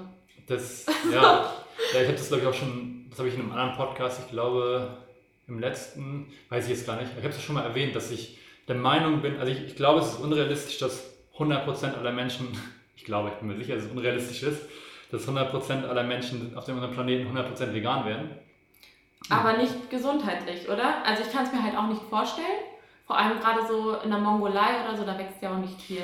Das, 0.48 0.86
ja, 1.12 1.22
ja 1.94 2.02
ich 2.02 2.08
habe 2.08 2.14
das 2.14 2.28
glaube 2.30 2.44
ich 2.44 2.50
auch 2.50 2.54
schon, 2.54 3.06
das 3.10 3.20
habe 3.20 3.28
ich 3.28 3.36
in 3.36 3.42
einem 3.42 3.52
anderen 3.52 3.76
Podcast, 3.76 4.22
ich 4.26 4.32
glaube 4.32 4.98
im 5.48 5.60
letzten, 5.60 6.32
weiß 6.50 6.66
ich 6.66 6.72
jetzt 6.72 6.86
gar 6.86 6.96
nicht, 6.96 7.12
ich 7.18 7.24
habe 7.24 7.34
es 7.34 7.42
schon 7.42 7.56
mal 7.56 7.64
erwähnt, 7.64 7.96
dass 7.96 8.12
ich 8.12 8.38
der 8.68 8.76
Meinung 8.76 9.22
bin, 9.22 9.38
also 9.40 9.52
ich, 9.52 9.66
ich 9.66 9.76
glaube, 9.76 10.00
es 10.00 10.14
ist 10.14 10.20
unrealistisch, 10.20 10.78
dass 10.78 11.12
100% 11.38 11.98
aller 11.98 12.12
Menschen, 12.12 12.48
ich 12.96 13.04
glaube, 13.04 13.30
ich 13.30 13.36
bin 13.36 13.48
mir 13.48 13.58
sicher, 13.58 13.76
dass 13.76 13.86
es 13.86 13.92
unrealistisch 13.92 14.44
ist, 14.44 14.62
dass 15.12 15.28
100% 15.28 15.88
aller 15.88 16.04
Menschen 16.04 16.56
auf 16.56 16.66
dem 16.66 16.76
unserem 16.76 16.94
Planeten 16.94 17.36
100% 17.36 17.74
vegan 17.74 18.06
werden. 18.06 18.30
Aber 19.28 19.58
nicht 19.58 19.90
gesundheitlich, 19.90 20.68
oder? 20.70 21.06
Also 21.06 21.24
ich 21.24 21.32
kann 21.32 21.46
es 21.46 21.52
mir 21.52 21.62
halt 21.62 21.76
auch 21.78 21.88
nicht 21.88 22.02
vorstellen. 22.10 22.48
Vor 23.06 23.18
allem 23.18 23.40
gerade 23.40 23.68
so 23.68 23.96
in 23.98 24.10
der 24.10 24.20
Mongolei 24.20 24.84
oder 24.88 24.96
so, 24.98 25.04
da 25.06 25.18
wächst 25.18 25.42
ja 25.42 25.54
auch 25.54 25.58
nicht 25.60 25.80
viel. 25.82 26.04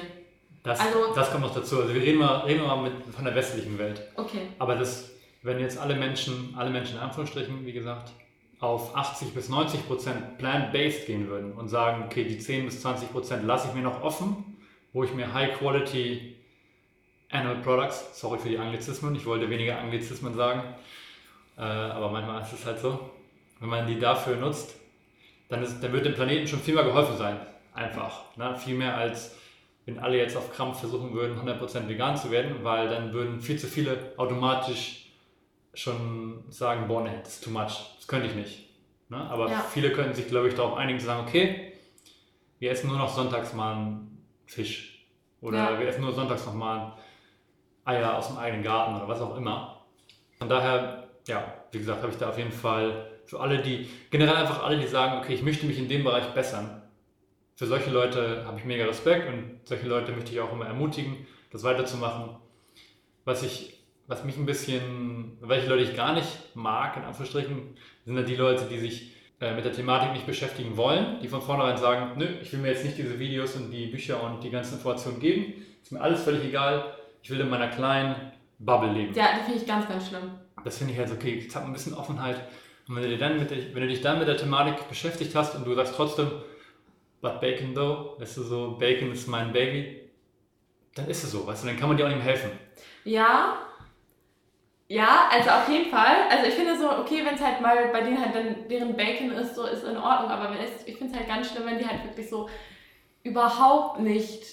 Das, 0.64 0.80
Also- 0.80 1.14
das 1.16 1.32
kommt 1.32 1.44
noch 1.44 1.54
dazu. 1.54 1.80
Also 1.82 1.94
wir 1.94 2.02
reden 2.02 2.20
mal, 2.20 2.38
reden 2.40 2.62
wir 2.62 2.68
mal 2.68 2.82
mit, 2.90 2.94
von 3.14 3.24
der 3.24 3.36
westlichen 3.36 3.78
Welt. 3.78 4.02
Okay. 4.16 4.48
Aber 4.60 4.76
das, 4.76 5.12
wenn 5.44 5.60
jetzt 5.60 5.78
alle 5.78 5.96
Menschen, 5.96 6.54
alle 6.58 6.72
Menschen 6.72 6.98
in 6.98 7.02
Anführungsstrichen, 7.04 7.66
wie 7.66 7.74
gesagt, 7.74 8.12
auf 8.60 8.96
80 8.96 9.34
bis 9.34 9.50
90 9.50 9.86
Prozent 9.88 10.38
plant-based 10.40 11.06
gehen 11.06 11.28
würden 11.28 11.54
und 11.54 11.68
sagen, 11.70 12.04
okay, 12.06 12.24
die 12.24 12.40
10 12.40 12.66
bis 12.66 12.82
20 12.82 13.12
Prozent 13.12 13.46
lasse 13.46 13.68
ich 13.68 13.74
mir 13.76 13.84
noch 13.84 14.02
offen, 14.02 14.58
wo 14.94 15.04
ich 15.04 15.14
mir 15.14 15.32
High-Quality 15.34 16.36
Animal 17.32 17.58
Products, 17.58 18.20
sorry 18.20 18.40
für 18.40 18.50
die 18.50 18.58
Anglizismen, 18.58 19.14
ich 19.16 19.26
wollte 19.26 19.50
weniger 19.50 19.78
Anglizismen 19.80 20.34
sagen, 20.36 20.64
äh, 21.58 21.62
aber 21.62 22.10
manchmal 22.12 22.42
ist 22.42 22.54
es 22.54 22.66
halt 22.66 22.80
so, 22.80 23.10
wenn 23.60 23.70
man 23.70 23.88
die 23.88 24.00
dafür 24.00 24.36
nutzt, 24.36 24.76
dann, 25.50 25.64
ist, 25.64 25.80
dann 25.82 25.92
wird 25.94 26.06
dem 26.06 26.14
Planeten 26.14 26.48
schon 26.48 26.60
viel 26.60 26.76
mehr 26.76 26.84
geholfen 26.84 27.18
sein. 27.18 27.40
Einfach. 27.74 28.36
Ne? 28.38 28.56
Viel 28.56 28.76
mehr 28.76 28.96
als 28.96 29.36
wenn 29.86 30.00
alle 30.00 30.18
jetzt 30.18 30.36
auf 30.36 30.52
Krampf 30.52 30.80
versuchen 30.80 31.14
würden, 31.14 31.38
100% 31.40 31.88
vegan 31.88 32.18
zu 32.18 32.32
werden, 32.32 32.64
weil 32.64 32.90
dann 32.90 33.14
würden 33.14 33.40
viel 33.40 33.58
zu 33.60 33.68
viele 33.68 34.14
automatisch 34.18 35.12
schon 35.74 36.44
sagen, 36.50 36.88
boah, 36.88 37.04
nee, 37.04 37.12
das 37.24 37.36
ist 37.36 37.44
too 37.44 37.52
much, 37.52 37.96
das 37.98 38.08
könnte 38.08 38.28
ich 38.28 38.34
nicht. 38.36 38.70
Ne? 39.10 39.18
Aber 39.18 39.50
Ja. 39.50 39.60
viele 39.62 39.92
können 39.92 40.14
sich, 40.14 40.28
glaube 40.28 40.48
ich, 40.48 40.56
darauf 40.56 40.76
einigen 40.78 41.00
zu 41.00 41.06
sagen, 41.06 41.28
okay, 41.28 41.74
wir 42.60 42.72
essen 42.72 42.88
nur 42.90 42.98
noch 42.98 43.10
sonntags 43.10 43.54
mal 43.54 43.76
einen 43.76 44.26
Fisch. 44.48 45.06
Oder 45.42 45.74
Ja. 45.74 45.80
wir 45.80 45.88
essen 45.88 46.02
nur 46.02 46.14
sonntags 46.14 46.46
noch 46.46 46.56
mal 46.56 46.98
Eier 47.84 48.18
aus 48.18 48.28
dem 48.30 48.38
eigenen 48.38 48.64
Garten 48.64 48.96
oder 48.96 49.08
was 49.08 49.22
auch 49.22 49.38
immer. 49.38 49.86
Von 50.40 50.50
daher, 50.50 51.05
ja, 51.28 51.54
wie 51.72 51.80
gesagt, 51.80 52.02
habe 52.02 52.12
ich 52.12 52.18
da 52.18 52.30
auf 52.30 52.38
jeden 52.38 52.52
Fall 52.52 53.12
für 53.26 53.40
alle, 53.40 53.60
die, 53.62 53.90
generell 54.12 54.36
einfach 54.36 54.64
alle, 54.64 54.78
die 54.78 54.88
sagen, 54.88 55.20
okay, 55.20 55.34
ich 55.34 55.44
möchte 55.44 55.66
mich 55.66 55.80
in 55.80 55.90
dem 55.90 56.04
Bereich 56.04 56.28
bessern. 56.34 56.84
Für 57.56 57.66
solche 57.66 57.90
Leute 57.90 58.44
habe 58.46 58.60
ich 58.60 58.66
mega 58.66 58.86
Respekt 58.86 59.28
und 59.28 59.62
solche 59.64 59.88
Leute 59.88 60.12
möchte 60.12 60.32
ich 60.32 60.40
auch 60.42 60.52
immer 60.52 60.66
ermutigen, 60.66 61.26
das 61.52 61.64
weiterzumachen. 61.64 62.36
Was 63.24 63.44
ich, 63.44 63.84
was 64.08 64.24
mich 64.24 64.38
ein 64.38 64.46
bisschen, 64.46 65.38
welche 65.42 65.68
Leute 65.68 65.84
ich 65.84 65.96
gar 65.96 66.14
nicht 66.14 66.28
mag, 66.54 66.98
in 66.98 67.04
Anführungsstrichen, 67.04 67.76
sind 68.04 68.16
dann 68.16 68.26
die 68.26 68.36
Leute, 68.36 68.66
die 68.66 68.78
sich 68.78 69.16
äh, 69.40 69.56
mit 69.56 69.66
der 69.66 69.74
Thematik 69.74 70.14
nicht 70.14 70.28
beschäftigen 70.28 70.78
wollen, 70.78 71.20
die 71.22 71.28
von 71.28 71.42
vornherein 71.42 71.78
sagen, 71.78 72.18
nö, 72.18 72.28
ich 72.42 72.52
will 72.54 72.60
mir 72.60 72.70
jetzt 72.70 72.86
nicht 72.86 72.98
diese 72.98 73.18
Videos 73.18 73.56
und 73.56 73.72
die 73.72 73.88
Bücher 73.88 74.22
und 74.22 74.44
die 74.44 74.52
ganzen 74.52 74.76
Informationen 74.76 75.20
geben, 75.20 75.66
ist 75.82 75.92
mir 75.92 76.02
alles 76.02 76.24
völlig 76.24 76.44
egal, 76.44 76.94
ich 77.24 77.32
will 77.32 77.40
in 77.40 77.50
meiner 77.50 77.70
kleinen 77.70 78.16
Bubble 78.60 78.92
leben. 78.92 79.14
Ja, 79.16 79.30
die 79.38 79.44
finde 79.44 79.62
ich 79.62 79.68
ganz, 79.68 79.88
ganz 79.88 80.10
schlimm. 80.10 80.32
Das 80.66 80.78
finde 80.78 80.94
ich 80.94 81.00
halt 81.00 81.12
okay, 81.12 81.40
jetzt 81.40 81.56
hat 81.56 81.64
ein 81.64 81.72
bisschen 81.72 81.94
Offenheit. 81.94 82.42
Und 82.88 82.96
wenn 82.96 83.04
du, 83.04 83.10
dir 83.10 83.18
dann 83.18 83.40
mit 83.40 83.50
wenn 83.50 83.82
du 83.82 83.88
dich 83.88 84.02
dann 84.02 84.20
mit 84.20 84.28
der 84.28 84.38
Thematik 84.38 84.90
beschäftigt 84.90 85.34
hast 85.34 85.56
und 85.56 85.66
du 85.66 85.74
sagst 85.74 85.96
trotzdem, 85.96 86.30
but 87.22 87.40
bacon 87.40 87.74
though, 87.74 88.20
weißt 88.20 88.38
du, 88.38 88.44
so, 88.44 88.78
Bacon 88.78 89.12
ist 89.12 89.28
mein 89.28 89.54
Baby, 89.54 90.10
dann 90.94 91.08
ist 91.08 91.24
es 91.24 91.32
so, 91.32 91.48
weißt 91.48 91.64
du, 91.64 91.68
dann 91.68 91.78
kann 91.78 91.88
man 91.88 91.98
dir 91.98 92.06
auch 92.06 92.10
nicht 92.10 92.18
mehr 92.18 92.26
helfen. 92.26 92.52
Ja. 93.04 93.60
Ja, 94.88 95.30
also 95.32 95.50
auf 95.50 95.68
jeden 95.68 95.90
Fall. 95.90 96.16
Also 96.30 96.48
ich 96.48 96.54
finde 96.54 96.78
so, 96.78 96.92
okay, 96.92 97.26
wenn 97.26 97.34
es 97.34 97.42
halt 97.42 97.60
mal 97.60 97.88
bei 97.92 98.02
denen 98.02 98.24
halt 98.24 98.36
dann 98.36 98.68
deren 98.70 98.96
Bacon 98.96 99.32
ist, 99.32 99.56
so 99.56 99.66
ist 99.66 99.84
in 99.84 99.98
Ordnung. 99.98 100.30
Aber 100.30 100.52
wenn 100.52 100.60
es, 100.60 100.86
ich 100.86 100.96
finde 100.98 101.14
es 101.14 101.18
halt 101.18 101.28
ganz 101.28 101.50
schlimm, 101.50 101.66
wenn 101.66 101.80
die 101.80 101.88
halt 101.88 102.04
wirklich 102.04 102.30
so 102.30 102.48
überhaupt 103.24 104.00
nicht 104.00 104.44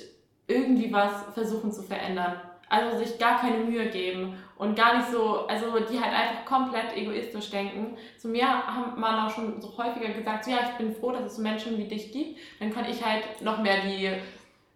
irgendwie 0.47 0.91
was 0.91 1.13
versuchen 1.35 1.71
zu 1.71 1.83
verändern. 1.83 2.41
Also 2.71 2.99
sich 2.99 3.19
gar 3.19 3.39
keine 3.39 3.59
Mühe 3.59 3.91
geben 3.91 4.39
und 4.63 4.77
gar 4.77 4.97
nicht 4.97 5.11
so, 5.11 5.45
also 5.49 5.81
die 5.81 6.01
halt 6.01 6.15
einfach 6.15 6.45
komplett 6.45 6.97
egoistisch 6.97 7.51
denken. 7.51 7.97
Zu 8.17 8.29
mir 8.29 8.47
haben 8.47 9.01
man 9.01 9.27
auch 9.27 9.35
schon 9.35 9.61
so 9.61 9.77
häufiger 9.77 10.13
gesagt, 10.13 10.45
so 10.45 10.53
ja, 10.53 10.59
ich 10.71 10.79
bin 10.79 10.95
froh, 10.95 11.11
dass 11.11 11.25
es 11.25 11.37
so 11.37 11.43
Menschen 11.43 11.77
wie 11.79 11.89
dich 11.89 12.13
gibt. 12.13 12.39
Dann 12.61 12.73
kann 12.73 12.85
ich 12.89 13.05
halt 13.05 13.43
noch 13.43 13.61
mehr 13.61 13.81
die 13.81 14.09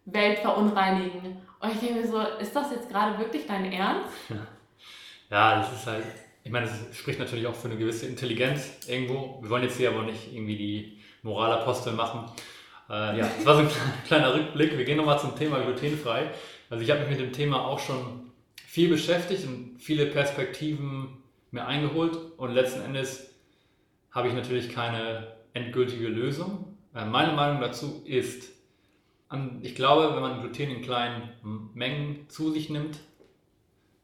Welt 0.07 0.41
verunreinigen. 0.41 1.37
Und 1.61 1.73
ich 1.73 1.79
denke 1.79 2.01
mir 2.01 2.09
so, 2.09 2.21
ist 2.21 2.57
das 2.57 2.73
jetzt 2.73 2.91
gerade 2.91 3.17
wirklich 3.21 3.47
dein 3.47 3.73
Ernst? 3.73 4.13
Ja, 5.29 5.59
das 5.59 5.73
ist 5.73 5.87
halt, 5.89 6.05
ich 6.45 6.53
meine, 6.53 6.67
das 6.67 6.97
spricht 6.97 7.19
natürlich 7.19 7.49
auch 7.49 7.55
für 7.57 7.67
eine 7.67 7.77
gewisse 7.77 8.07
Intelligenz 8.07 8.87
irgendwo. 8.87 9.41
Wir 9.43 9.51
wollen 9.51 9.65
jetzt 9.65 9.77
hier 9.77 9.91
aber 9.91 10.05
nicht 10.05 10.33
irgendwie 10.33 10.57
die 10.57 11.03
Moralapostel 11.23 11.95
machen. 11.95 12.31
Äh, 12.89 13.19
ja, 13.19 13.29
das 13.37 13.45
war 13.45 13.57
so 13.57 13.63
ein 13.63 13.71
kleiner 14.07 14.33
Rückblick. 14.33 14.79
Wir 14.79 14.85
gehen 14.85 14.99
nochmal 14.99 15.19
zum 15.19 15.35
Thema 15.35 15.59
glutenfrei. 15.59 16.31
Also 16.71 16.85
ich 16.85 16.91
habe 16.93 17.01
mich 17.01 17.11
mit 17.11 17.19
dem 17.19 17.33
Thema 17.33 17.67
auch 17.67 17.81
schon 17.81 18.26
viel 18.77 18.91
beschäftigt 18.91 19.47
und 19.47 19.79
viele 19.79 20.05
Perspektiven 20.05 21.17
mir 21.51 21.67
eingeholt 21.67 22.19
und 22.37 22.53
letzten 22.53 22.83
Endes 22.83 23.35
habe 24.11 24.29
ich 24.29 24.35
natürlich 24.35 24.69
keine 24.69 25.29
endgültige 25.55 26.09
Lösung. 26.09 26.77
Äh, 26.95 27.07
meine 27.07 27.33
Meinung 27.33 27.63
dazu 27.63 28.03
ist, 28.05 28.53
ich 29.63 29.75
glaube, 29.77 30.15
wenn 30.15 30.21
man 30.21 30.43
Gluten 30.43 30.71
in 30.71 30.83
kleinen 30.83 31.71
Mengen 31.73 32.29
zu 32.29 32.53
sich 32.53 32.69
nimmt, 32.69 32.99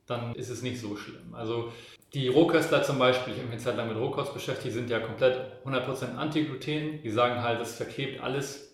dann 0.07 0.35
ist 0.37 0.49
es 0.49 0.63
nicht 0.63 0.81
so 0.81 0.97
schlimm. 0.97 1.35
Also 1.35 1.71
die 2.15 2.29
Rohköstler 2.29 2.83
zum 2.83 2.99
Beispiel, 2.99 3.35
ich 3.35 3.41
habe 3.41 3.49
mich 3.51 3.57
eine 3.57 3.63
Zeit 3.63 3.77
lang 3.77 3.89
mit 3.89 3.99
Rohkost 3.99 4.33
beschäftigt, 4.33 4.73
sind 4.73 4.89
ja 4.89 5.01
komplett 5.01 5.39
100% 5.67 6.15
Anti-Gluten. 6.17 7.03
Die 7.03 7.11
sagen 7.11 7.43
halt, 7.43 7.61
das 7.61 7.77
verklebt 7.77 8.23
alles 8.23 8.72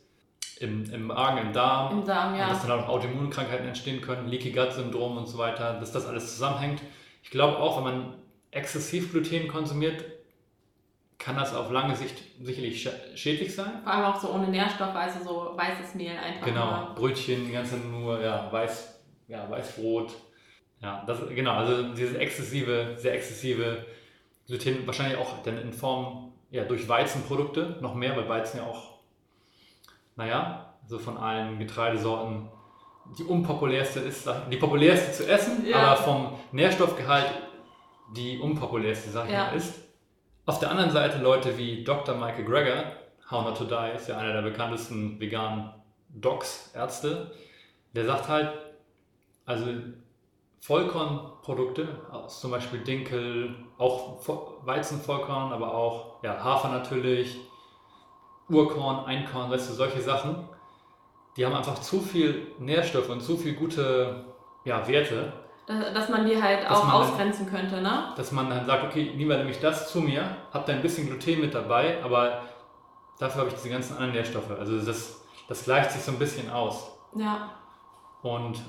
im, 0.61 0.91
im 0.93 1.07
Magen, 1.07 1.39
im 1.39 1.53
Darm. 1.53 1.99
Im 1.99 2.05
Darm, 2.05 2.33
Und 2.33 2.39
ja. 2.39 2.49
dass 2.49 2.63
dann 2.67 2.81
auch 2.81 2.89
Autoimmunkrankheiten 2.89 3.67
entstehen 3.67 4.01
können, 4.01 4.29
Leaky 4.29 4.53
Gut 4.53 4.73
Syndrom 4.73 5.17
und 5.17 5.27
so 5.27 5.39
weiter, 5.39 5.75
dass 5.79 5.93
das 5.93 6.07
alles 6.07 6.33
zusammenhängt. 6.33 6.83
Ich 7.23 7.31
glaube 7.31 7.59
auch, 7.59 7.77
wenn 7.79 7.85
man 7.85 8.15
exzessiv 8.51 9.13
Gluten 9.13 9.49
konsumiert, 9.49 10.05
kann 11.19 11.37
das 11.37 11.55
auf 11.55 11.71
lange 11.71 11.97
Sicht 11.97 12.23
sicherlich 12.41 12.87
schä- 12.87 13.17
schädlich 13.17 13.55
sein. 13.55 13.83
Vor 13.83 13.93
allem 13.93 14.05
auch 14.05 14.21
so 14.21 14.31
ohne 14.31 14.49
Nährstoffe, 14.49 14.95
also 14.95 15.25
so 15.25 15.57
weißes 15.57 15.95
Mehl 15.97 16.17
einfach. 16.17 16.47
Genau, 16.47 16.67
nur. 16.71 16.95
Brötchen, 16.95 17.45
die 17.47 17.53
ganze 17.53 17.77
nur 17.77 18.21
ja, 18.21 18.51
Weiß, 18.53 19.01
ja, 19.27 19.51
Weißbrot. 19.51 20.15
Ja, 20.81 21.03
das, 21.07 21.19
genau, 21.29 21.55
also 21.55 21.93
dieses 21.95 22.15
exzessive, 22.15 22.95
sehr 22.97 23.15
exzessive 23.15 23.85
Gluten, 24.47 24.87
wahrscheinlich 24.87 25.19
auch 25.19 25.43
dann 25.43 25.59
in 25.59 25.73
Form 25.73 26.33
ja, 26.51 26.65
durch 26.65 26.89
Weizenprodukte 26.89 27.79
noch 27.81 27.95
mehr, 27.95 28.17
weil 28.17 28.29
Weizen 28.29 28.59
ja 28.59 28.65
auch, 28.67 28.98
naja, 30.19 30.75
so 30.87 30.99
von 30.99 31.17
allen 31.17 31.59
Getreidesorten 31.59 32.49
die 33.19 33.25
unpopulärste 33.25 34.01
ist, 34.01 34.29
die 34.53 34.57
populärste 34.59 35.13
zu 35.13 35.27
essen, 35.27 35.67
Ja. 35.67 35.77
aber 35.79 35.97
vom 35.97 36.33
Nährstoffgehalt 36.53 37.33
die 38.15 38.39
unpopulärste, 38.39 39.09
sag 39.11 39.27
ich 39.27 39.33
Ja. 39.33 39.49
ist. 39.53 39.75
Auf 40.45 40.59
der 40.59 40.71
anderen 40.71 40.91
Seite 40.91 41.19
Leute 41.23 41.57
wie 41.57 41.85
Dr. 41.85 42.15
Michael 42.17 42.45
Greger, 42.45 42.93
How 43.31 43.45
Not 43.45 43.57
to 43.59 43.65
Die, 43.65 43.95
ist 43.97 44.09
ja 44.09 44.19
einer 44.19 44.35
der 44.35 44.43
bekanntesten 44.43 45.19
veganen 45.21 45.71
Docs, 46.11 46.73
Ärzte, 46.75 47.31
der 47.95 48.05
sagt 48.05 48.29
halt, 48.29 48.51
also 49.47 49.67
Vollkornprodukte, 50.61 51.89
aus 52.11 52.41
zum 52.41 52.51
Beispiel 52.51 52.81
Dinkel, 52.81 53.55
auch 53.79 54.21
Vo- 54.23 54.57
Weizenvollkorn, 54.67 55.53
aber 55.53 55.73
auch 55.75 56.23
ja, 56.23 56.43
Hafer 56.43 56.69
natürlich, 56.69 57.39
Urkorn, 58.49 59.05
Einkorn, 59.05 59.51
weißt 59.51 59.71
du, 59.71 59.75
solche 59.75 60.01
Sachen, 60.01 60.49
die 61.37 61.45
haben 61.45 61.55
einfach 61.55 61.79
zu 61.81 62.01
viel 62.01 62.49
Nährstoffe 62.59 63.09
und 63.11 63.21
zu 63.21 63.37
viel 63.37 63.55
gute 63.55 64.25
ja, 64.65 64.87
Werte, 64.89 65.33
Dass, 65.67 66.09
man 66.09 66.27
die 66.27 66.41
halt 66.43 66.69
auch 66.69 66.85
man 66.85 66.93
dann- 66.93 67.11
ausgrenzen 67.11 67.47
könnte, 67.47 67.81
ne? 67.81 68.13
dass 68.17 68.33
man 68.33 68.49
dann 68.51 68.67
sagt, 68.67 68.85
okay, 68.85 69.13
lieber 69.15 69.37
nehme 69.37 69.51
ich 69.51 69.61
das 69.61 69.91
zu 69.93 70.01
mir, 70.01 70.23
habe 70.53 70.65
da 70.67 70.73
ein 70.73 70.83
bisschen 70.83 71.07
Gluten 71.07 71.41
mit 71.41 71.55
dabei, 71.55 72.03
aber 72.03 72.43
dafür 73.19 73.41
habe 73.43 73.51
ich 73.51 73.57
diese 73.57 73.69
ganzen 73.71 73.95
anderen 73.95 74.13
Nährstoffe. 74.13 74.51
Also 74.59 74.81
das, 74.81 75.21
das 75.49 75.65
gleicht 75.65 75.93
sich 75.93 76.03
so 76.03 76.13
ein 76.13 76.19
bisschen 76.19 76.51
aus. 76.51 76.91
Ja. 77.15 77.51
Und 78.23 78.61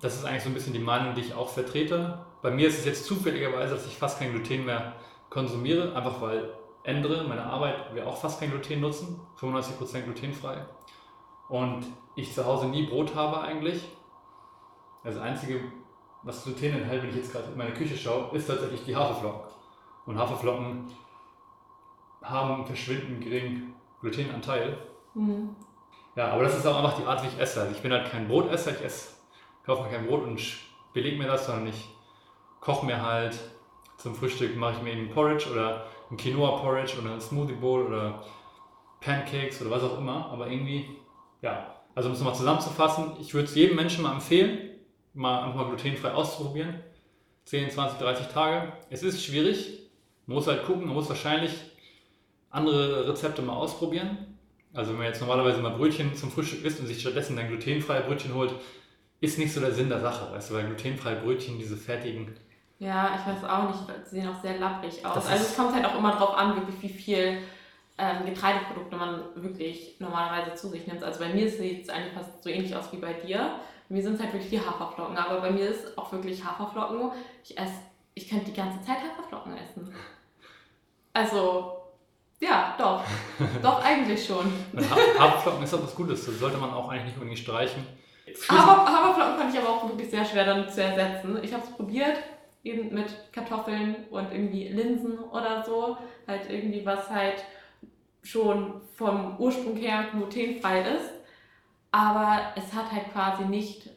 das 0.00 0.14
ist 0.16 0.24
eigentlich 0.24 0.42
so 0.42 0.50
ein 0.50 0.54
bisschen 0.54 0.72
die 0.72 0.78
Meinung, 0.78 1.14
die 1.14 1.22
ich 1.22 1.34
auch 1.34 1.48
vertrete. 1.48 2.18
Bei 2.42 2.50
mir 2.50 2.68
ist 2.68 2.78
es 2.80 2.84
jetzt 2.84 3.06
zufälligerweise, 3.06 3.74
dass 3.74 3.86
ich 3.86 3.96
fast 3.96 4.18
kein 4.18 4.30
Gluten 4.32 4.64
mehr 4.66 4.92
konsumiere, 5.30 5.94
einfach 5.96 6.20
weil 6.20 6.50
andere, 6.86 7.24
meine 7.24 7.44
Arbeit, 7.44 7.94
wir 7.94 8.06
auch 8.06 8.16
fast 8.16 8.40
kein 8.40 8.50
Gluten 8.50 8.80
nutzen, 8.80 9.20
95% 9.38 10.02
glutenfrei. 10.02 10.64
Und 11.48 11.86
ich 12.14 12.32
zu 12.32 12.44
Hause 12.44 12.66
nie 12.66 12.86
Brot 12.86 13.14
habe 13.14 13.40
eigentlich. 13.40 13.84
Also 15.04 15.18
das 15.18 15.28
Einzige, 15.28 15.60
was 16.22 16.44
Gluten 16.44 16.74
enthält, 16.74 17.02
wenn 17.02 17.10
ich 17.10 17.16
jetzt 17.16 17.32
gerade 17.32 17.50
in 17.52 17.58
meine 17.58 17.72
Küche 17.72 17.96
schaue, 17.96 18.34
ist 18.36 18.46
tatsächlich 18.46 18.84
die 18.84 18.96
Haferflocken. 18.96 19.50
Und 20.06 20.18
Haferflocken 20.18 20.86
haben 22.22 22.66
verschwindend 22.66 23.22
geringen 23.22 23.74
Glutenanteil. 24.00 24.78
Hm. 25.14 25.54
Ja, 26.16 26.32
aber 26.32 26.44
das 26.44 26.56
ist 26.56 26.66
auch 26.66 26.76
einfach 26.76 26.98
die 26.98 27.04
Art, 27.04 27.22
wie 27.22 27.28
ich 27.28 27.38
esse. 27.38 27.60
Also 27.60 27.72
ich 27.72 27.82
bin 27.82 27.92
halt 27.92 28.10
kein 28.10 28.26
Brotesser, 28.26 28.72
ich 28.72 28.82
esse, 28.82 29.14
kaufe 29.64 29.82
mir 29.82 29.90
kein 29.90 30.06
Brot 30.06 30.22
und 30.22 30.40
belege 30.92 31.18
mir 31.18 31.26
das, 31.26 31.46
sondern 31.46 31.66
ich 31.66 31.88
koche 32.60 32.86
mir 32.86 33.02
halt 33.02 33.38
zum 33.98 34.14
Frühstück, 34.14 34.56
mache 34.56 34.74
ich 34.76 34.82
mir 34.82 34.92
eben 34.92 35.10
Porridge 35.10 35.50
oder 35.50 35.86
ein 36.10 36.16
Quinoa-Porridge 36.16 37.00
oder 37.00 37.14
ein 37.14 37.20
Smoothie 37.20 37.54
Bowl 37.54 37.86
oder 37.86 38.24
Pancakes 39.00 39.60
oder 39.60 39.70
was 39.70 39.82
auch 39.82 39.98
immer. 39.98 40.26
Aber 40.26 40.48
irgendwie, 40.48 40.86
ja, 41.42 41.74
also 41.94 42.08
um 42.08 42.14
es 42.14 42.20
nochmal 42.20 42.36
zusammenzufassen, 42.36 43.12
ich 43.20 43.32
würde 43.34 43.48
es 43.48 43.54
jedem 43.54 43.76
Menschen 43.76 44.02
mal 44.02 44.12
empfehlen, 44.12 44.70
mal 45.14 45.44
einfach 45.44 45.56
mal 45.56 45.66
glutenfrei 45.66 46.12
auszuprobieren. 46.12 46.80
10, 47.46 47.70
20, 47.70 47.98
30 47.98 48.26
Tage. 48.26 48.72
Es 48.90 49.02
ist 49.02 49.24
schwierig, 49.24 49.88
man 50.26 50.34
muss 50.34 50.48
halt 50.48 50.64
gucken, 50.64 50.86
man 50.86 50.94
muss 50.94 51.08
wahrscheinlich 51.08 51.52
andere 52.50 53.08
Rezepte 53.08 53.42
mal 53.42 53.54
ausprobieren. 53.54 54.36
Also 54.72 54.90
wenn 54.90 54.98
man 54.98 55.06
jetzt 55.06 55.20
normalerweise 55.20 55.60
mal 55.60 55.76
Brötchen 55.76 56.14
zum 56.14 56.30
Frühstück 56.30 56.64
isst 56.64 56.80
und 56.80 56.86
sich 56.86 57.00
stattdessen 57.00 57.36
dann 57.36 57.48
glutenfreie 57.48 58.02
Brötchen 58.02 58.34
holt, 58.34 58.52
ist 59.20 59.38
nicht 59.38 59.52
so 59.52 59.60
der 59.60 59.72
Sinn 59.72 59.88
der 59.88 60.00
Sache, 60.00 60.32
weißt 60.34 60.50
du, 60.50 60.54
weil 60.54 60.66
glutenfreie 60.66 61.16
Brötchen, 61.16 61.58
diese 61.58 61.76
fertigen. 61.76 62.36
Ja, 62.78 63.18
ich 63.18 63.26
weiß 63.26 63.48
auch 63.48 63.68
nicht, 63.68 64.04
sie 64.04 64.20
sehen 64.20 64.28
auch 64.28 64.40
sehr 64.40 64.58
labbrig 64.58 65.04
aus. 65.04 65.14
Das 65.14 65.28
also 65.28 65.44
es 65.44 65.56
kommt 65.56 65.74
halt 65.74 65.84
auch 65.86 65.96
immer 65.96 66.12
drauf 66.12 66.36
an, 66.36 66.56
wirklich 66.56 66.82
wie 66.82 66.88
viel 66.88 67.38
ähm, 67.98 68.26
Getreideprodukte 68.26 68.96
man 68.96 69.22
wirklich 69.34 69.96
normalerweise 69.98 70.54
zu 70.54 70.68
sich 70.68 70.86
nimmt. 70.86 71.02
Also 71.02 71.20
bei 71.20 71.30
mir 71.30 71.50
sieht 71.50 71.84
es 71.84 71.88
eigentlich 71.88 72.12
fast 72.12 72.42
so 72.42 72.50
ähnlich 72.50 72.76
aus 72.76 72.92
wie 72.92 72.98
bei 72.98 73.14
dir. 73.14 73.58
Bei 73.88 73.94
mir 73.94 74.02
sind 74.02 74.14
es 74.14 74.20
halt 74.20 74.32
wirklich 74.32 74.50
die 74.50 74.60
Haferflocken, 74.60 75.16
aber 75.16 75.40
bei 75.40 75.50
mir 75.50 75.70
ist 75.70 75.96
auch 75.96 76.12
wirklich 76.12 76.44
Haferflocken. 76.44 77.12
Ich 77.44 77.56
esse, 77.56 77.80
ich 78.14 78.28
könnte 78.28 78.46
die 78.46 78.56
ganze 78.56 78.84
Zeit 78.84 78.98
Haferflocken 78.98 79.56
essen. 79.56 79.94
Also, 81.14 81.78
ja, 82.40 82.74
doch. 82.76 83.02
doch, 83.62 83.82
eigentlich 83.82 84.26
schon. 84.26 84.52
Haferflocken 85.18 85.62
ist 85.62 85.72
auch 85.72 85.82
was 85.82 85.94
Gutes, 85.94 86.26
das 86.26 86.38
sollte 86.38 86.58
man 86.58 86.74
auch 86.74 86.90
eigentlich 86.90 87.06
nicht 87.06 87.16
irgendwie 87.16 87.36
streichen. 87.38 87.86
Hafer, 88.48 88.84
Haferflocken 88.84 89.38
fand 89.38 89.54
ich 89.54 89.60
aber 89.60 89.70
auch 89.70 89.88
wirklich 89.88 90.10
sehr 90.10 90.24
schwer 90.24 90.44
dann 90.44 90.68
zu 90.68 90.82
ersetzen. 90.82 91.38
Ich 91.42 91.54
habe 91.54 91.62
es 91.62 91.70
probiert, 91.70 92.18
eben 92.66 92.92
mit 92.94 93.32
Kartoffeln 93.32 93.96
und 94.10 94.32
irgendwie 94.32 94.68
Linsen 94.68 95.18
oder 95.18 95.62
so. 95.64 95.96
Halt 96.26 96.50
irgendwie 96.50 96.84
was 96.84 97.08
halt 97.10 97.44
schon 98.22 98.80
vom 98.96 99.38
Ursprung 99.38 99.76
her 99.76 100.06
glutenfrei 100.12 100.82
ist. 100.82 101.10
Aber 101.92 102.52
es 102.56 102.72
hat 102.74 102.90
halt 102.92 103.12
quasi 103.12 103.44
nicht 103.44 103.88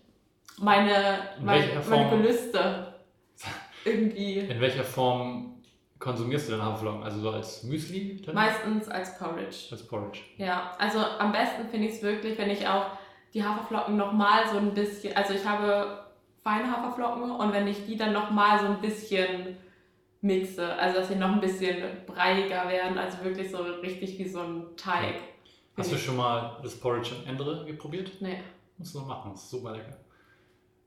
meine, 0.58 1.20
In 1.38 1.46
meine, 1.46 1.68
meine 1.68 1.82
Form? 1.82 2.10
Gelüste 2.12 2.94
irgendwie. 3.86 4.40
In 4.40 4.62
welcher 4.62 4.84
Form 4.84 5.62
konsumierst 5.98 6.48
du 6.48 6.54
denn 6.54 6.62
Haferflocken? 6.62 7.04
Also 7.04 7.20
so 7.20 7.32
als 7.32 7.64
Müsli? 7.64 8.22
Dann? 8.22 8.36
Meistens 8.36 8.88
als 8.88 9.18
Porridge. 9.18 9.68
Als 9.72 9.86
Porridge. 9.86 10.22
Ja, 10.38 10.72
also 10.78 11.00
am 11.00 11.32
besten 11.32 11.68
finde 11.70 11.88
ich 11.88 11.96
es 11.96 12.02
wirklich, 12.02 12.38
wenn 12.38 12.50
ich 12.50 12.68
auch 12.68 12.86
die 13.34 13.44
Haferflocken 13.44 13.98
nochmal 13.98 14.48
so 14.50 14.58
ein 14.58 14.74
bisschen, 14.74 15.16
also 15.16 15.34
ich 15.34 15.46
habe 15.46 16.09
feine 16.44 16.72
Haferflocken 16.72 17.32
und 17.32 17.54
wenn 17.54 17.68
ich 17.68 17.86
die 17.86 17.98
dann 17.98 18.14
nochmal 18.14 18.60
so 18.60 18.66
ein 18.68 18.82
bisschen 18.82 19.58
mixe, 20.22 20.74
also 20.76 21.00
dass 21.00 21.08
sie 21.10 21.16
noch 21.16 21.32
ein 21.32 21.40
bisschen 21.42 21.78
breiiger 22.06 22.68
werden, 22.68 22.98
also 22.98 23.24
wirklich 23.24 23.50
so 23.52 23.58
richtig 23.64 24.18
wie 24.20 24.28
so 24.28 24.40
ein 24.42 24.64
Teig. 24.76 25.16
Hast 25.78 25.92
du 25.92 25.98
schon 25.98 26.18
mal 26.18 26.60
das 26.62 26.76
Porridge 26.78 27.12
am 27.24 27.30
Ende 27.30 27.74
probiert? 27.76 28.12
Nee. 28.20 28.40
Musst 28.78 28.96
du 28.96 29.00
machen, 29.00 29.32
das 29.32 29.44
ist 29.44 29.50
super 29.52 29.72
lecker. 29.72 29.98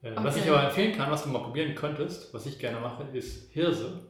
Äh, 0.03 0.11
Okay. 0.13 0.25
Was 0.25 0.37
ich 0.37 0.51
aber 0.51 0.65
empfehlen 0.65 0.97
kann, 0.97 1.11
was 1.11 1.23
du 1.23 1.29
mal 1.31 1.39
probieren 1.39 1.75
könntest, 1.77 2.35
was 2.35 2.45
ich 2.47 2.59
gerne 2.59 2.81
mache, 2.81 3.05
ist 3.13 3.53
Hirse. 3.53 4.01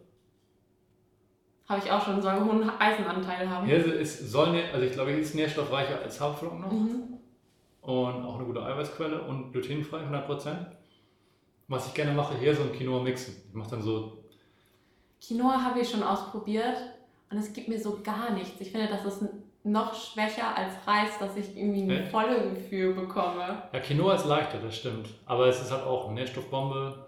Habe 1.68 1.80
ich 1.84 1.90
auch 1.92 2.02
schon, 2.04 2.20
soll 2.20 2.32
einen 2.32 2.44
hohen 2.46 2.70
Eisenanteil 2.80 3.48
haben. 3.48 3.66
Hirse 3.66 3.90
ist, 3.92 4.30
soll, 4.30 4.58
also 4.72 4.84
ich 4.86 4.92
glaube, 4.92 5.12
ist 5.12 5.34
nährstoffreicher 5.34 6.00
als 6.00 6.20
Haferflocken 6.20 6.60
noch 6.60 6.72
Mhm. 6.72 7.18
und 7.82 8.24
auch 8.24 8.36
eine 8.36 8.44
gute 8.44 8.64
Eiweißquelle 8.64 9.22
und 9.22 9.52
glutenfrei, 9.52 9.98
100%. 10.00 10.66
Was 11.72 11.86
ich 11.86 11.94
gerne 11.94 12.12
mache, 12.12 12.34
Hirse 12.36 12.60
und 12.60 12.74
Quinoa 12.74 13.02
mixen. 13.02 13.34
Ich 13.48 13.54
mache 13.54 13.70
dann 13.70 13.80
so, 13.82 14.18
Quinoa 15.26 15.62
habe 15.64 15.80
ich 15.80 15.88
schon 15.88 16.02
ausprobiert 16.02 16.76
und 17.30 17.38
es 17.38 17.50
gibt 17.50 17.68
mir 17.68 17.80
so 17.80 18.00
gar 18.04 18.30
nichts. 18.32 18.60
Ich 18.60 18.70
finde, 18.70 18.88
das 18.88 19.06
ist 19.06 19.24
noch 19.64 19.94
schwächer 19.94 20.54
als 20.54 20.74
Reis, 20.86 21.18
dass 21.18 21.34
ich 21.34 21.56
irgendwie 21.56 21.90
ein 21.90 22.10
volles 22.10 22.42
Gefühl 22.54 22.92
bekomme. 22.92 23.62
ja, 23.72 23.80
Quinoa 23.80 24.16
ist 24.16 24.26
leichter, 24.26 24.58
das 24.58 24.76
stimmt. 24.76 25.08
Aber 25.24 25.46
es 25.46 25.62
ist 25.62 25.72
halt 25.72 25.84
auch 25.84 26.06
eine 26.06 26.16
Nährstoffbombe, 26.16 27.06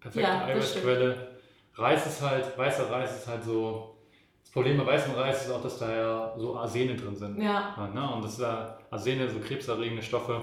perfekte 0.00 0.26
Ja, 0.26 0.44
Eiweißquelle. 0.46 1.28
Reis 1.74 2.06
ist 2.06 2.22
halt, 2.22 2.56
weißer 2.56 2.90
Reis 2.90 3.14
ist 3.14 3.28
halt 3.28 3.44
so, 3.44 3.94
das 4.42 4.50
Problem 4.50 4.78
bei 4.78 4.86
weißem 4.86 5.12
Reis 5.12 5.44
ist 5.44 5.50
auch, 5.50 5.60
dass 5.60 5.78
da 5.78 5.94
ja 5.94 6.34
so 6.38 6.56
Arsene 6.56 6.96
drin 6.96 7.14
sind. 7.14 7.42
Ja, 7.42 7.74
Ja, 7.76 7.88
ne? 7.88 8.14
Und 8.14 8.24
das 8.24 8.32
ist 8.32 8.40
ja 8.40 8.78
Arsene, 8.90 9.28
so 9.28 9.38
krebserregende 9.38 10.02
Stoffe. 10.02 10.40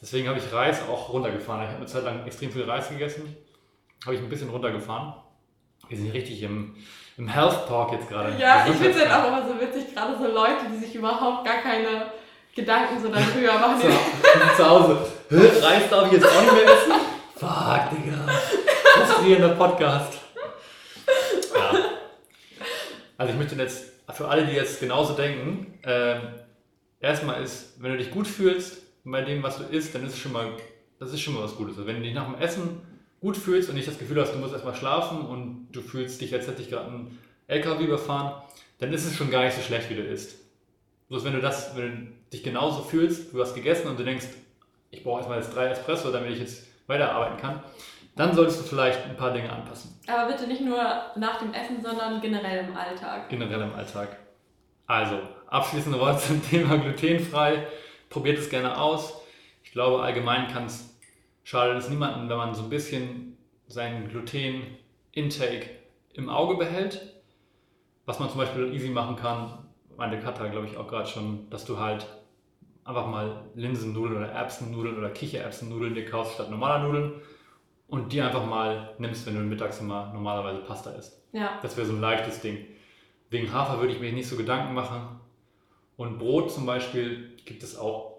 Deswegen 0.00 0.28
habe 0.28 0.38
ich 0.38 0.52
Reis 0.52 0.80
auch 0.88 1.12
runtergefahren. 1.12 1.62
Ich 1.62 1.68
habe 1.68 1.78
eine 1.78 1.86
Zeit 1.86 2.04
lang 2.04 2.26
extrem 2.26 2.50
viel 2.50 2.62
Reis 2.62 2.88
gegessen. 2.88 3.36
Habe 4.04 4.14
ich 4.14 4.20
ein 4.20 4.28
bisschen 4.30 4.48
runtergefahren. 4.48 5.12
Wir 5.88 5.96
sind 5.96 6.06
hier 6.06 6.14
richtig 6.14 6.42
im, 6.42 6.74
im 7.18 7.28
Health 7.28 7.68
Talk 7.68 7.92
jetzt 7.92 8.08
gerade. 8.08 8.34
Ja, 8.38 8.66
ich 8.66 8.72
finde 8.76 8.90
es 8.90 8.98
halt 8.98 9.12
auch 9.12 9.28
immer 9.28 9.46
so 9.46 9.60
witzig, 9.60 9.94
gerade 9.94 10.16
so 10.16 10.26
Leute, 10.26 10.66
die 10.72 10.78
sich 10.78 10.94
überhaupt 10.94 11.44
gar 11.44 11.58
keine 11.58 12.06
Gedanken 12.54 13.00
so 13.00 13.08
darüber 13.08 13.54
machen. 13.58 13.80
Zu, 13.80 14.56
zu 14.56 14.70
Hause. 14.70 14.98
Reis 15.30 15.90
darf 15.90 16.06
ich 16.06 16.12
jetzt 16.12 16.26
auch 16.26 16.42
nicht 16.42 16.54
mehr 16.54 16.64
essen? 16.64 16.92
Fuck, 17.36 17.90
Digga. 17.90 18.26
Frustrierender 18.94 19.54
Podcast. 19.54 20.18
Ja. 21.54 21.72
Also 23.18 23.32
ich 23.32 23.38
möchte 23.38 23.54
jetzt, 23.56 23.92
für 24.12 24.28
alle, 24.28 24.46
die 24.46 24.52
jetzt 24.52 24.80
genauso 24.80 25.12
denken, 25.12 25.78
ähm, 25.84 26.20
erstmal 27.00 27.42
ist, 27.42 27.82
wenn 27.82 27.92
du 27.92 27.98
dich 27.98 28.10
gut 28.10 28.26
fühlst 28.26 28.78
bei 29.04 29.22
dem, 29.22 29.42
was 29.42 29.58
du 29.58 29.64
isst, 29.64 29.94
dann 29.94 30.04
ist 30.04 30.14
es 30.14 30.18
schon 30.18 30.32
mal, 30.32 30.52
das 30.98 31.12
ist 31.12 31.20
schon 31.20 31.34
mal 31.34 31.42
was 31.42 31.56
Gutes. 31.56 31.76
Also 31.76 31.86
wenn 31.86 31.96
du 31.96 32.02
dich 32.02 32.14
nach 32.14 32.26
dem 32.26 32.40
Essen 32.40 32.80
gut 33.20 33.36
fühlst 33.36 33.68
und 33.68 33.74
nicht 33.74 33.88
das 33.88 33.98
Gefühl 33.98 34.20
hast, 34.20 34.32
du 34.32 34.38
musst 34.38 34.52
erstmal 34.52 34.74
schlafen 34.74 35.22
und 35.22 35.68
du 35.72 35.80
fühlst 35.80 36.20
dich, 36.20 36.32
als 36.34 36.46
hätte 36.46 36.58
dich 36.58 36.70
gerade 36.70 36.90
ein 36.90 37.18
LKW 37.46 37.84
überfahren, 37.84 38.42
dann 38.78 38.92
ist 38.92 39.04
es 39.06 39.16
schon 39.16 39.30
gar 39.30 39.44
nicht 39.44 39.54
so 39.54 39.62
schlecht, 39.62 39.90
wie 39.90 39.94
du 39.94 40.02
isst. 40.02 40.38
Bloß 41.08 41.24
wenn 41.24 41.32
du 41.32 41.40
das, 41.40 41.76
wenn 41.76 42.06
du 42.06 42.12
dich 42.32 42.42
genauso 42.42 42.82
fühlst, 42.82 43.32
du 43.32 43.40
hast 43.40 43.54
gegessen 43.54 43.88
und 43.88 43.98
du 43.98 44.04
denkst, 44.04 44.26
ich 44.90 45.02
brauche 45.02 45.18
erstmal 45.18 45.38
jetzt 45.38 45.54
drei 45.54 45.66
Espresso, 45.66 46.10
damit 46.10 46.32
ich 46.32 46.38
jetzt 46.38 46.66
weiterarbeiten 46.86 47.36
kann, 47.38 47.62
dann 48.16 48.34
solltest 48.34 48.60
du 48.60 48.64
vielleicht 48.64 49.04
ein 49.04 49.16
paar 49.16 49.32
Dinge 49.32 49.50
anpassen. 49.52 49.98
Aber 50.06 50.30
bitte 50.32 50.46
nicht 50.46 50.60
nur 50.60 50.76
nach 51.16 51.38
dem 51.38 51.52
Essen, 51.52 51.82
sondern 51.82 52.20
generell 52.20 52.66
im 52.66 52.76
Alltag. 52.76 53.28
generell 53.28 53.62
im 53.62 53.74
Alltag. 53.74 54.16
Also, 54.86 55.20
abschließende 55.48 55.98
Worte 55.98 56.20
zum 56.26 56.48
Thema 56.48 56.76
glutenfrei. 56.78 57.66
Probiert 58.10 58.38
es 58.38 58.50
gerne 58.50 58.78
aus. 58.78 59.14
Ich 59.62 59.72
glaube, 59.72 60.02
allgemein 60.02 60.48
kann 60.48 60.66
es, 60.66 60.98
schadet 61.44 61.78
es 61.78 61.88
niemandem, 61.88 62.28
wenn 62.28 62.36
man 62.36 62.54
so 62.54 62.64
ein 62.64 62.70
bisschen 62.70 63.38
seinen 63.68 64.08
Gluten-Intake 64.08 65.70
im 66.14 66.28
Auge 66.28 66.56
behält. 66.56 67.14
Was 68.04 68.18
man 68.18 68.28
zum 68.28 68.38
Beispiel 68.38 68.74
easy 68.74 68.88
machen 68.88 69.16
kann, 69.16 69.64
meine 69.96 70.18
Katha 70.18 70.48
glaube 70.48 70.66
ich 70.66 70.76
auch 70.76 70.88
gerade 70.88 71.08
schon, 71.08 71.48
dass 71.50 71.64
du 71.64 71.78
halt 71.78 72.06
einfach 72.84 73.06
mal 73.06 73.44
Linsennudeln 73.54 74.16
oder 74.16 74.32
Erbsennudeln 74.32 74.98
oder 74.98 75.10
Kichererbsennudeln 75.10 75.94
dir 75.94 76.04
kaufst 76.04 76.34
statt 76.34 76.50
normaler 76.50 76.84
Nudeln 76.84 77.12
und 77.86 78.12
die 78.12 78.20
einfach 78.20 78.44
mal 78.44 78.94
nimmst, 78.98 79.26
wenn 79.26 79.34
du 79.34 79.40
mittags 79.40 79.80
immer 79.80 80.12
normalerweise 80.12 80.60
Pasta 80.60 80.90
isst. 80.90 81.22
Ja, 81.32 81.60
Das 81.62 81.76
wäre 81.76 81.86
so 81.86 81.92
ein 81.92 82.00
leichtes 82.00 82.40
Ding. 82.40 82.66
Wegen 83.28 83.52
Hafer 83.52 83.78
würde 83.78 83.92
ich 83.92 84.00
mir 84.00 84.12
nicht 84.12 84.28
so 84.28 84.36
Gedanken 84.36 84.74
machen. 84.74 85.20
Und 85.96 86.18
Brot 86.18 86.50
zum 86.50 86.66
Beispiel 86.66 87.36
gibt 87.44 87.62
es 87.62 87.76
auch. 87.76 88.18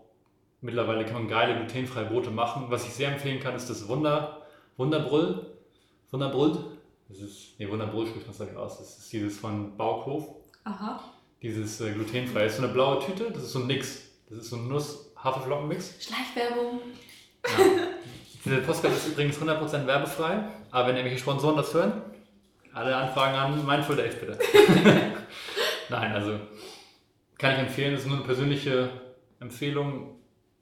Mittlerweile 0.62 1.06
kann 1.06 1.14
man 1.16 1.28
geile 1.28 1.56
glutenfreie 1.56 2.06
Brote 2.06 2.30
machen. 2.30 2.66
Was 2.70 2.86
ich 2.86 2.94
sehr 2.94 3.12
empfehlen 3.12 3.40
kann, 3.40 3.56
ist 3.56 3.70
das 3.70 3.88
Wunder, 3.88 4.42
Wunderbrüll. 4.78 5.46
Wunderbrüll. 6.12 6.58
Das 7.10 7.20
ist, 7.20 7.60
nee, 7.60 7.68
Wunderbrüll 7.68 8.08
spricht 8.08 8.28
man 8.28 8.36
gleich 8.36 8.56
aus. 8.56 8.78
Das 8.78 8.98
ist 9.00 9.12
dieses 9.12 9.40
von 9.40 9.76
Baukhof. 9.76 10.28
aha. 10.64 11.04
Dieses 11.42 11.82
äh, 11.82 11.92
glutenfrei. 11.92 12.44
Das 12.44 12.52
ist 12.52 12.58
so 12.60 12.64
eine 12.66 12.74
blaue 12.74 13.00
Tüte. 13.00 13.32
Das 13.32 13.44
ist 13.44 13.52
so 13.54 13.60
ein 13.60 13.68
Mix. 13.68 14.04
Das 14.30 14.40
ist 14.40 14.50
so 14.52 14.58
ein 14.58 14.68
Nuss-Haferflocken-Mix. 14.68 15.96
Schleichwerbung. 16.06 16.80
Ja. 17.46 17.88
Diese 18.46 18.58
Postkarte 18.58 18.96
ist 18.96 19.08
übrigens 19.08 19.38
100% 19.38 19.86
werbefrei, 19.86 20.44
aber 20.72 20.88
wenn 20.88 20.96
irgendwelche 20.96 21.22
Sponsoren 21.22 21.58
das 21.58 21.74
hören, 21.74 22.02
alle 22.74 22.96
Anfragen 22.96 23.36
an 23.36 23.66
Mindful 23.66 23.96
Dave 23.96 24.16
bitte. 24.16 24.40
Nein, 25.90 26.12
also 26.14 26.40
kann 27.38 27.54
ich 27.54 27.60
empfehlen, 27.60 27.94
das 27.94 28.02
ist 28.02 28.08
nur 28.08 28.18
eine 28.18 28.26
persönliche 28.26 28.90
Empfehlung. 29.42 30.18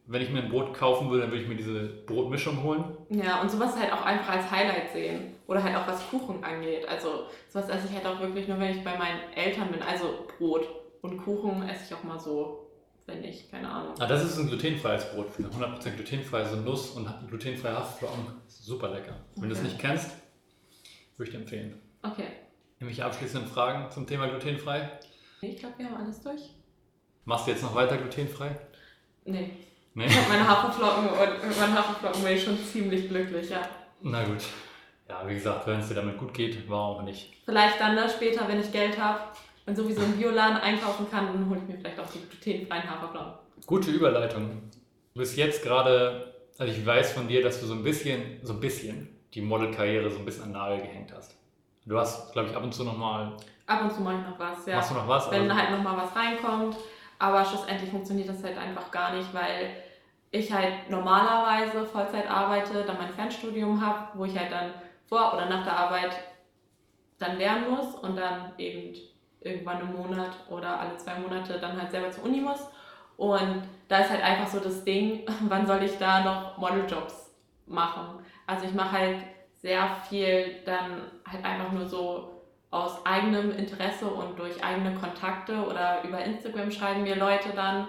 Wenn 0.07 0.23
ich 0.23 0.31
mir 0.31 0.41
ein 0.41 0.49
Brot 0.49 0.73
kaufen 0.73 1.11
würde, 1.11 1.21
dann 1.21 1.31
würde 1.31 1.43
ich 1.43 1.47
mir 1.47 1.55
diese 1.55 1.83
Brotmischung 2.07 2.63
holen. 2.63 2.83
Ja, 3.09 3.41
und 3.41 3.51
sowas 3.51 3.79
halt 3.79 3.93
auch 3.93 4.03
einfach 4.03 4.37
als 4.37 4.49
Highlight 4.49 4.91
sehen. 4.91 5.35
Oder 5.45 5.63
halt 5.63 5.75
auch 5.75 5.87
was 5.87 6.09
Kuchen 6.09 6.43
angeht. 6.43 6.87
Also 6.87 7.25
sowas 7.47 7.69
esse 7.69 7.87
ich 7.87 7.93
halt 7.93 8.07
auch 8.07 8.19
wirklich 8.19 8.47
nur, 8.47 8.59
wenn 8.59 8.75
ich 8.75 8.83
bei 8.83 8.97
meinen 8.97 9.19
Eltern 9.35 9.71
bin. 9.71 9.83
Also 9.83 10.25
Brot. 10.37 10.67
Und 11.01 11.17
Kuchen 11.23 11.61
esse 11.69 11.85
ich 11.85 11.93
auch 11.93 12.03
mal 12.03 12.19
so, 12.19 12.71
wenn 13.05 13.23
ich, 13.23 13.51
keine 13.51 13.69
Ahnung. 13.69 13.93
Ah, 13.99 14.07
das 14.07 14.23
ist 14.23 14.39
ein 14.39 14.47
glutenfreies 14.47 15.11
Brot, 15.11 15.27
100% 15.37 15.91
glutenfrei, 15.91 16.43
so 16.45 16.55
Nuss 16.57 16.89
und 16.91 17.07
glutenfreie 17.27 17.73
Haferflocken. 17.73 18.25
Super 18.47 18.89
lecker. 18.89 19.15
Wenn 19.35 19.49
du 19.49 19.55
es 19.55 19.61
nicht 19.61 19.77
kennst, 19.77 20.11
würde 21.17 21.29
ich 21.29 21.35
dir 21.35 21.41
empfehlen. 21.41 21.79
Okay. 22.01 22.27
Irgendwelche 22.79 23.05
abschließenden 23.05 23.49
Fragen 23.49 23.91
zum 23.91 24.07
Thema 24.07 24.27
glutenfrei? 24.27 24.89
Ich 25.41 25.57
glaube, 25.57 25.77
wir 25.77 25.85
haben 25.85 25.97
alles 26.03 26.21
durch. 26.21 26.55
Machst 27.25 27.47
du 27.47 27.51
jetzt 27.51 27.63
noch 27.63 27.75
weiter 27.75 27.97
glutenfrei? 27.97 28.55
Nee. 29.31 29.51
Nee? 29.93 30.05
Ich 30.05 30.15
habe 30.17 30.29
meine 30.29 30.47
Haferflocken 30.47 31.09
und 31.09 31.47
mit 31.47 31.59
meinen 31.59 31.73
Haferflocken 31.77 32.23
bin 32.23 32.33
ich 32.33 32.43
schon 32.43 32.57
ziemlich 32.63 33.07
glücklich, 33.09 33.49
ja. 33.49 33.61
Na 34.01 34.23
gut. 34.23 34.43
Ja, 35.07 35.27
wie 35.27 35.33
gesagt, 35.33 35.65
wenn 35.67 35.79
es 35.79 35.87
dir 35.87 35.95
damit 35.95 36.17
gut 36.17 36.33
geht, 36.33 36.69
warum 36.69 36.97
auch 36.97 37.01
nicht. 37.03 37.33
Vielleicht 37.45 37.79
dann 37.79 37.95
ne, 37.95 38.07
später, 38.09 38.47
wenn 38.47 38.59
ich 38.61 38.71
Geld 38.71 38.97
habe 39.01 39.19
und 39.65 39.75
sowieso 39.75 40.01
im 40.03 40.13
Bioladen 40.13 40.57
einkaufen 40.57 41.09
kann, 41.09 41.27
dann 41.27 41.49
hole 41.49 41.59
ich 41.59 41.67
mir 41.67 41.79
vielleicht 41.79 41.99
auch 41.99 42.05
die 42.11 42.19
glutenfreien 42.41 42.89
Haferflocken. 42.89 43.33
Gute 43.65 43.91
Überleitung. 43.91 44.61
Du 45.13 45.19
bist 45.19 45.35
jetzt 45.37 45.63
gerade, 45.63 46.33
also 46.57 46.71
ich 46.71 46.85
weiß 46.85 47.13
von 47.13 47.27
dir, 47.27 47.41
dass 47.41 47.59
du 47.59 47.65
so 47.65 47.73
ein 47.73 47.83
bisschen, 47.83 48.39
so 48.43 48.53
ein 48.53 48.59
bisschen 48.59 49.09
die 49.33 49.41
Modelkarriere 49.41 50.09
so 50.09 50.19
ein 50.19 50.25
bisschen 50.25 50.43
an 50.45 50.51
Nagel 50.53 50.81
gehängt 50.81 51.11
hast. 51.15 51.35
Du 51.85 51.97
hast, 51.97 52.31
glaube 52.33 52.49
ich, 52.49 52.55
ab 52.55 52.63
und 52.63 52.73
zu 52.73 52.83
nochmal, 52.83 53.33
Ab 53.65 53.83
und 53.83 53.91
zu 53.93 54.01
mache 54.01 54.15
ich 54.15 54.27
noch 54.29 54.39
was, 54.39 54.65
ja. 54.65 54.75
machst 54.77 54.89
du 54.91 54.95
noch 54.95 55.07
was? 55.07 55.29
wenn 55.31 55.49
Also- 55.49 55.61
halt 55.61 55.71
nochmal 55.71 55.97
was 55.97 56.15
reinkommt. 56.15 56.75
Aber 57.19 57.45
schlussendlich 57.45 57.91
funktioniert 57.91 58.29
das 58.29 58.43
halt 58.43 58.57
einfach 58.57 58.89
gar 58.91 59.13
nicht, 59.13 59.33
weil 59.33 59.71
ich 60.31 60.51
halt 60.51 60.89
normalerweise 60.89 61.85
Vollzeit 61.85 62.29
arbeite, 62.29 62.83
dann 62.83 62.97
mein 62.97 63.13
Fernstudium 63.13 63.85
habe, 63.85 64.07
wo 64.17 64.25
ich 64.25 64.37
halt 64.37 64.51
dann 64.51 64.71
vor 65.07 65.33
oder 65.33 65.47
nach 65.47 65.63
der 65.63 65.77
Arbeit 65.77 66.11
dann 67.17 67.37
lernen 67.37 67.69
muss 67.71 67.95
und 67.95 68.15
dann 68.15 68.53
eben 68.57 68.95
irgendwann 69.41 69.81
im 69.81 69.93
Monat 69.93 70.31
oder 70.49 70.79
alle 70.79 70.97
zwei 70.97 71.15
Monate 71.19 71.59
dann 71.59 71.79
halt 71.79 71.91
selber 71.91 72.11
zur 72.11 72.25
Uni 72.25 72.41
muss. 72.41 72.67
Und 73.17 73.63
da 73.89 73.99
ist 73.99 74.11
halt 74.11 74.23
einfach 74.23 74.47
so 74.47 74.59
das 74.59 74.83
Ding, 74.85 75.25
wann 75.41 75.67
soll 75.67 75.83
ich 75.83 75.97
da 75.97 76.23
noch 76.23 76.57
Modeljobs 76.57 77.35
machen? 77.65 78.23
Also 78.47 78.65
ich 78.65 78.73
mache 78.73 78.91
halt 78.91 79.17
sehr 79.57 79.89
viel 80.07 80.61
dann 80.65 81.01
halt 81.29 81.43
einfach 81.43 81.71
nur 81.71 81.85
so 81.85 82.38
aus 82.71 83.05
eigenem 83.05 83.51
Interesse 83.51 84.05
und 84.05 84.37
durch 84.37 84.63
eigene 84.63 84.93
Kontakte 84.95 85.53
oder 85.63 86.03
über 86.03 86.23
Instagram 86.23 86.71
schreiben 86.71 87.03
mir 87.03 87.15
Leute 87.15 87.49
dann, 87.55 87.87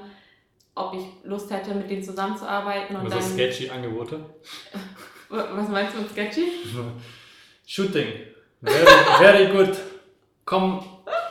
ob 0.74 0.95
ich 0.95 1.05
Lust 1.24 1.51
hätte, 1.51 1.74
mit 1.74 1.91
denen 1.91 2.03
zusammenzuarbeiten. 2.03 2.97
Und 2.97 3.05
also 3.05 3.18
dann, 3.18 3.22
sketchy 3.22 3.68
Angebote? 3.68 4.20
Was 5.28 5.68
meinst 5.68 5.95
du 5.95 6.01
mit 6.01 6.11
sketchy? 6.11 6.45
Shooting. 7.66 8.07
Very, 8.62 8.87
very 9.18 9.47
good. 9.53 9.76
Come, 10.45 10.83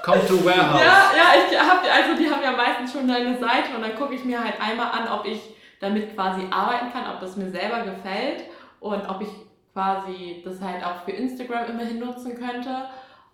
come 0.04 0.26
to 0.28 0.46
warehouse. 0.46 0.82
Ja, 0.82 1.12
ja, 1.16 1.34
ich 1.36 1.60
hab, 1.60 1.84
also 1.84 2.16
die 2.18 2.30
haben 2.30 2.42
ja 2.42 2.52
meistens 2.52 2.94
schon 2.94 3.10
eine 3.10 3.38
Seite 3.38 3.76
und 3.76 3.82
dann 3.82 3.96
gucke 3.96 4.16
ich 4.16 4.24
mir 4.24 4.42
halt 4.42 4.60
einmal 4.62 4.92
an, 4.92 5.20
ob 5.20 5.26
ich 5.26 5.42
damit 5.80 6.16
quasi 6.16 6.44
arbeiten 6.50 6.92
kann, 6.92 7.14
ob 7.14 7.20
das 7.20 7.36
mir 7.36 7.50
selber 7.50 7.82
gefällt 7.82 8.44
und 8.80 9.10
ob 9.10 9.22
ich 9.22 9.30
quasi 9.74 10.42
das 10.44 10.62
halt 10.62 10.84
auch 10.84 11.04
für 11.04 11.12
Instagram 11.12 11.66
immerhin 11.72 12.00
nutzen 12.00 12.38
könnte. 12.38 12.86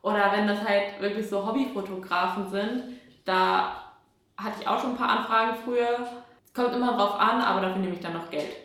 Oder 0.05 0.31
wenn 0.31 0.47
das 0.47 0.63
halt 0.63 1.01
wirklich 1.01 1.27
so 1.27 1.47
Hobbyfotografen 1.47 2.47
sind, 2.51 2.83
da 3.25 3.91
hatte 4.37 4.61
ich 4.61 4.67
auch 4.67 4.79
schon 4.79 4.91
ein 4.91 4.97
paar 4.97 5.17
Anfragen 5.17 5.57
früher. 5.63 6.07
Kommt 6.53 6.75
immer 6.75 6.95
drauf 6.95 7.19
an, 7.19 7.41
aber 7.41 7.61
dafür 7.61 7.79
nehme 7.81 7.95
ich 7.95 8.01
dann 8.01 8.13
noch 8.13 8.29
Geld. 8.29 8.55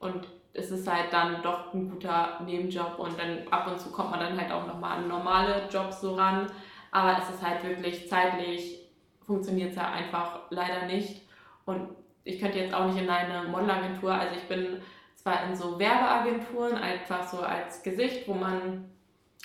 Und 0.00 0.28
es 0.52 0.70
ist 0.70 0.86
halt 0.86 1.10
dann 1.12 1.42
doch 1.42 1.72
ein 1.72 1.88
guter 1.88 2.40
Nebenjob 2.44 2.98
und 2.98 3.18
dann 3.18 3.48
ab 3.50 3.68
und 3.68 3.80
zu 3.80 3.90
kommt 3.90 4.10
man 4.10 4.20
dann 4.20 4.38
halt 4.38 4.52
auch 4.52 4.66
nochmal 4.66 4.98
an 4.98 5.08
normale 5.08 5.66
Jobs 5.70 6.02
so 6.02 6.14
ran. 6.14 6.46
Aber 6.90 7.16
es 7.16 7.30
ist 7.34 7.42
halt 7.42 7.64
wirklich 7.64 8.06
zeitlich, 8.06 8.86
funktioniert 9.26 9.70
es 9.70 9.76
ja 9.76 9.90
einfach 9.90 10.40
leider 10.50 10.84
nicht. 10.84 11.22
Und 11.64 11.88
ich 12.24 12.38
könnte 12.38 12.58
jetzt 12.58 12.74
auch 12.74 12.84
nicht 12.84 13.00
in 13.00 13.08
eine 13.08 13.48
Modelagentur, 13.48 14.12
also 14.12 14.34
ich 14.36 14.46
bin 14.46 14.82
zwar 15.14 15.44
in 15.44 15.56
so 15.56 15.78
Werbeagenturen, 15.78 16.76
einfach 16.76 17.26
so 17.26 17.40
als 17.40 17.82
Gesicht, 17.82 18.28
wo 18.28 18.34
man 18.34 18.90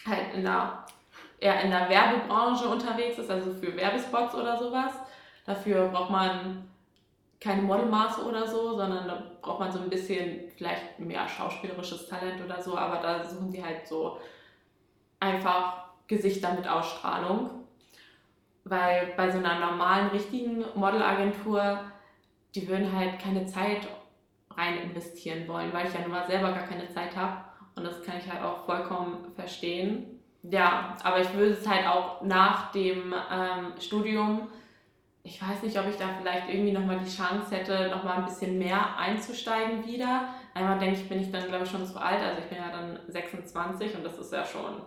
halt 0.05 0.33
in 0.33 0.43
der, 0.43 0.85
eher 1.45 1.61
in 1.61 1.69
der 1.69 1.87
Werbebranche 1.89 2.67
unterwegs 2.67 3.19
ist, 3.19 3.29
also 3.29 3.53
für 3.53 3.75
Werbespots 3.75 4.33
oder 4.33 4.57
sowas. 4.57 4.93
Dafür 5.45 5.89
braucht 5.89 6.09
man 6.09 6.67
keine 7.39 7.61
Modelmaße 7.61 8.25
oder 8.25 8.47
so, 8.47 8.75
sondern 8.75 9.07
da 9.07 9.23
braucht 9.41 9.59
man 9.59 9.71
so 9.71 9.79
ein 9.79 9.89
bisschen 9.89 10.49
vielleicht 10.57 10.99
mehr 10.99 11.27
schauspielerisches 11.27 12.07
Talent 12.07 12.43
oder 12.43 12.61
so, 12.61 12.75
aber 12.75 12.97
da 12.97 13.23
suchen 13.23 13.51
sie 13.51 13.63
halt 13.63 13.87
so 13.87 14.17
einfach 15.19 15.85
Gesichter 16.07 16.53
mit 16.53 16.67
Ausstrahlung. 16.67 17.51
Weil 18.63 19.13
bei 19.15 19.29
so 19.29 19.37
einer 19.37 19.59
normalen, 19.59 20.07
richtigen 20.07 20.65
Modelagentur, 20.73 21.81
die 22.55 22.67
würden 22.67 22.91
halt 22.97 23.19
keine 23.19 23.45
Zeit 23.45 23.87
rein 24.49 24.79
investieren 24.79 25.47
wollen, 25.47 25.71
weil 25.71 25.85
ich 25.85 25.93
ja 25.93 26.01
nun 26.01 26.09
mal 26.09 26.25
selber 26.25 26.51
gar 26.51 26.65
keine 26.65 26.89
Zeit 26.89 27.15
habe. 27.15 27.43
Und 27.75 27.83
das 27.83 28.01
kann 28.01 28.17
ich 28.17 28.31
halt 28.31 28.41
auch 28.41 28.65
vollkommen 28.65 29.31
verstehen. 29.35 30.14
Ja, 30.49 30.95
aber 31.03 31.21
ich 31.21 31.33
würde 31.33 31.53
es 31.53 31.67
halt 31.67 31.87
auch 31.87 32.21
nach 32.21 32.71
dem 32.71 33.13
ähm, 33.31 33.73
Studium 33.79 34.47
ich 35.25 35.41
weiß 35.41 35.63
nicht, 35.63 35.77
ob 35.79 35.87
ich 35.89 35.97
da 35.97 36.09
vielleicht 36.19 36.47
irgendwie 36.49 36.71
nochmal 36.71 36.99
die 36.99 37.09
Chance 37.09 37.55
hätte, 37.55 37.89
nochmal 37.89 38.19
ein 38.19 38.25
bisschen 38.25 38.59
mehr 38.59 38.95
einzusteigen 38.95 39.83
wieder. 39.83 40.35
Einmal 40.53 40.77
denke 40.77 40.99
ich, 40.99 41.09
bin 41.09 41.19
ich 41.19 41.31
dann, 41.31 41.47
glaube 41.47 41.63
ich, 41.63 41.71
schon 41.71 41.85
zu 41.85 41.99
alt. 41.99 42.21
Also 42.21 42.43
ich 42.43 42.47
bin 42.47 42.59
ja 42.59 42.69
dann 42.69 42.99
26 43.07 43.95
und 43.95 44.05
das 44.05 44.19
ist 44.19 44.31
ja 44.31 44.45
schon, 44.45 44.83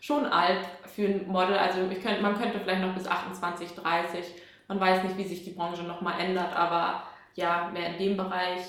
schon 0.00 0.24
alt 0.24 0.64
für 0.86 1.06
ein 1.06 1.28
Model. 1.28 1.58
Also 1.58 1.80
ich 1.90 2.00
könnte, 2.00 2.22
man 2.22 2.38
könnte 2.38 2.58
vielleicht 2.58 2.80
noch 2.80 2.94
bis 2.94 3.06
28, 3.06 3.74
30. 3.74 4.24
Man 4.66 4.80
weiß 4.80 5.04
nicht, 5.04 5.18
wie 5.18 5.24
sich 5.24 5.44
die 5.44 5.50
Branche 5.50 5.82
nochmal 5.82 6.20
ändert, 6.20 6.56
aber 6.56 7.02
ja, 7.34 7.68
mehr 7.70 7.88
in 7.90 7.98
dem 7.98 8.16
Bereich 8.16 8.62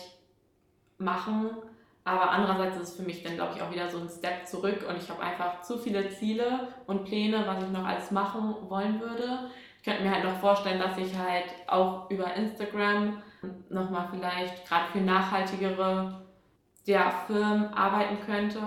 machen. 0.97 1.51
Aber 2.07 2.31
andererseits 2.31 2.77
ist 2.77 2.89
es 2.89 2.95
für 2.95 3.03
mich 3.03 3.23
dann, 3.23 3.35
glaube 3.35 3.53
ich, 3.55 3.61
auch 3.61 3.71
wieder 3.71 3.89
so 3.89 3.99
ein 3.99 4.09
Step 4.09 4.47
zurück 4.47 4.85
und 4.87 4.97
ich 4.97 5.09
habe 5.09 5.21
einfach 5.21 5.61
zu 5.61 5.77
viele 5.77 6.09
Ziele 6.09 6.69
und 6.85 7.03
Pläne, 7.03 7.43
was 7.45 7.63
ich 7.63 7.69
noch 7.69 7.85
alles 7.85 8.11
machen 8.11 8.55
wollen 8.69 8.99
würde 9.01 9.49
könnte 9.87 10.03
mir 10.03 10.11
halt 10.11 10.25
noch 10.25 10.37
vorstellen, 10.39 10.79
dass 10.79 10.97
ich 10.97 11.17
halt 11.17 11.45
auch 11.65 12.09
über 12.09 12.33
Instagram 12.33 13.21
nochmal 13.69 14.09
vielleicht 14.11 14.67
gerade 14.67 14.91
für 14.91 14.99
nachhaltigere 14.99 16.25
ja, 16.85 17.09
Firmen 17.25 17.73
arbeiten 17.73 18.17
könnte. 18.25 18.59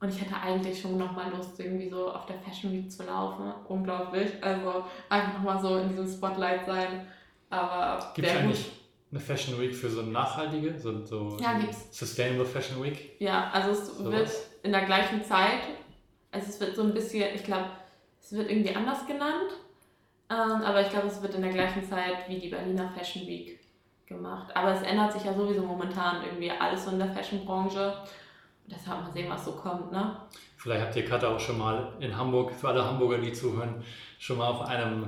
Und 0.00 0.08
ich 0.08 0.20
hätte 0.20 0.34
eigentlich 0.34 0.80
schon 0.80 0.98
nochmal 0.98 1.30
Lust, 1.30 1.60
irgendwie 1.60 1.88
so 1.88 2.10
auf 2.10 2.26
der 2.26 2.40
Fashion 2.40 2.72
Week 2.72 2.90
zu 2.90 3.04
laufen. 3.04 3.52
Unglaublich. 3.68 4.32
Also 4.42 4.84
einfach 5.08 5.34
nochmal 5.34 5.62
so 5.62 5.76
in 5.76 5.90
diesem 5.90 6.08
Spotlight 6.08 6.66
sein. 6.66 7.06
Aber 7.48 8.12
Gibt 8.12 8.26
es 8.26 8.36
eigentlich 8.36 8.70
eine 9.12 9.20
Fashion 9.20 9.60
Week 9.60 9.74
für 9.74 9.90
so 9.90 10.02
nachhaltige, 10.02 10.76
so, 10.78 11.04
so 11.04 11.36
ja. 11.38 11.60
Sustainable 11.90 12.46
Fashion 12.46 12.82
Week? 12.82 13.20
Ja, 13.20 13.50
also 13.52 13.70
es 13.70 13.98
so 13.98 14.10
wird 14.10 14.24
was? 14.24 14.50
in 14.62 14.72
der 14.72 14.86
gleichen 14.86 15.22
Zeit, 15.22 15.60
also 16.32 16.48
es 16.48 16.58
wird 16.58 16.74
so 16.74 16.82
ein 16.82 16.94
bisschen, 16.94 17.34
ich 17.34 17.44
glaube, 17.44 17.66
es 18.20 18.32
wird 18.32 18.50
irgendwie 18.50 18.74
anders 18.74 19.06
genannt. 19.06 19.52
Ähm, 20.30 20.62
aber 20.62 20.80
ich 20.80 20.88
glaube, 20.88 21.08
es 21.08 21.20
wird 21.20 21.34
in 21.34 21.42
der 21.42 21.52
gleichen 21.52 21.84
Zeit 21.84 22.26
wie 22.28 22.38
die 22.38 22.48
Berliner 22.48 22.88
Fashion 22.96 23.26
Week 23.26 23.60
gemacht. 24.06 24.54
Aber 24.56 24.72
es 24.72 24.82
ändert 24.82 25.12
sich 25.12 25.24
ja 25.24 25.34
sowieso 25.34 25.62
momentan 25.62 26.24
irgendwie 26.24 26.50
alles 26.50 26.84
so 26.84 26.90
in 26.90 26.98
der 26.98 27.12
Fashionbranche. 27.12 27.94
Deshalb 28.66 29.02
mal 29.02 29.12
sehen, 29.12 29.28
was 29.28 29.44
so 29.44 29.52
kommt. 29.52 29.92
Ne? 29.92 30.16
Vielleicht 30.56 30.86
habt 30.86 30.96
ihr 30.96 31.04
Katha 31.04 31.34
auch 31.34 31.40
schon 31.40 31.58
mal 31.58 31.92
in 32.00 32.16
Hamburg, 32.16 32.52
für 32.52 32.68
alle 32.68 32.84
Hamburger, 32.84 33.18
die 33.18 33.32
zuhören, 33.32 33.82
schon 34.18 34.38
mal 34.38 34.48
auf 34.48 34.62
einem 34.62 35.04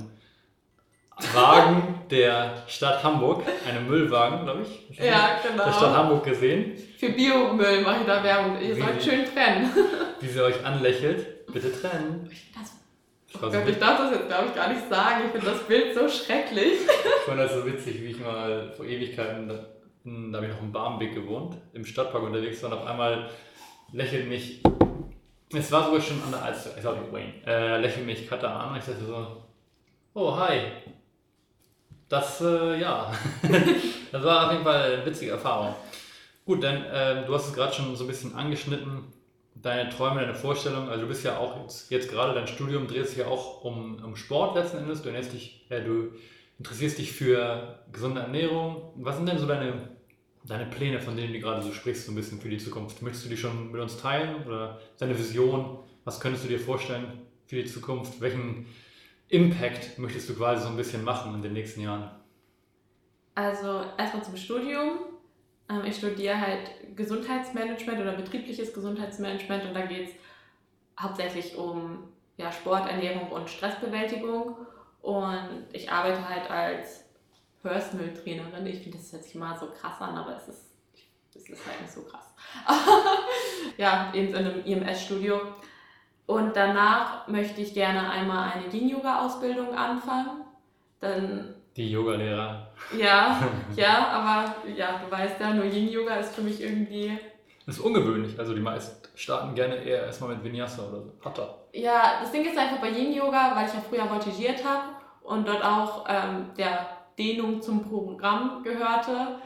Wagen 1.33 2.01
der 2.11 2.65
Stadt 2.67 3.03
Hamburg, 3.03 3.45
einem 3.69 3.87
Müllwagen, 3.89 4.45
glaube 4.45 4.63
ich. 4.63 4.99
Ja, 4.99 5.39
genau. 5.43 5.65
Der 5.65 5.73
Stadt 5.73 5.97
Hamburg 5.97 6.25
gesehen. 6.25 6.77
Für 6.99 7.11
Biomüll 7.11 7.83
mache 7.83 8.01
ich 8.01 8.07
da 8.07 8.23
Werbung. 8.23 8.61
Ihr 8.61 8.75
sollt 8.77 9.03
schön 9.03 9.25
trennen. 9.25 9.71
Wie 10.21 10.27
sie 10.27 10.43
euch 10.43 10.65
anlächelt. 10.65 11.47
Bitte 11.53 11.73
trennen. 11.73 12.29
Das 12.55 12.73
Oh 13.43 13.51
Gott, 13.51 13.69
ich 13.69 13.79
darf 13.79 13.99
das 13.99 14.13
jetzt, 14.13 14.29
glaube 14.29 14.47
ich, 14.47 14.55
gar 14.55 14.73
nicht 14.73 14.89
sagen. 14.89 15.25
Ich 15.27 15.33
finde 15.33 15.47
das 15.47 15.63
Bild 15.65 15.95
so 15.95 16.09
schrecklich. 16.09 16.75
Ich 16.83 17.27
fand 17.27 17.41
das 17.41 17.53
so 17.53 17.67
witzig, 17.67 18.01
wie 18.01 18.07
ich 18.07 18.21
mal 18.21 18.73
vor 18.77 18.87
Ewigkeiten, 18.87 19.49
da, 19.49 19.55
da 20.05 20.37
habe 20.37 20.47
ich 20.47 20.53
noch 20.53 20.63
in 20.63 20.73
Barmbek 20.73 21.15
gewohnt, 21.15 21.57
im 21.73 21.85
Stadtpark 21.85 22.23
unterwegs 22.23 22.63
war 22.63 22.71
und 22.71 22.79
auf 22.79 22.87
einmal 22.87 23.31
lächelt 23.93 24.29
mich, 24.29 24.63
es 25.53 25.73
war 25.73 25.87
sogar 25.87 26.01
schon 26.01 26.23
an 26.23 26.31
der 26.31 26.43
Alster, 26.43 26.71
ich 26.77 26.83
glaube 26.83 27.11
Wayne, 27.11 27.33
äh, 27.47 27.81
lächelt 27.81 28.07
mich 28.07 28.29
Katha 28.29 28.57
an 28.57 28.71
und 28.71 28.79
ich 28.79 28.85
dachte 28.85 29.05
so, 29.05 29.27
oh 30.15 30.37
hi, 30.37 30.61
das, 32.09 32.41
äh, 32.41 32.81
ja, 32.81 33.13
das 34.13 34.23
war 34.23 34.47
auf 34.47 34.53
jeden 34.53 34.65
Fall 34.65 34.93
eine 34.93 35.07
witzige 35.07 35.33
Erfahrung. 35.33 35.75
Gut, 36.45 36.63
dann, 36.63 36.85
äh, 36.85 37.25
du 37.25 37.35
hast 37.35 37.49
es 37.49 37.55
gerade 37.55 37.73
schon 37.73 37.97
so 37.97 38.05
ein 38.05 38.09
bisschen 38.09 38.35
angeschnitten, 38.35 39.05
deine 39.55 39.89
Träume, 39.89 40.21
deine 40.21 40.35
Vorstellungen, 40.35 40.89
also 40.89 41.03
du 41.03 41.09
bist 41.09 41.25
ja 41.25 41.39
auch 41.39 41.63
jetzt, 41.63 41.91
jetzt 41.91 42.11
gerade 42.11 42.35
dein 42.35 42.47
Studium 42.47 42.87
dreht 42.87 43.09
sich 43.09 43.19
ja 43.19 43.27
auch 43.27 43.65
um, 43.65 44.03
um 44.05 44.17
Sport 44.17 44.55
letzten 44.57 44.79
Endes. 44.79 45.03
Du, 45.03 45.11
dich, 45.11 45.65
äh, 45.71 45.83
du 45.83 46.13
interessierst 46.59 46.99
dich 46.99 47.13
für 47.13 47.79
gesunde 47.93 48.21
Ernährung. 48.21 48.93
Was 48.97 49.17
sind 49.17 49.27
denn 49.29 49.39
so 49.39 49.47
deine, 49.47 49.89
deine 50.45 50.67
Pläne, 50.67 51.01
von 51.01 51.17
denen 51.17 51.33
du 51.33 51.41
gerade 51.41 51.63
so 51.63 51.73
sprichst, 51.73 52.07
so 52.07 52.13
ein 52.13 52.15
bisschen 52.15 52.41
für 52.41 52.51
die 52.51 52.59
Zukunft? 52.59 53.01
Möchtest 53.03 53.25
du 53.25 53.31
die 53.31 53.37
schon 53.37 53.73
mit 53.73 53.81
uns 53.81 53.97
teilen 53.97 54.45
oder 54.45 54.81
deine 54.99 55.19
Vision? 55.19 55.79
Was 56.05 56.21
könntest 56.21 56.45
du 56.45 56.49
dir 56.49 56.61
vorstellen 56.61 57.07
für 57.47 57.57
die 57.57 57.65
Zukunft? 57.65 58.21
Welchen 58.21 58.67
Impact 59.35 59.99
möchtest 59.99 60.29
du 60.29 60.35
quasi 60.35 60.63
so 60.63 60.69
ein 60.69 60.77
bisschen 60.77 61.05
machen 61.05 61.35
in 61.35 61.43
den 61.43 61.53
nächsten 61.53 61.81
Jahren? 61.81 62.11
Also 63.35 63.83
erstmal 63.99 64.23
zum 64.23 64.37
Studium 64.37 64.99
ähm, 65.69 65.85
ich 65.87 65.97
studiere 65.97 66.41
halt 66.41 66.97
Gesundheitsmanagement 66.97 68.01
oder 68.01 68.13
betriebliches 68.13 68.73
Gesundheitsmanagement 68.73 69.65
und 69.65 69.75
da 69.75 69.87
geht 69.87 70.09
es 70.09 70.15
hauptsächlich 71.01 71.57
um 71.57 72.13
ja, 72.37 72.53
Sport, 72.53 72.91
Ernährung 72.91 73.31
und 73.31 73.49
Stressbewältigung. 73.49 74.57
Und 75.03 75.67
ich 75.73 75.91
arbeite 75.91 76.29
halt 76.29 76.51
als 76.51 77.05
Personal 77.63 78.13
Trainerin. 78.15 78.67
Ich 78.67 78.81
finde, 78.81 78.99
das 78.99 79.13
hört 79.13 79.25
sich 79.25 79.35
mal 79.35 79.59
so 79.59 79.69
krass 79.71 80.01
an, 80.01 80.17
aber 80.17 80.37
es 80.37 80.49
ist, 80.49 80.71
es 81.35 81.49
ist 81.49 81.67
halt 81.67 81.81
nicht 81.81 81.93
so 81.93 82.03
krass. 82.03 82.35
ja, 83.77 84.13
eben 84.15 84.29
in 84.29 84.37
einem 84.37 84.65
IMS-Studio. 84.65 85.41
Und 86.27 86.57
danach 86.57 87.29
möchte 87.29 87.61
ich 87.61 87.75
gerne 87.75 88.11
einmal 88.11 88.53
eine 88.53 88.73
Yin-Yoga-Ausbildung 88.73 89.75
anfangen. 89.75 90.45
Dann 91.01 91.55
die 91.77 91.91
Yoga-Lehrer. 91.91 92.69
Ja, 92.97 93.49
ja, 93.77 94.09
aber 94.09 94.71
ja, 94.71 95.01
du 95.05 95.11
weißt 95.11 95.41
ja, 95.41 95.53
nur 95.53 95.65
Yin-Yoga 95.65 96.15
ist 96.17 96.35
für 96.35 96.43
mich 96.43 96.63
irgendwie. 96.63 97.19
Das 97.67 97.77
ist 97.77 97.83
ungewöhnlich. 97.83 98.39
Also 98.39 98.55
die 98.55 98.61
meisten 98.61 99.09
starten 99.17 99.55
gerne 99.55 99.77
eher 99.77 100.05
erstmal 100.07 100.35
mit 100.35 100.45
Vinyasa 100.45 100.83
oder 100.83 101.03
so. 101.03 101.13
Hatha. 101.25 101.55
Ja, 101.73 102.21
das 102.21 102.31
Ding 102.31 102.45
ist 102.45 102.57
einfach 102.57 102.79
bei 102.79 102.91
Yin-Yoga, 102.91 103.57
weil 103.57 103.67
ich 103.67 103.75
ja 103.75 103.81
früher 103.81 104.07
voltigiert 104.07 104.65
habe 104.65 104.85
und 105.23 105.49
dort 105.49 105.65
auch 105.65 106.05
ähm, 106.09 106.51
der 106.57 106.87
Dehnung 107.19 107.63
zum 107.63 107.89
Programm 107.89 108.63
gehörte, 108.63 109.39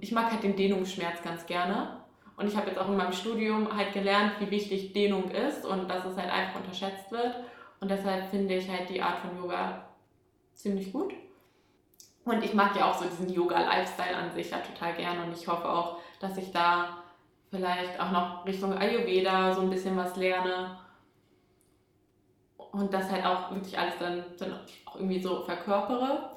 ich 0.00 0.12
mag 0.12 0.30
halt 0.30 0.42
den 0.42 0.56
Dehnungsschmerz 0.56 1.22
ganz 1.22 1.46
gerne. 1.46 2.00
Und 2.36 2.48
ich 2.48 2.56
habe 2.56 2.68
jetzt 2.68 2.78
auch 2.78 2.88
in 2.88 2.96
meinem 2.96 3.12
Studium 3.12 3.74
halt 3.74 3.94
gelernt, 3.94 4.32
wie 4.40 4.50
wichtig 4.50 4.92
Dehnung 4.92 5.30
ist 5.30 5.64
und 5.64 5.88
dass 5.88 6.04
es 6.04 6.16
halt 6.16 6.30
einfach 6.30 6.60
unterschätzt 6.60 7.10
wird. 7.10 7.34
Und 7.80 7.90
deshalb 7.90 8.26
finde 8.30 8.56
ich 8.56 8.68
halt 8.68 8.88
die 8.90 9.00
Art 9.00 9.18
von 9.18 9.36
Yoga 9.38 9.86
ziemlich 10.52 10.92
gut. 10.92 11.14
Und 12.24 12.44
ich 12.44 12.54
mag 12.54 12.76
ja 12.76 12.90
auch 12.90 12.98
so 12.98 13.04
diesen 13.06 13.32
Yoga-Lifestyle 13.32 14.16
an 14.16 14.32
sich 14.32 14.50
ja 14.50 14.58
total 14.58 14.94
gerne. 14.94 15.24
Und 15.24 15.32
ich 15.32 15.48
hoffe 15.48 15.68
auch, 15.68 15.98
dass 16.20 16.36
ich 16.36 16.50
da 16.52 16.98
vielleicht 17.50 17.98
auch 18.00 18.10
noch 18.10 18.44
Richtung 18.44 18.76
Ayurveda 18.76 19.54
so 19.54 19.62
ein 19.62 19.70
bisschen 19.70 19.96
was 19.96 20.16
lerne. 20.16 20.78
Und 22.72 22.92
das 22.92 23.10
halt 23.10 23.24
auch 23.24 23.50
wirklich 23.52 23.78
alles 23.78 23.94
dann, 23.98 24.24
dann 24.38 24.60
auch 24.84 24.96
irgendwie 24.96 25.22
so 25.22 25.42
verkörpere. 25.42 26.32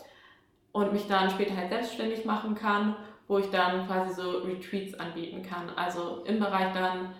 Und 0.72 0.94
mich 0.94 1.08
dann 1.08 1.30
später 1.30 1.58
halt 1.58 1.70
selbstständig 1.70 2.24
machen 2.24 2.56
kann 2.56 2.96
wo 3.30 3.38
ich 3.38 3.50
dann 3.52 3.86
quasi 3.88 4.14
so 4.16 4.40
Retreats 4.40 5.00
anbieten 5.00 5.44
kann. 5.44 5.70
Also 5.76 6.24
im 6.26 6.40
Bereich 6.40 6.74
dann 6.74 7.14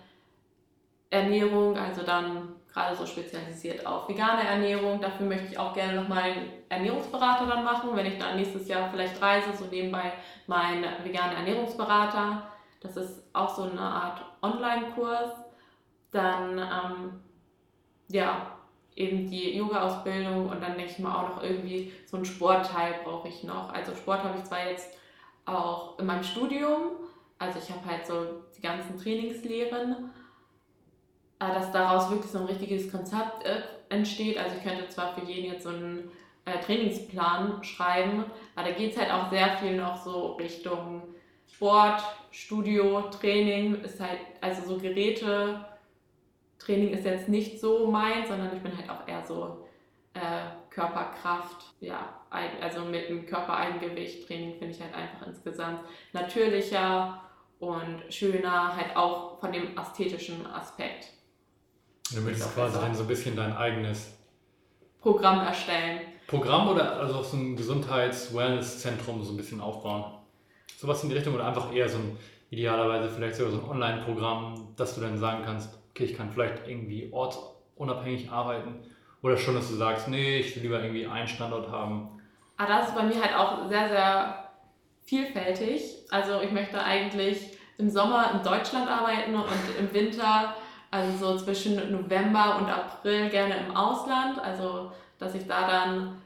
Ernährung, 1.08 1.78
also 1.78 2.02
dann 2.02 2.56
gerade 2.72 2.96
so 2.96 3.06
spezialisiert 3.06 3.86
auf 3.86 4.08
vegane 4.08 4.44
Ernährung. 4.44 5.00
Dafür 5.00 5.26
möchte 5.26 5.46
ich 5.46 5.58
auch 5.58 5.72
gerne 5.72 6.00
nochmal 6.00 6.22
einen 6.22 6.52
Ernährungsberater 6.68 7.46
dann 7.46 7.62
machen, 7.62 7.90
wenn 7.94 8.06
ich 8.06 8.18
dann 8.18 8.36
nächstes 8.36 8.66
Jahr 8.66 8.90
vielleicht 8.90 9.22
reise, 9.22 9.56
so 9.56 9.66
nebenbei 9.66 10.12
mein 10.48 10.84
veganer 11.04 11.36
Ernährungsberater. 11.36 12.42
Das 12.80 12.96
ist 12.96 13.22
auch 13.32 13.54
so 13.54 13.62
eine 13.62 13.80
Art 13.80 14.20
Online-Kurs. 14.42 15.30
Dann, 16.10 16.58
ähm, 16.58 17.20
ja, 18.08 18.58
eben 18.96 19.30
die 19.30 19.56
Yoga-Ausbildung 19.56 20.48
und 20.48 20.60
dann 20.60 20.76
denke 20.76 20.90
ich 20.90 20.98
mal 20.98 21.14
auch 21.14 21.36
noch 21.36 21.42
irgendwie 21.44 21.92
so 22.04 22.16
einen 22.16 22.26
Sportteil 22.26 22.96
brauche 23.04 23.28
ich 23.28 23.44
noch. 23.44 23.72
Also 23.72 23.94
Sport 23.94 24.24
habe 24.24 24.38
ich 24.38 24.44
zwar 24.44 24.68
jetzt 24.68 24.99
auch 25.44 25.98
in 25.98 26.06
meinem 26.06 26.24
Studium. 26.24 26.92
Also 27.38 27.58
ich 27.58 27.70
habe 27.70 27.84
halt 27.86 28.06
so 28.06 28.42
die 28.56 28.62
ganzen 28.62 28.98
Trainingslehren, 28.98 30.10
dass 31.38 31.72
daraus 31.72 32.10
wirklich 32.10 32.30
so 32.30 32.38
ein 32.38 32.44
richtiges 32.44 32.90
Konzept 32.90 33.44
äh, 33.44 33.62
entsteht. 33.88 34.38
Also 34.38 34.56
ich 34.56 34.62
könnte 34.62 34.88
zwar 34.88 35.14
für 35.14 35.24
jeden 35.24 35.52
jetzt 35.52 35.64
so 35.64 35.70
einen 35.70 36.10
äh, 36.44 36.58
Trainingsplan 36.60 37.62
schreiben, 37.64 38.24
aber 38.54 38.68
da 38.68 38.74
geht 38.74 38.92
es 38.92 38.98
halt 38.98 39.10
auch 39.10 39.30
sehr 39.30 39.56
viel 39.58 39.76
noch 39.76 39.96
so 40.02 40.32
Richtung 40.32 41.02
Sport, 41.46 42.02
Studio, 42.30 43.02
Training, 43.10 43.82
ist 43.82 44.00
halt, 44.00 44.18
also 44.40 44.62
so 44.66 44.78
Geräte, 44.78 45.64
Training 46.58 46.90
ist 46.90 47.04
jetzt 47.04 47.28
nicht 47.28 47.60
so 47.60 47.86
mein, 47.90 48.26
sondern 48.26 48.54
ich 48.54 48.62
bin 48.62 48.76
halt 48.76 48.88
auch 48.88 49.06
eher 49.08 49.24
so 49.26 49.66
äh, 50.20 50.70
Körperkraft, 50.70 51.74
ja, 51.80 52.20
also 52.30 52.84
mit 52.84 53.08
dem 53.08 53.26
Körpereigengewicht 53.26 54.26
Training 54.26 54.58
finde 54.58 54.74
ich 54.74 54.80
halt 54.80 54.94
einfach 54.94 55.26
insgesamt 55.26 55.80
natürlicher 56.12 57.20
und 57.58 58.02
schöner, 58.08 58.76
halt 58.76 58.96
auch 58.96 59.40
von 59.40 59.52
dem 59.52 59.76
ästhetischen 59.76 60.46
Aspekt. 60.46 61.06
Du 62.14 62.20
möchtest 62.20 62.54
quasi 62.54 62.78
dann 62.78 62.94
so 62.94 63.02
ein 63.02 63.08
bisschen 63.08 63.36
dein 63.36 63.56
eigenes 63.56 64.16
Programm 65.00 65.40
erstellen. 65.40 66.00
Programm 66.26 66.68
oder 66.68 66.96
also 66.96 67.16
auch 67.16 67.24
so 67.24 67.36
ein 67.36 67.56
Gesundheits-Wellness-Zentrum 67.56 69.22
so 69.24 69.32
ein 69.32 69.36
bisschen 69.36 69.60
aufbauen. 69.60 70.04
Sowas 70.76 71.02
in 71.02 71.08
die 71.08 71.16
Richtung 71.16 71.34
oder 71.34 71.46
einfach 71.46 71.72
eher 71.74 71.88
so 71.88 71.98
ein, 71.98 72.16
idealerweise 72.50 73.08
vielleicht 73.08 73.36
sogar 73.36 73.52
so 73.52 73.58
ein 73.58 73.68
Online-Programm, 73.68 74.74
dass 74.76 74.94
du 74.94 75.00
dann 75.00 75.18
sagen 75.18 75.42
kannst, 75.44 75.78
okay, 75.90 76.04
ich 76.04 76.16
kann 76.16 76.30
vielleicht 76.30 76.66
irgendwie 76.66 77.08
ortsunabhängig 77.12 78.30
arbeiten 78.30 78.84
oder 79.22 79.36
schon, 79.36 79.54
dass 79.54 79.68
du 79.68 79.74
sagst, 79.74 80.08
nee, 80.08 80.38
ich 80.38 80.54
will 80.56 80.62
lieber 80.62 80.80
irgendwie 80.80 81.06
einen 81.06 81.28
Standort 81.28 81.70
haben? 81.70 82.20
Aber 82.56 82.70
ah, 82.70 82.78
das 82.78 82.88
ist 82.88 82.94
bei 82.94 83.02
mir 83.04 83.22
halt 83.22 83.34
auch 83.34 83.68
sehr, 83.68 83.88
sehr 83.88 84.50
vielfältig. 85.02 85.82
Also 86.10 86.40
ich 86.42 86.52
möchte 86.52 86.82
eigentlich 86.82 87.56
im 87.78 87.88
Sommer 87.88 88.32
in 88.34 88.42
Deutschland 88.42 88.88
arbeiten 88.88 89.34
und 89.34 89.46
im 89.78 89.92
Winter, 89.94 90.54
also 90.90 91.16
so 91.16 91.44
zwischen 91.44 91.90
November 91.90 92.58
und 92.58 92.68
April 92.68 93.30
gerne 93.30 93.56
im 93.56 93.74
Ausland. 93.74 94.38
Also 94.38 94.92
dass 95.18 95.34
ich 95.34 95.46
da 95.46 95.66
dann 95.66 96.22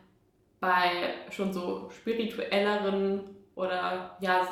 bei 0.61 1.15
schon 1.31 1.53
so 1.53 1.91
spirituelleren 1.91 3.25
oder 3.55 4.17
ja 4.21 4.49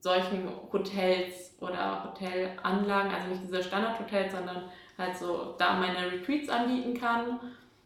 solchen 0.00 0.48
Hotels 0.72 1.56
oder 1.60 2.04
Hotelanlagen, 2.04 3.12
also 3.12 3.28
nicht 3.28 3.42
diese 3.42 3.62
Standardhotels, 3.62 4.32
sondern 4.32 4.64
halt 4.98 5.16
so 5.16 5.54
da 5.58 5.74
meine 5.74 6.12
Retreats 6.12 6.48
anbieten 6.48 6.98
kann. 6.98 7.38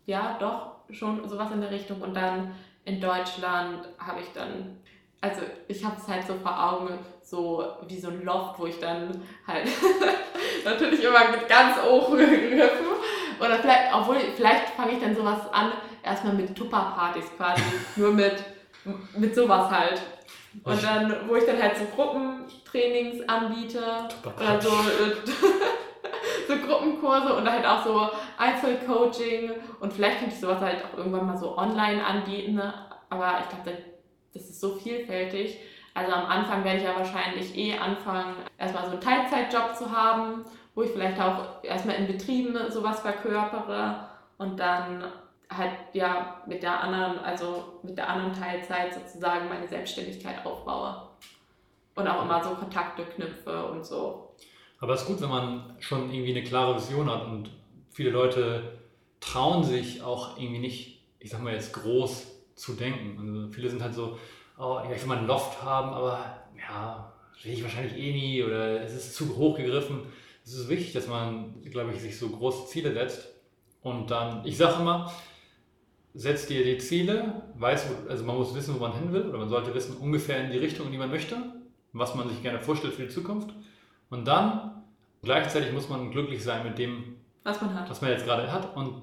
Ja, 0.07 0.37
doch, 0.41 0.73
schon 0.91 1.29
sowas 1.29 1.53
in 1.53 1.61
der 1.61 1.71
Richtung. 1.71 2.01
Und 2.01 2.15
dann 2.15 2.55
in 2.85 3.01
Deutschland 3.01 3.87
habe 3.99 4.21
ich 4.21 4.33
dann, 4.35 4.79
also 5.21 5.43
ich 5.69 5.85
habe 5.85 5.97
es 5.97 6.09
halt 6.09 6.27
so 6.27 6.35
vor 6.35 6.73
Augen, 6.73 6.99
so 7.23 7.65
wie 7.87 8.01
so 8.01 8.09
ein 8.09 8.25
Loft, 8.25 8.59
wo 8.59 8.67
ich 8.67 8.79
dann 8.81 9.23
halt 9.47 9.69
natürlich 10.65 11.05
immer 11.05 11.31
mit 11.31 11.49
ganz 11.49 11.81
hoch 11.83 12.11
gegriffen. 12.11 12.87
Oder 13.41 13.59
vielleicht, 13.59 13.95
obwohl, 13.95 14.17
vielleicht 14.37 14.71
fange 14.71 14.93
ich 14.93 15.01
dann 15.01 15.15
sowas 15.15 15.53
an, 15.53 15.73
erstmal 16.03 16.35
mit 16.35 16.57
Tupperpartys 16.57 17.37
quasi, 17.37 17.63
nur 17.97 18.13
mit, 18.13 18.43
mit 19.17 19.35
sowas 19.35 19.71
halt. 19.71 20.01
Und 20.65 20.83
dann, 20.83 21.29
wo 21.29 21.37
ich 21.37 21.47
dann 21.47 21.61
halt 21.61 21.77
so 21.77 21.85
Gruppentrainings 21.97 23.27
anbiete. 23.27 23.83
Oder 24.37 24.61
so. 24.61 24.71
so 26.49 26.57
Gruppenkurse 26.57 27.35
und 27.35 27.51
halt 27.51 27.67
auch 27.67 27.85
so 27.85 28.09
Einzelcoaching 28.39 29.51
und 29.81 29.93
vielleicht 29.93 30.19
könnte 30.19 30.35
ich 30.35 30.41
sowas 30.41 30.61
halt 30.61 30.85
auch 30.85 30.99
irgendwann 30.99 31.27
mal 31.27 31.37
so 31.37 31.57
online 31.57 32.05
anbieten, 32.05 32.55
ne? 32.55 32.75
aber 33.11 33.39
ich 33.41 33.49
glaube, 33.49 33.79
das 34.33 34.43
ist 34.43 34.61
so 34.61 34.75
vielfältig. 34.75 35.59
Also 35.95 36.13
am 36.13 36.25
Anfang 36.25 36.65
werde 36.65 36.79
ich 36.79 36.85
ja 36.85 36.97
wahrscheinlich 36.97 37.57
eh 37.57 37.77
anfangen, 37.77 38.35
erstmal 38.57 38.85
so 38.85 38.93
einen 38.93 39.01
Teilzeitjob 39.01 39.77
zu 39.77 39.91
haben, 39.91 40.45
wo 40.75 40.83
ich 40.83 40.91
vielleicht 40.91 41.21
auch 41.21 41.63
erstmal 41.63 41.97
in 41.97 42.07
Betrieben 42.07 42.57
sowas 42.71 43.01
verkörpere 43.01 44.09
und 44.39 44.59
dann 44.59 45.05
halt 45.51 45.73
ja 45.93 46.43
mit 46.47 46.63
der 46.63 46.81
anderen, 46.81 47.19
also 47.19 47.81
mit 47.83 47.99
der 47.99 48.09
anderen 48.09 48.33
Teilzeit 48.33 48.95
sozusagen 48.95 49.49
meine 49.49 49.69
Selbstständigkeit 49.69 50.47
aufbaue 50.47 51.09
und 51.95 52.09
auch 52.09 52.25
immer 52.25 52.43
so 52.43 52.55
Kontakte 52.55 53.05
knüpfe 53.05 53.67
und 53.67 53.85
so. 53.85 54.32
Aber 54.83 54.95
es 54.95 55.03
ist 55.03 55.07
gut, 55.07 55.21
wenn 55.21 55.29
man 55.29 55.77
schon 55.79 56.13
irgendwie 56.13 56.33
eine 56.33 56.43
klare 56.43 56.75
Vision 56.75 57.09
hat 57.09 57.25
und 57.25 57.51
viele 57.93 58.11
Leute 58.11 58.81
trauen 59.21 59.63
sich 59.63 60.03
auch 60.03 60.37
irgendwie 60.37 60.59
nicht, 60.59 61.05
ich 61.21 61.31
sag 61.31 61.41
mal 61.41 61.55
jetzt 61.55 61.73
groß 61.73 62.27
zu 62.57 62.73
denken. 62.73 63.17
Also 63.17 63.53
viele 63.53 63.71
sind 63.71 63.81
halt 63.81 63.95
so, 63.95 64.19
oh, 64.59 64.81
ich 64.83 64.91
will 64.91 65.07
mal 65.07 65.19
ein 65.19 65.29
Loft 65.29 65.63
haben, 65.63 65.91
aber 65.91 66.43
ja, 66.59 67.13
will 67.45 67.53
ich 67.53 67.63
wahrscheinlich 67.63 67.97
eh 67.97 68.13
nie 68.13 68.43
oder 68.43 68.83
es 68.83 68.93
ist 68.93 69.15
zu 69.15 69.37
hoch 69.37 69.57
gegriffen. 69.57 70.01
Es 70.45 70.55
ist 70.55 70.69
wichtig, 70.69 70.93
dass 70.95 71.07
man, 71.07 71.63
glaube 71.63 71.93
ich, 71.93 72.01
sich 72.01 72.19
so 72.19 72.31
große 72.31 72.67
Ziele 72.67 72.93
setzt 72.93 73.29
und 73.83 74.11
dann, 74.11 74.45
ich 74.45 74.57
sage 74.57 74.81
immer, 74.83 75.13
setzt 76.13 76.51
dir 76.51 76.65
die 76.65 76.79
Ziele, 76.79 77.41
weiß, 77.55 77.87
also 78.09 78.25
man 78.25 78.37
muss 78.37 78.53
wissen, 78.53 78.75
wo 78.75 78.81
man 78.81 78.95
hin 78.95 79.13
will 79.13 79.29
oder 79.29 79.39
man 79.39 79.49
sollte 79.49 79.73
wissen 79.75 79.97
ungefähr 79.99 80.45
in 80.45 80.51
die 80.51 80.59
Richtung, 80.59 80.87
in 80.87 80.93
die 80.93 80.99
man 80.99 81.11
möchte, 81.11 81.37
was 81.93 82.17
man 82.17 82.29
sich 82.29 82.43
gerne 82.43 82.59
vorstellt 82.59 82.95
für 82.95 83.05
die 83.05 83.15
Zukunft. 83.15 83.55
Und 84.11 84.27
dann 84.27 84.72
gleichzeitig 85.23 85.73
muss 85.73 85.89
man 85.89 86.11
glücklich 86.11 86.43
sein 86.43 86.65
mit 86.65 86.79
dem, 86.79 87.17
was 87.45 87.61
man 87.61 87.79
hat. 87.79 87.91
Was 87.91 88.01
man 88.01 88.11
jetzt 88.11 88.25
gerade 88.25 88.51
hat 88.51 88.77
und 88.77 89.03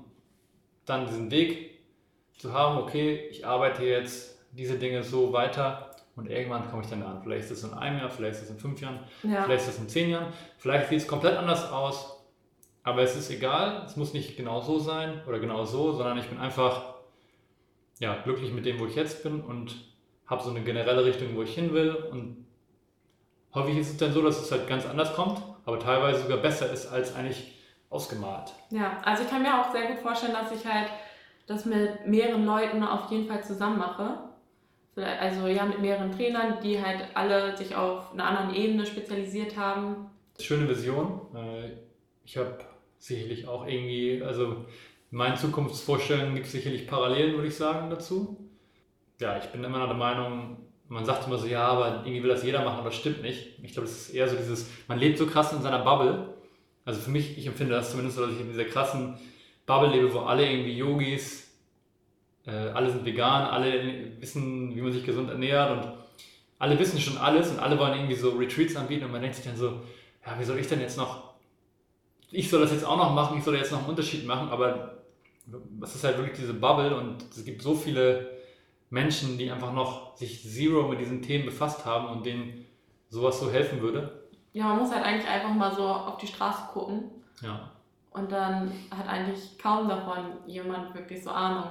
dann 0.85 1.05
diesen 1.05 1.29
Weg 1.31 1.79
zu 2.37 2.53
haben, 2.53 2.77
okay, 2.77 3.27
ich 3.29 3.45
arbeite 3.45 3.83
jetzt 3.83 4.39
diese 4.51 4.77
Dinge 4.77 5.03
so 5.03 5.33
weiter 5.33 5.91
und 6.15 6.29
irgendwann 6.29 6.69
komme 6.69 6.83
ich 6.83 6.89
dann 6.89 7.03
an. 7.03 7.21
Vielleicht 7.21 7.45
ist 7.45 7.51
es 7.51 7.63
in 7.63 7.73
einem 7.73 7.99
Jahr, 7.99 8.09
vielleicht 8.09 8.37
ist 8.37 8.43
es 8.43 8.49
in 8.49 8.59
fünf 8.59 8.81
Jahren, 8.81 8.99
ja. 9.23 9.43
vielleicht 9.43 9.67
ist 9.67 9.75
es 9.75 9.79
in 9.79 9.89
zehn 9.89 10.09
Jahren, 10.09 10.33
vielleicht 10.57 10.89
sieht 10.89 10.99
es 10.99 11.07
komplett 11.07 11.37
anders 11.37 11.71
aus, 11.71 12.23
aber 12.83 13.01
es 13.01 13.15
ist 13.15 13.29
egal, 13.29 13.83
es 13.85 13.95
muss 13.95 14.13
nicht 14.13 14.37
genau 14.37 14.61
so 14.61 14.79
sein 14.79 15.21
oder 15.27 15.39
genau 15.39 15.65
so, 15.65 15.91
sondern 15.91 16.17
ich 16.17 16.27
bin 16.27 16.39
einfach 16.39 16.95
ja, 17.99 18.15
glücklich 18.23 18.53
mit 18.53 18.65
dem, 18.65 18.79
wo 18.79 18.85
ich 18.85 18.95
jetzt 18.95 19.23
bin 19.23 19.41
und 19.41 19.75
habe 20.25 20.41
so 20.43 20.49
eine 20.49 20.61
generelle 20.61 21.05
Richtung, 21.05 21.35
wo 21.35 21.43
ich 21.43 21.53
hin 21.53 21.73
will 21.73 21.91
und 21.93 22.45
Häufig 23.53 23.77
ist 23.77 23.89
es 23.89 23.97
dann 23.97 24.13
so, 24.13 24.21
dass 24.21 24.39
es 24.39 24.51
halt 24.51 24.67
ganz 24.67 24.85
anders 24.85 25.13
kommt, 25.15 25.41
aber 25.69 25.79
teilweise 25.79 26.23
sogar 26.23 26.39
besser 26.39 26.71
ist 26.71 26.87
als 26.87 27.15
eigentlich 27.15 27.53
ausgemalt. 27.89 28.53
Ja, 28.71 28.99
also 29.03 29.23
ich 29.23 29.29
kann 29.29 29.43
mir 29.43 29.59
auch 29.59 29.71
sehr 29.71 29.87
gut 29.87 29.99
vorstellen, 29.99 30.33
dass 30.33 30.51
ich 30.51 30.65
halt 30.65 30.89
das 31.47 31.65
mit 31.65 32.07
mehreren 32.07 32.45
Leuten 32.45 32.83
auf 32.83 33.09
jeden 33.11 33.27
Fall 33.27 33.43
zusammen 33.43 33.77
mache. 33.77 34.17
Also 34.95 35.47
ja, 35.47 35.65
mit 35.65 35.79
mehreren 35.79 36.11
Trainern, 36.11 36.57
die 36.61 36.81
halt 36.83 37.05
alle 37.13 37.55
sich 37.55 37.75
auf 37.75 38.11
einer 38.11 38.25
anderen 38.25 38.53
Ebene 38.53 38.85
spezialisiert 38.85 39.55
haben. 39.55 40.09
Schöne 40.39 40.67
Vision. 40.67 41.21
Äh, 41.33 41.71
ich 42.25 42.37
habe 42.37 42.59
sicherlich 42.97 43.47
auch 43.47 43.65
irgendwie, 43.65 44.21
also 44.21 44.65
in 45.11 45.17
meinen 45.17 45.37
Zukunftsvorstellungen 45.37 46.35
gibt 46.35 46.47
es 46.47 46.51
sicherlich 46.51 46.85
Parallelen, 46.85 47.35
würde 47.35 47.47
ich 47.47 47.55
sagen, 47.55 47.89
dazu. 47.89 48.49
Ja, 49.21 49.37
ich 49.37 49.45
bin 49.45 49.63
immer 49.63 49.79
noch 49.79 49.87
der 49.87 49.97
Meinung, 49.97 50.57
man 50.89 51.05
sagt 51.05 51.27
immer 51.27 51.37
so, 51.37 51.45
ja, 51.45 51.67
aber 51.67 52.01
irgendwie 52.03 52.23
will 52.23 52.29
das 52.29 52.43
jeder 52.43 52.63
machen, 52.65 52.79
aber 52.79 52.89
das 52.89 52.95
stimmt 52.95 53.21
nicht. 53.21 53.59
Ich 53.61 53.73
glaube, 53.73 53.87
das 53.87 53.95
ist 53.95 54.09
eher 54.09 54.27
so 54.27 54.35
dieses, 54.35 54.67
man 54.87 54.99
lebt 54.99 55.19
so 55.19 55.27
krass 55.27 55.53
in 55.53 55.61
seiner 55.61 55.79
Bubble. 55.79 56.33
Also 56.83 56.99
für 56.99 57.11
mich, 57.11 57.37
ich 57.37 57.45
empfinde 57.45 57.75
das 57.75 57.91
zumindest 57.91 58.17
so, 58.17 58.25
dass 58.25 58.33
ich 58.33 58.41
in 58.41 58.49
dieser 58.49 58.65
krassen 58.65 59.19
Bubble 59.67 59.91
lebe, 59.91 60.11
wo 60.11 60.21
alle 60.21 60.49
irgendwie 60.49 60.75
Yogis, 60.75 61.51
äh, 62.47 62.51
alle 62.51 62.89
sind 62.89 63.05
vegan, 63.05 63.43
alle 63.43 64.19
wissen, 64.19 64.75
wie 64.75 64.81
man 64.81 64.91
sich 64.91 65.05
gesund 65.05 65.29
ernährt 65.29 65.71
und 65.71 65.93
alle 66.57 66.79
wissen 66.79 66.99
schon 66.99 67.17
alles 67.19 67.51
und 67.51 67.59
alle 67.59 67.77
wollen 67.77 67.93
irgendwie 67.93 68.15
so 68.15 68.31
Retreats 68.31 68.75
anbieten 68.75 69.05
und 69.05 69.11
man 69.11 69.21
denkt 69.21 69.35
sich 69.35 69.45
dann 69.45 69.55
so, 69.55 69.81
ja, 70.25 70.39
wie 70.39 70.43
soll 70.43 70.57
ich 70.57 70.67
denn 70.67 70.81
jetzt 70.81 70.97
noch, 70.97 71.35
ich 72.31 72.49
soll 72.49 72.61
das 72.61 72.71
jetzt 72.71 72.85
auch 72.85 72.97
noch 72.97 73.13
machen, 73.13 73.37
ich 73.37 73.43
soll 73.43 73.55
jetzt 73.55 73.71
noch 73.71 73.79
einen 73.79 73.89
Unterschied 73.89 74.25
machen, 74.25 74.49
aber 74.49 74.97
es 75.83 75.95
ist 75.95 76.03
halt 76.03 76.17
wirklich 76.17 76.37
diese 76.37 76.55
Bubble 76.55 76.95
und 76.95 77.23
es 77.31 77.45
gibt 77.45 77.61
so 77.61 77.75
viele 77.75 78.38
Menschen, 78.89 79.37
die 79.37 79.51
einfach 79.51 79.73
noch 79.73 80.15
sich 80.15 80.43
zero 80.43 80.87
mit 80.87 80.99
diesen 80.99 81.21
Themen 81.21 81.45
befasst 81.45 81.85
haben 81.85 82.09
und 82.09 82.25
denen 82.25 82.65
sowas 83.09 83.39
so 83.39 83.51
helfen 83.51 83.81
würde. 83.81 84.27
Ja, 84.53 84.65
man 84.65 84.79
muss 84.79 84.93
halt 84.93 85.05
eigentlich 85.05 85.29
einfach 85.29 85.53
mal 85.53 85.73
so 85.73 85.83
auf 85.83 86.17
die 86.17 86.27
Straße 86.27 86.63
gucken. 86.73 87.11
Ja. 87.41 87.71
Und 88.11 88.31
dann 88.31 88.71
hat 88.95 89.07
eigentlich 89.07 89.57
kaum 89.59 89.87
davon 89.87 90.33
jemand 90.47 90.93
wirklich 90.95 91.23
so 91.23 91.29
Ahnung. 91.29 91.69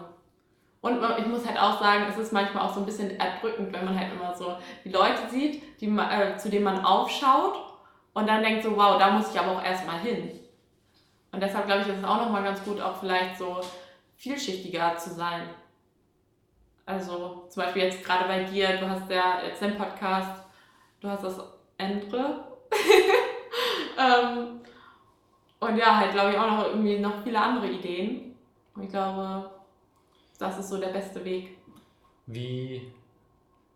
Und 0.81 1.01
ich 1.19 1.27
muss 1.27 1.47
halt 1.47 1.59
auch 1.59 1.81
sagen, 1.81 2.05
es 2.09 2.17
ist 2.17 2.33
manchmal 2.33 2.65
auch 2.65 2.73
so 2.73 2.81
ein 2.81 2.87
bisschen 2.87 3.19
erdrückend, 3.19 3.73
wenn 3.73 3.85
man 3.85 3.99
halt 3.99 4.13
immer 4.13 4.35
so 4.35 4.57
die 4.85 4.91
Leute 4.91 5.29
sieht, 5.29 5.81
die, 5.81 5.87
äh, 5.87 6.37
zu 6.37 6.51
denen 6.51 6.65
man 6.65 6.85
aufschaut 6.85 7.57
und 8.15 8.29
dann 8.29 8.43
denkt 8.43 8.63
so, 8.63 8.77
wow, 8.77 8.97
da 8.97 9.11
muss 9.11 9.33
ich 9.33 9.41
aber 9.41 9.59
auch 9.59 9.63
erstmal 9.63 9.99
hin. 9.99 10.39
Und 11.33 11.43
deshalb 11.43 11.67
glaube 11.67 11.83
ich, 11.83 11.89
ist 11.89 11.99
es 11.99 12.05
auch 12.05 12.21
nochmal 12.21 12.45
ganz 12.45 12.63
gut, 12.63 12.81
auch 12.81 12.97
vielleicht 12.97 13.37
so 13.37 13.61
vielschichtiger 14.17 14.97
zu 14.97 15.11
sein. 15.11 15.43
Also 16.89 17.45
zum 17.51 17.63
Beispiel 17.65 17.83
jetzt 17.83 18.03
gerade 18.03 18.27
bei 18.27 18.45
dir, 18.45 18.79
du 18.79 18.89
hast 18.89 19.11
ja 19.11 19.43
jetzt 19.47 19.61
den 19.61 19.77
Podcast, 19.77 20.43
du 21.03 21.09
hast 21.11 21.23
das 21.23 21.39
Endre. 21.77 22.45
ähm, 23.99 24.61
und 25.61 25.77
ja, 25.77 25.99
halt 25.99 26.13
glaube 26.13 26.31
ich 26.31 26.39
auch 26.39 26.51
noch 26.51 26.65
irgendwie 26.69 26.99
noch 26.99 27.23
viele 27.23 27.39
andere 27.39 27.69
Ideen. 27.69 28.35
Und 28.75 28.85
ich 28.85 28.89
glaube, 28.89 29.51
das 30.39 30.59
ist 30.61 30.71
so 30.71 30.79
der 30.79 30.89
beste 30.89 31.23
Weg. 31.27 31.59
Wie 32.25 32.91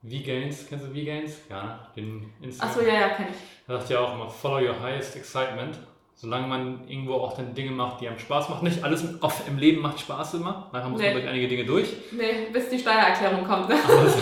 V-Gains, 0.02 0.66
kennst 0.66 0.86
du 0.86 0.88
V-Gains? 0.88 1.36
Ja, 1.50 1.90
den 1.94 2.32
Instagram. 2.40 2.70
Achso, 2.70 2.80
ja, 2.80 2.94
ja, 2.94 3.08
kenn 3.10 3.26
ich. 3.28 3.66
Da 3.66 3.76
sagt 3.76 3.90
ja 3.90 4.00
auch 4.00 4.14
immer, 4.14 4.30
follow 4.30 4.66
your 4.66 4.80
highest 4.80 5.16
excitement. 5.16 5.78
Solange 6.22 6.46
man 6.46 6.86
irgendwo 6.86 7.14
auch 7.14 7.32
dann 7.36 7.52
Dinge 7.52 7.72
macht, 7.72 8.00
die 8.00 8.06
einem 8.06 8.16
Spaß 8.16 8.48
machen. 8.48 8.62
Nicht 8.62 8.84
alles 8.84 9.02
im 9.02 9.58
Leben 9.58 9.82
macht 9.82 9.98
Spaß 9.98 10.34
immer. 10.34 10.68
Manchmal 10.70 10.92
muss 10.92 11.00
nee. 11.00 11.06
man 11.06 11.14
durch 11.16 11.26
einige 11.26 11.48
Dinge 11.48 11.64
durch. 11.64 11.88
Nee, 12.12 12.46
bis 12.52 12.68
die 12.68 12.78
Steuererklärung 12.78 13.44
kommt. 13.44 13.68
Also, 13.88 14.18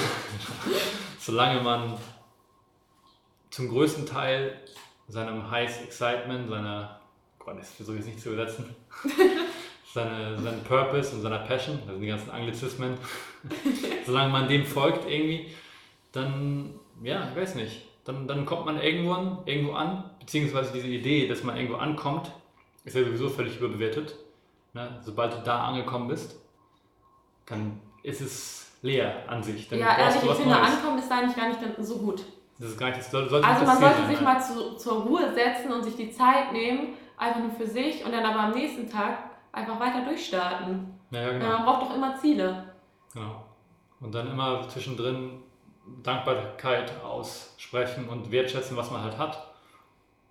solange 1.18 1.60
man 1.60 1.98
zum 3.50 3.68
größten 3.68 4.06
Teil 4.06 4.58
seinem 5.08 5.50
highest 5.50 5.82
excitement, 5.82 6.48
seiner, 6.48 7.00
Gott, 7.38 7.58
das 7.58 7.70
versuche 7.70 7.96
ich 7.96 8.00
jetzt 8.06 8.14
nicht 8.14 8.22
zu 8.22 8.30
übersetzen, 8.30 8.74
seine, 9.92 10.38
seinen 10.40 10.64
Purpose 10.64 11.14
und 11.14 11.20
seiner 11.20 11.40
Passion, 11.40 11.80
das 11.80 11.90
sind 11.90 12.00
die 12.00 12.08
ganzen 12.08 12.30
Anglizismen, 12.30 12.96
solange 14.06 14.32
man 14.32 14.48
dem 14.48 14.64
folgt 14.64 15.06
irgendwie, 15.06 15.48
dann, 16.12 16.80
ja, 17.02 17.28
ich 17.28 17.36
weiß 17.38 17.56
nicht, 17.56 17.82
dann, 18.04 18.26
dann 18.26 18.46
kommt 18.46 18.64
man 18.64 18.80
irgendwann 18.80 19.40
irgendwo 19.44 19.74
an, 19.74 20.09
beziehungsweise 20.20 20.72
diese 20.72 20.86
Idee, 20.86 21.26
dass 21.26 21.42
man 21.42 21.56
irgendwo 21.56 21.76
ankommt, 21.76 22.30
ist 22.84 22.94
ja 22.94 23.04
sowieso 23.04 23.28
völlig 23.28 23.58
überbewertet. 23.58 24.14
Ne? 24.72 25.00
Sobald 25.02 25.32
du 25.32 25.38
da 25.44 25.64
angekommen 25.64 26.08
bist, 26.08 26.36
dann 27.46 27.80
ist 28.02 28.20
es 28.20 28.72
leer 28.82 29.24
an 29.26 29.42
sich. 29.42 29.68
Dann 29.68 29.80
ja, 29.80 29.98
ehrlich, 29.98 30.22
ich 30.22 30.30
finde, 30.30 30.56
ankommen 30.56 30.98
ist 30.98 31.10
nicht 31.10 31.36
gar 31.36 31.48
nicht 31.48 31.60
so 31.80 31.98
gut. 31.98 32.22
Das 32.58 32.70
ist 32.70 32.78
gar 32.78 32.88
nicht, 32.88 32.98
das 32.98 33.10
sollte, 33.10 33.30
sollte 33.30 33.46
Also 33.46 33.64
man 33.64 33.78
sollte 33.78 34.06
sich 34.06 34.20
mal 34.20 34.38
zu, 34.38 34.76
zur 34.76 35.02
Ruhe 35.02 35.32
setzen 35.32 35.72
und 35.72 35.82
sich 35.82 35.96
die 35.96 36.10
Zeit 36.10 36.52
nehmen, 36.52 36.94
einfach 37.16 37.40
nur 37.40 37.50
für 37.50 37.66
sich 37.66 38.04
und 38.04 38.12
dann 38.12 38.24
aber 38.24 38.40
am 38.40 38.52
nächsten 38.52 38.88
Tag 38.88 39.18
einfach 39.50 39.80
weiter 39.80 40.04
durchstarten. 40.04 40.94
Ja, 41.10 41.22
ja, 41.22 41.32
genau. 41.32 41.48
man 41.48 41.64
braucht 41.64 41.82
doch 41.82 41.96
immer 41.96 42.16
Ziele. 42.16 42.72
Genau. 43.14 43.44
Und 44.00 44.14
dann 44.14 44.30
immer 44.30 44.68
zwischendrin 44.68 45.42
Dankbarkeit 46.02 46.92
aussprechen 47.02 48.08
und 48.08 48.30
wertschätzen, 48.30 48.76
was 48.76 48.90
man 48.90 49.02
halt 49.02 49.18
hat. 49.18 49.49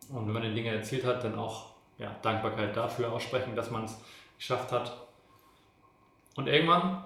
Und 0.10 0.28
wenn 0.28 0.34
man 0.34 0.44
die 0.44 0.54
Dinge 0.54 0.70
erzielt 0.70 1.06
hat, 1.06 1.24
dann 1.24 1.38
auch 1.38 1.68
ja, 1.98 2.16
Dankbarkeit 2.22 2.76
dafür 2.76 3.12
aussprechen, 3.12 3.56
dass 3.56 3.70
man 3.70 3.86
es 3.86 4.00
geschafft 4.38 4.72
hat. 4.72 5.08
Und 6.36 6.48
irgendwann, 6.48 7.04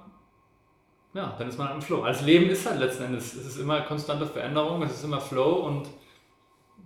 ja, 1.13 1.35
dann 1.37 1.49
ist 1.49 1.57
man 1.57 1.71
im 1.71 1.81
Flow. 1.81 2.03
Als 2.03 2.21
Leben 2.21 2.49
ist 2.49 2.65
halt 2.65 2.79
letzten 2.79 3.03
Endes, 3.03 3.33
es 3.33 3.45
ist 3.45 3.57
immer 3.57 3.81
konstante 3.81 4.25
Veränderung, 4.25 4.81
es 4.83 4.93
ist 4.93 5.03
immer 5.03 5.19
Flow 5.19 5.65
und 5.65 5.87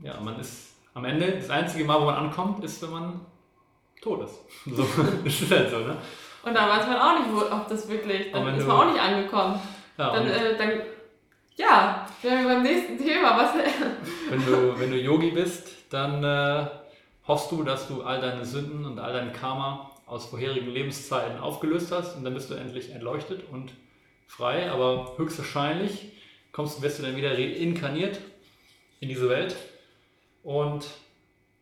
ja, 0.02 0.20
man 0.20 0.40
ist 0.40 0.76
am 0.94 1.06
Ende, 1.06 1.32
das 1.32 1.50
einzige 1.50 1.86
Mal, 1.86 2.02
wo 2.02 2.06
man 2.06 2.16
ankommt, 2.16 2.64
ist, 2.64 2.82
wenn 2.82 2.92
man 2.92 3.22
tot 4.02 4.24
ist. 4.24 4.40
So, 4.76 4.86
das 5.24 5.42
ist 5.42 5.52
halt 5.52 5.70
so, 5.70 5.80
ne? 5.80 5.98
Und 6.44 6.54
da 6.54 6.70
weiß 6.70 6.88
man 6.88 6.98
auch 6.98 7.20
nicht, 7.20 7.52
ob 7.52 7.68
das 7.68 7.88
wirklich, 7.90 8.32
dann 8.32 8.58
ist 8.58 8.66
man 8.66 8.78
auch 8.78 8.92
nicht 8.92 9.02
angekommen. 9.02 9.60
Ja, 9.98 10.14
dann, 10.14 10.28
äh, 10.28 10.58
dann, 10.58 10.72
ja, 11.56 12.08
wir 12.22 12.32
beim 12.32 12.64
nächsten 12.64 12.98
Thema. 12.98 13.38
Was, 13.38 13.54
wenn, 14.30 14.46
du, 14.46 14.80
wenn 14.80 14.92
du 14.92 14.98
Yogi 14.98 15.32
bist, 15.32 15.77
dann 15.90 16.24
äh, 16.24 16.68
hoffst 17.28 17.52
du, 17.52 17.64
dass 17.64 17.88
du 17.88 18.04
all 18.04 18.22
deine 18.22 18.46
Sünden 18.46 18.86
und 18.86 19.00
all 19.00 19.14
dein 19.14 19.34
Karma 19.34 19.92
aus 20.06 20.28
vorherigen 20.28 20.70
Lebenszeiten 20.70 21.40
aufgelöst 21.40 21.92
hast 21.92 22.16
und 22.16 22.24
dann 22.24 22.34
bist 22.34 22.50
du 22.50 22.56
endlich 22.56 22.92
entleuchtet 22.92 23.44
und 23.52 23.74
frei, 24.28 24.70
aber 24.72 25.18
höchstwahrscheinlich 25.18 26.14
kommst, 26.52 26.82
wirst 26.82 27.00
du 27.00 27.04
dann 27.04 27.16
wieder 27.16 27.38
reinkarniert 27.38 28.20
in 29.00 29.10
diese 29.10 29.30
Welt 29.30 29.56
und 30.44 30.88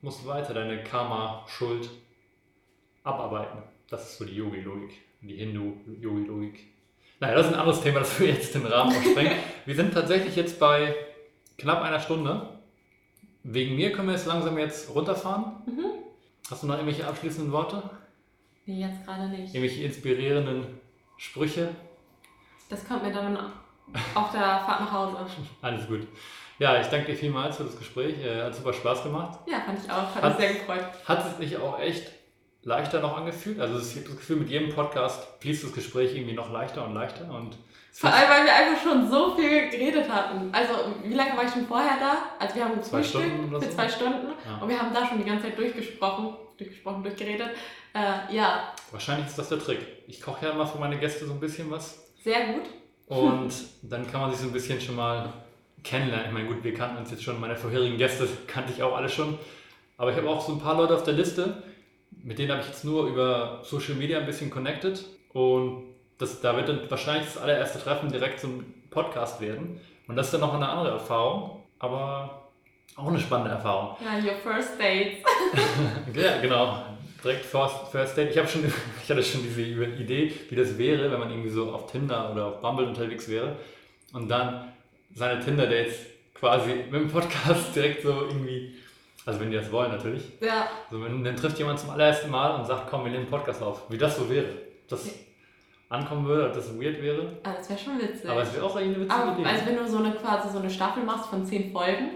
musst 0.01 0.25
weiter 0.27 0.53
deine 0.53 0.83
Karma-Schuld 0.83 1.89
abarbeiten. 3.03 3.63
Das 3.89 4.11
ist 4.11 4.17
so 4.17 4.25
die 4.25 4.35
Yogi-Logik, 4.35 4.93
die 5.21 5.35
Hindu-Yogi-Logik. 5.35 6.59
Naja, 7.19 7.35
das 7.35 7.47
ist 7.47 7.53
ein 7.53 7.59
anderes 7.59 7.81
Thema, 7.81 7.99
das 7.99 8.19
wir 8.19 8.27
jetzt 8.27 8.53
den 8.53 8.65
Rahmen 8.65 8.93
sprengen. 9.03 9.33
wir 9.65 9.75
sind 9.75 9.93
tatsächlich 9.93 10.35
jetzt 10.35 10.59
bei 10.59 10.95
knapp 11.57 11.81
einer 11.81 11.99
Stunde. 11.99 12.54
Wegen 13.47 13.75
mir 13.75 13.91
können 13.91 14.07
wir 14.07 14.15
jetzt 14.15 14.25
langsam 14.25 14.57
jetzt 14.57 14.93
runterfahren. 14.95 15.61
Mhm. 15.67 15.85
Hast 16.49 16.63
du 16.63 16.67
noch 16.67 16.75
irgendwelche 16.75 17.07
abschließenden 17.07 17.51
Worte? 17.51 17.83
Nee, 18.65 18.81
jetzt 18.81 19.05
gerade 19.05 19.29
nicht. 19.29 19.53
Irgendwelche 19.53 19.83
inspirierenden 19.83 20.65
Sprüche? 21.17 21.69
Das 22.69 22.87
kommt 22.87 23.03
mir 23.03 23.13
dann 23.13 23.37
auf 23.37 24.31
der 24.31 24.41
Fahrt 24.41 24.81
nach 24.81 24.91
Hause. 24.91 25.17
Alles 25.61 25.87
gut. 25.87 26.07
Ja, 26.57 26.81
ich 26.81 26.87
danke 26.87 27.11
dir 27.11 27.17
vielmals 27.17 27.57
für 27.57 27.65
das 27.65 27.77
Gespräch. 27.77 28.15
Äh, 28.19 28.45
hat 28.45 28.55
super 28.55 28.73
Spaß 28.73 29.03
gemacht. 29.03 29.39
Ja, 29.45 29.59
fand 29.59 29.77
ich 29.77 29.91
auch. 29.91 30.15
Hat, 30.15 30.23
hat 30.23 30.39
mich 30.39 30.47
sehr 30.47 30.53
gefreut. 30.55 30.85
Hat 31.05 31.25
es 31.27 31.37
dich 31.37 31.57
auch 31.57 31.79
echt 31.79 32.11
leichter 32.63 32.99
noch 32.99 33.15
angefühlt. 33.15 33.59
Also 33.59 33.77
ich 33.77 33.95
habe 33.95 34.07
das 34.09 34.17
Gefühl, 34.17 34.37
mit 34.37 34.49
jedem 34.49 34.73
Podcast 34.73 35.23
fließt 35.41 35.65
das 35.65 35.73
Gespräch 35.73 36.15
irgendwie 36.15 36.33
noch 36.33 36.51
leichter 36.51 36.83
und 36.83 36.95
leichter. 36.95 37.29
Und 37.29 37.59
Vor 37.97 38.13
allem, 38.13 38.29
weil 38.29 38.43
wir 38.43 38.53
einfach 38.53 38.83
schon 38.83 39.09
so 39.09 39.37
viel 39.37 39.69
geredet 39.69 40.09
hatten. 40.09 40.49
Also 40.51 40.73
wie 41.05 41.13
lange 41.13 41.37
war 41.37 41.45
ich 41.45 41.51
schon 41.51 41.65
vorher 41.65 41.97
da? 41.97 42.17
Also 42.37 42.55
wir 42.55 42.65
haben 42.65 42.83
zwei 42.83 43.01
Stunden 43.01 43.49
für 43.49 43.69
zwei 43.69 43.87
Stunden 43.87 44.33
ja. 44.45 44.57
und 44.57 44.67
wir 44.67 44.77
haben 44.77 44.93
da 44.93 45.07
schon 45.07 45.17
die 45.17 45.23
ganze 45.23 45.45
Zeit 45.45 45.57
durchgesprochen, 45.57 46.35
durchgesprochen, 46.57 47.03
durchgeredet. 47.03 47.51
Äh, 47.93 48.35
ja. 48.35 48.73
Wahrscheinlich 48.91 49.27
ist 49.27 49.37
das 49.37 49.47
der 49.47 49.59
Trick. 49.59 49.79
Ich 50.07 50.19
koche 50.19 50.45
ja 50.45 50.51
immer 50.51 50.67
für 50.67 50.77
meine 50.77 50.99
Gäste 50.99 51.25
so 51.25 51.31
ein 51.31 51.39
bisschen 51.39 51.71
was. 51.71 52.05
Sehr 52.21 52.47
gut. 52.47 52.63
Und 53.07 53.53
dann 53.83 54.11
kann 54.11 54.19
man 54.19 54.31
sich 54.31 54.41
so 54.41 54.47
ein 54.47 54.51
bisschen 54.51 54.81
schon 54.81 54.97
mal 54.97 55.31
kennenlernen. 55.81 56.27
Ich 56.27 56.33
meine, 56.33 56.47
gut, 56.49 56.65
wir 56.65 56.73
kannten 56.73 56.97
uns 56.97 57.11
jetzt 57.11 57.23
schon, 57.23 57.39
meine 57.39 57.55
vorherigen 57.55 57.97
Gäste 57.97 58.27
kannte 58.45 58.73
ich 58.73 58.83
auch 58.83 58.97
alle 58.97 59.07
schon. 59.07 59.39
Aber 59.95 60.11
ich 60.11 60.17
habe 60.17 60.29
auch 60.29 60.45
so 60.45 60.51
ein 60.51 60.59
paar 60.59 60.75
Leute 60.75 60.95
auf 60.95 61.03
der 61.03 61.13
Liste, 61.13 61.63
mit 62.11 62.39
denen 62.39 62.51
habe 62.51 62.59
ich 62.59 62.67
jetzt 62.67 62.83
nur 62.83 63.07
über 63.07 63.61
Social 63.63 63.95
Media 63.95 64.19
ein 64.19 64.25
bisschen 64.25 64.49
connected 64.49 65.05
und 65.31 65.94
das, 66.17 66.41
da 66.41 66.55
wird 66.55 66.69
dann 66.69 66.89
wahrscheinlich 66.89 67.25
das 67.25 67.37
allererste 67.41 67.79
Treffen 67.79 68.11
direkt 68.11 68.39
zum 68.39 68.65
Podcast 68.89 69.41
werden. 69.41 69.79
Und 70.07 70.15
das 70.15 70.27
ist 70.27 70.33
dann 70.33 70.41
noch 70.41 70.53
eine 70.53 70.67
andere 70.67 70.93
Erfahrung, 70.93 71.63
aber 71.79 72.49
auch 72.95 73.07
eine 73.07 73.19
spannende 73.19 73.51
Erfahrung. 73.51 73.97
Ja, 74.03 74.17
your 74.17 74.37
first 74.39 74.79
date. 74.79 75.17
ja, 76.13 76.37
genau. 76.41 76.83
Direkt 77.23 77.45
first, 77.45 77.75
first 77.91 78.15
Date. 78.15 78.35
Ich, 78.35 78.51
schon, 78.51 78.71
ich 79.03 79.09
hatte 79.09 79.23
schon 79.23 79.41
diese 79.43 79.61
Idee, 79.63 80.31
wie 80.49 80.55
das 80.55 80.77
wäre, 80.77 81.11
wenn 81.11 81.19
man 81.19 81.31
irgendwie 81.31 81.49
so 81.49 81.73
auf 81.73 81.91
Tinder 81.91 82.31
oder 82.31 82.45
auf 82.45 82.61
Bumble 82.61 82.87
unterwegs 82.87 83.27
wäre 83.27 83.55
und 84.13 84.29
dann 84.29 84.71
seine 85.13 85.43
Tinder-Dates 85.43 85.95
quasi 86.35 86.69
mit 86.89 86.93
dem 86.93 87.11
Podcast 87.11 87.75
direkt 87.75 88.03
so 88.03 88.09
irgendwie 88.09 88.75
also 89.25 89.39
wenn 89.39 89.49
die 89.49 89.57
das 89.57 89.71
wollen 89.71 89.91
natürlich. 89.91 90.23
Ja. 90.39 90.67
Also 90.89 91.03
wenn, 91.03 91.23
dann 91.23 91.35
trifft 91.35 91.57
jemand 91.57 91.79
zum 91.79 91.89
allerersten 91.89 92.29
Mal 92.29 92.59
und 92.59 92.65
sagt, 92.65 92.89
komm, 92.89 93.03
wir 93.03 93.11
nehmen 93.11 93.23
einen 93.23 93.31
Podcast 93.31 93.61
auf. 93.61 93.89
Wie 93.89 93.97
das 93.97 94.17
so 94.17 94.29
wäre. 94.29 94.49
Das 94.87 95.09
ankommen 95.89 96.25
würde, 96.25 96.47
ob 96.47 96.53
das 96.53 96.73
weird 96.79 97.01
wäre. 97.01 97.37
Ah, 97.43 97.53
das 97.57 97.69
wäre 97.69 97.79
schon 97.79 97.99
witzig. 97.99 98.29
Aber 98.29 98.41
es 98.41 98.53
wäre 98.53 98.65
auch 98.65 98.75
eine 98.75 98.95
witzige 98.95 99.13
Aber, 99.13 99.33
Idee. 99.33 99.47
Also 99.47 99.65
wenn 99.65 99.75
du 99.77 99.87
so 99.87 99.97
eine 99.97 100.11
quasi 100.11 100.49
so 100.49 100.59
eine 100.59 100.69
Staffel 100.69 101.03
machst 101.03 101.29
von 101.29 101.45
zehn 101.45 101.71
Folgen. 101.71 102.09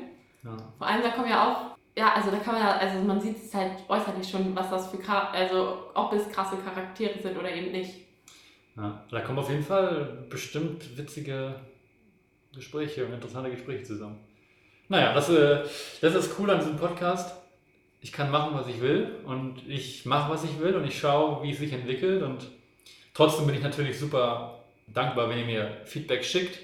Ja. 0.43 0.57
Vor 0.77 0.87
allem 0.87 1.03
da 1.03 1.09
kommen 1.09 1.29
ja 1.29 1.51
auch, 1.51 1.77
ja, 1.97 2.13
also 2.13 2.31
da 2.31 2.37
kann 2.37 2.55
man 2.55 2.63
ja, 2.63 2.77
also 2.77 2.99
man 2.99 3.19
sieht 3.19 3.37
es 3.37 3.53
halt 3.53 3.73
äußerlich 3.87 4.29
schon, 4.29 4.55
was 4.55 4.69
das 4.69 4.89
für 4.89 4.97
also 5.09 5.89
ob 5.93 6.13
es 6.13 6.29
krasse 6.29 6.57
Charaktere 6.57 7.19
sind 7.21 7.37
oder 7.37 7.53
eben 7.53 7.71
nicht. 7.71 8.07
Ja, 8.75 9.03
da 9.11 9.19
kommen 9.21 9.39
auf 9.39 9.49
jeden 9.49 9.63
Fall 9.63 10.25
bestimmt 10.29 10.97
witzige 10.97 11.55
Gespräche 12.55 13.05
und 13.05 13.13
interessante 13.13 13.51
Gespräche 13.51 13.83
zusammen. 13.83 14.19
Naja, 14.87 15.13
das, 15.13 15.29
äh, 15.29 15.63
das 16.01 16.15
ist 16.15 16.39
cool 16.39 16.49
an 16.49 16.59
diesem 16.59 16.77
Podcast. 16.77 17.35
Ich 18.01 18.11
kann 18.11 18.31
machen, 18.31 18.55
was 18.55 18.67
ich 18.67 18.81
will 18.81 19.17
und 19.25 19.67
ich 19.67 20.05
mache, 20.05 20.31
was 20.31 20.45
ich 20.45 20.59
will 20.59 20.75
und 20.75 20.85
ich 20.85 20.97
schaue, 20.97 21.43
wie 21.43 21.51
es 21.51 21.59
sich 21.59 21.73
entwickelt 21.73 22.23
und 22.23 22.49
trotzdem 23.19 23.47
bin 23.47 23.55
ich 23.55 23.61
natürlich 23.61 23.99
super 23.99 24.63
dankbar, 24.87 25.29
wenn 25.29 25.39
ihr 25.39 25.45
mir 25.45 25.81
Feedback 25.83 26.23
schickt. 26.23 26.57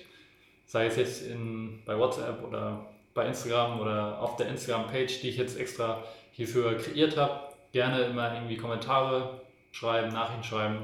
sei 0.65 0.85
es 0.85 0.95
jetzt 0.95 1.27
in, 1.27 1.83
bei 1.85 1.97
WhatsApp 1.99 2.41
oder 2.41 2.85
bei 3.13 3.27
Instagram 3.27 3.81
oder 3.81 4.21
auf 4.21 4.37
der 4.37 4.47
Instagram-Page, 4.47 5.19
die 5.19 5.29
ich 5.29 5.37
jetzt 5.37 5.59
extra 5.59 6.01
hierfür 6.31 6.77
kreiert 6.77 7.17
habe. 7.17 7.41
Gerne 7.73 8.03
immer 8.05 8.33
irgendwie 8.33 8.55
Kommentare 8.55 9.41
schreiben, 9.73 10.13
Nachrichten 10.13 10.45
schreiben. 10.45 10.77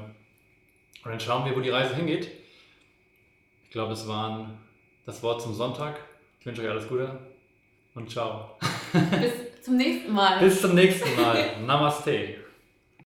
Und 1.04 1.10
dann 1.10 1.20
schauen 1.20 1.46
wir, 1.46 1.56
wo 1.56 1.60
die 1.60 1.70
Reise 1.70 1.96
hingeht. 1.96 2.30
Ich 3.64 3.70
glaube, 3.70 3.90
das 3.90 4.06
waren 4.06 4.58
das 5.06 5.22
Wort 5.22 5.40
zum 5.40 5.54
Sonntag. 5.54 5.98
Ich 6.38 6.44
wünsche 6.44 6.60
euch 6.60 6.68
alles 6.68 6.86
Gute 6.86 7.18
und 7.94 8.10
ciao. 8.10 8.58
Bis 8.92 9.64
zum 9.64 9.78
nächsten 9.78 10.12
Mal. 10.12 10.38
Bis 10.38 10.60
zum 10.60 10.74
nächsten 10.74 11.16
Mal. 11.18 11.62
Namaste. 11.64 12.41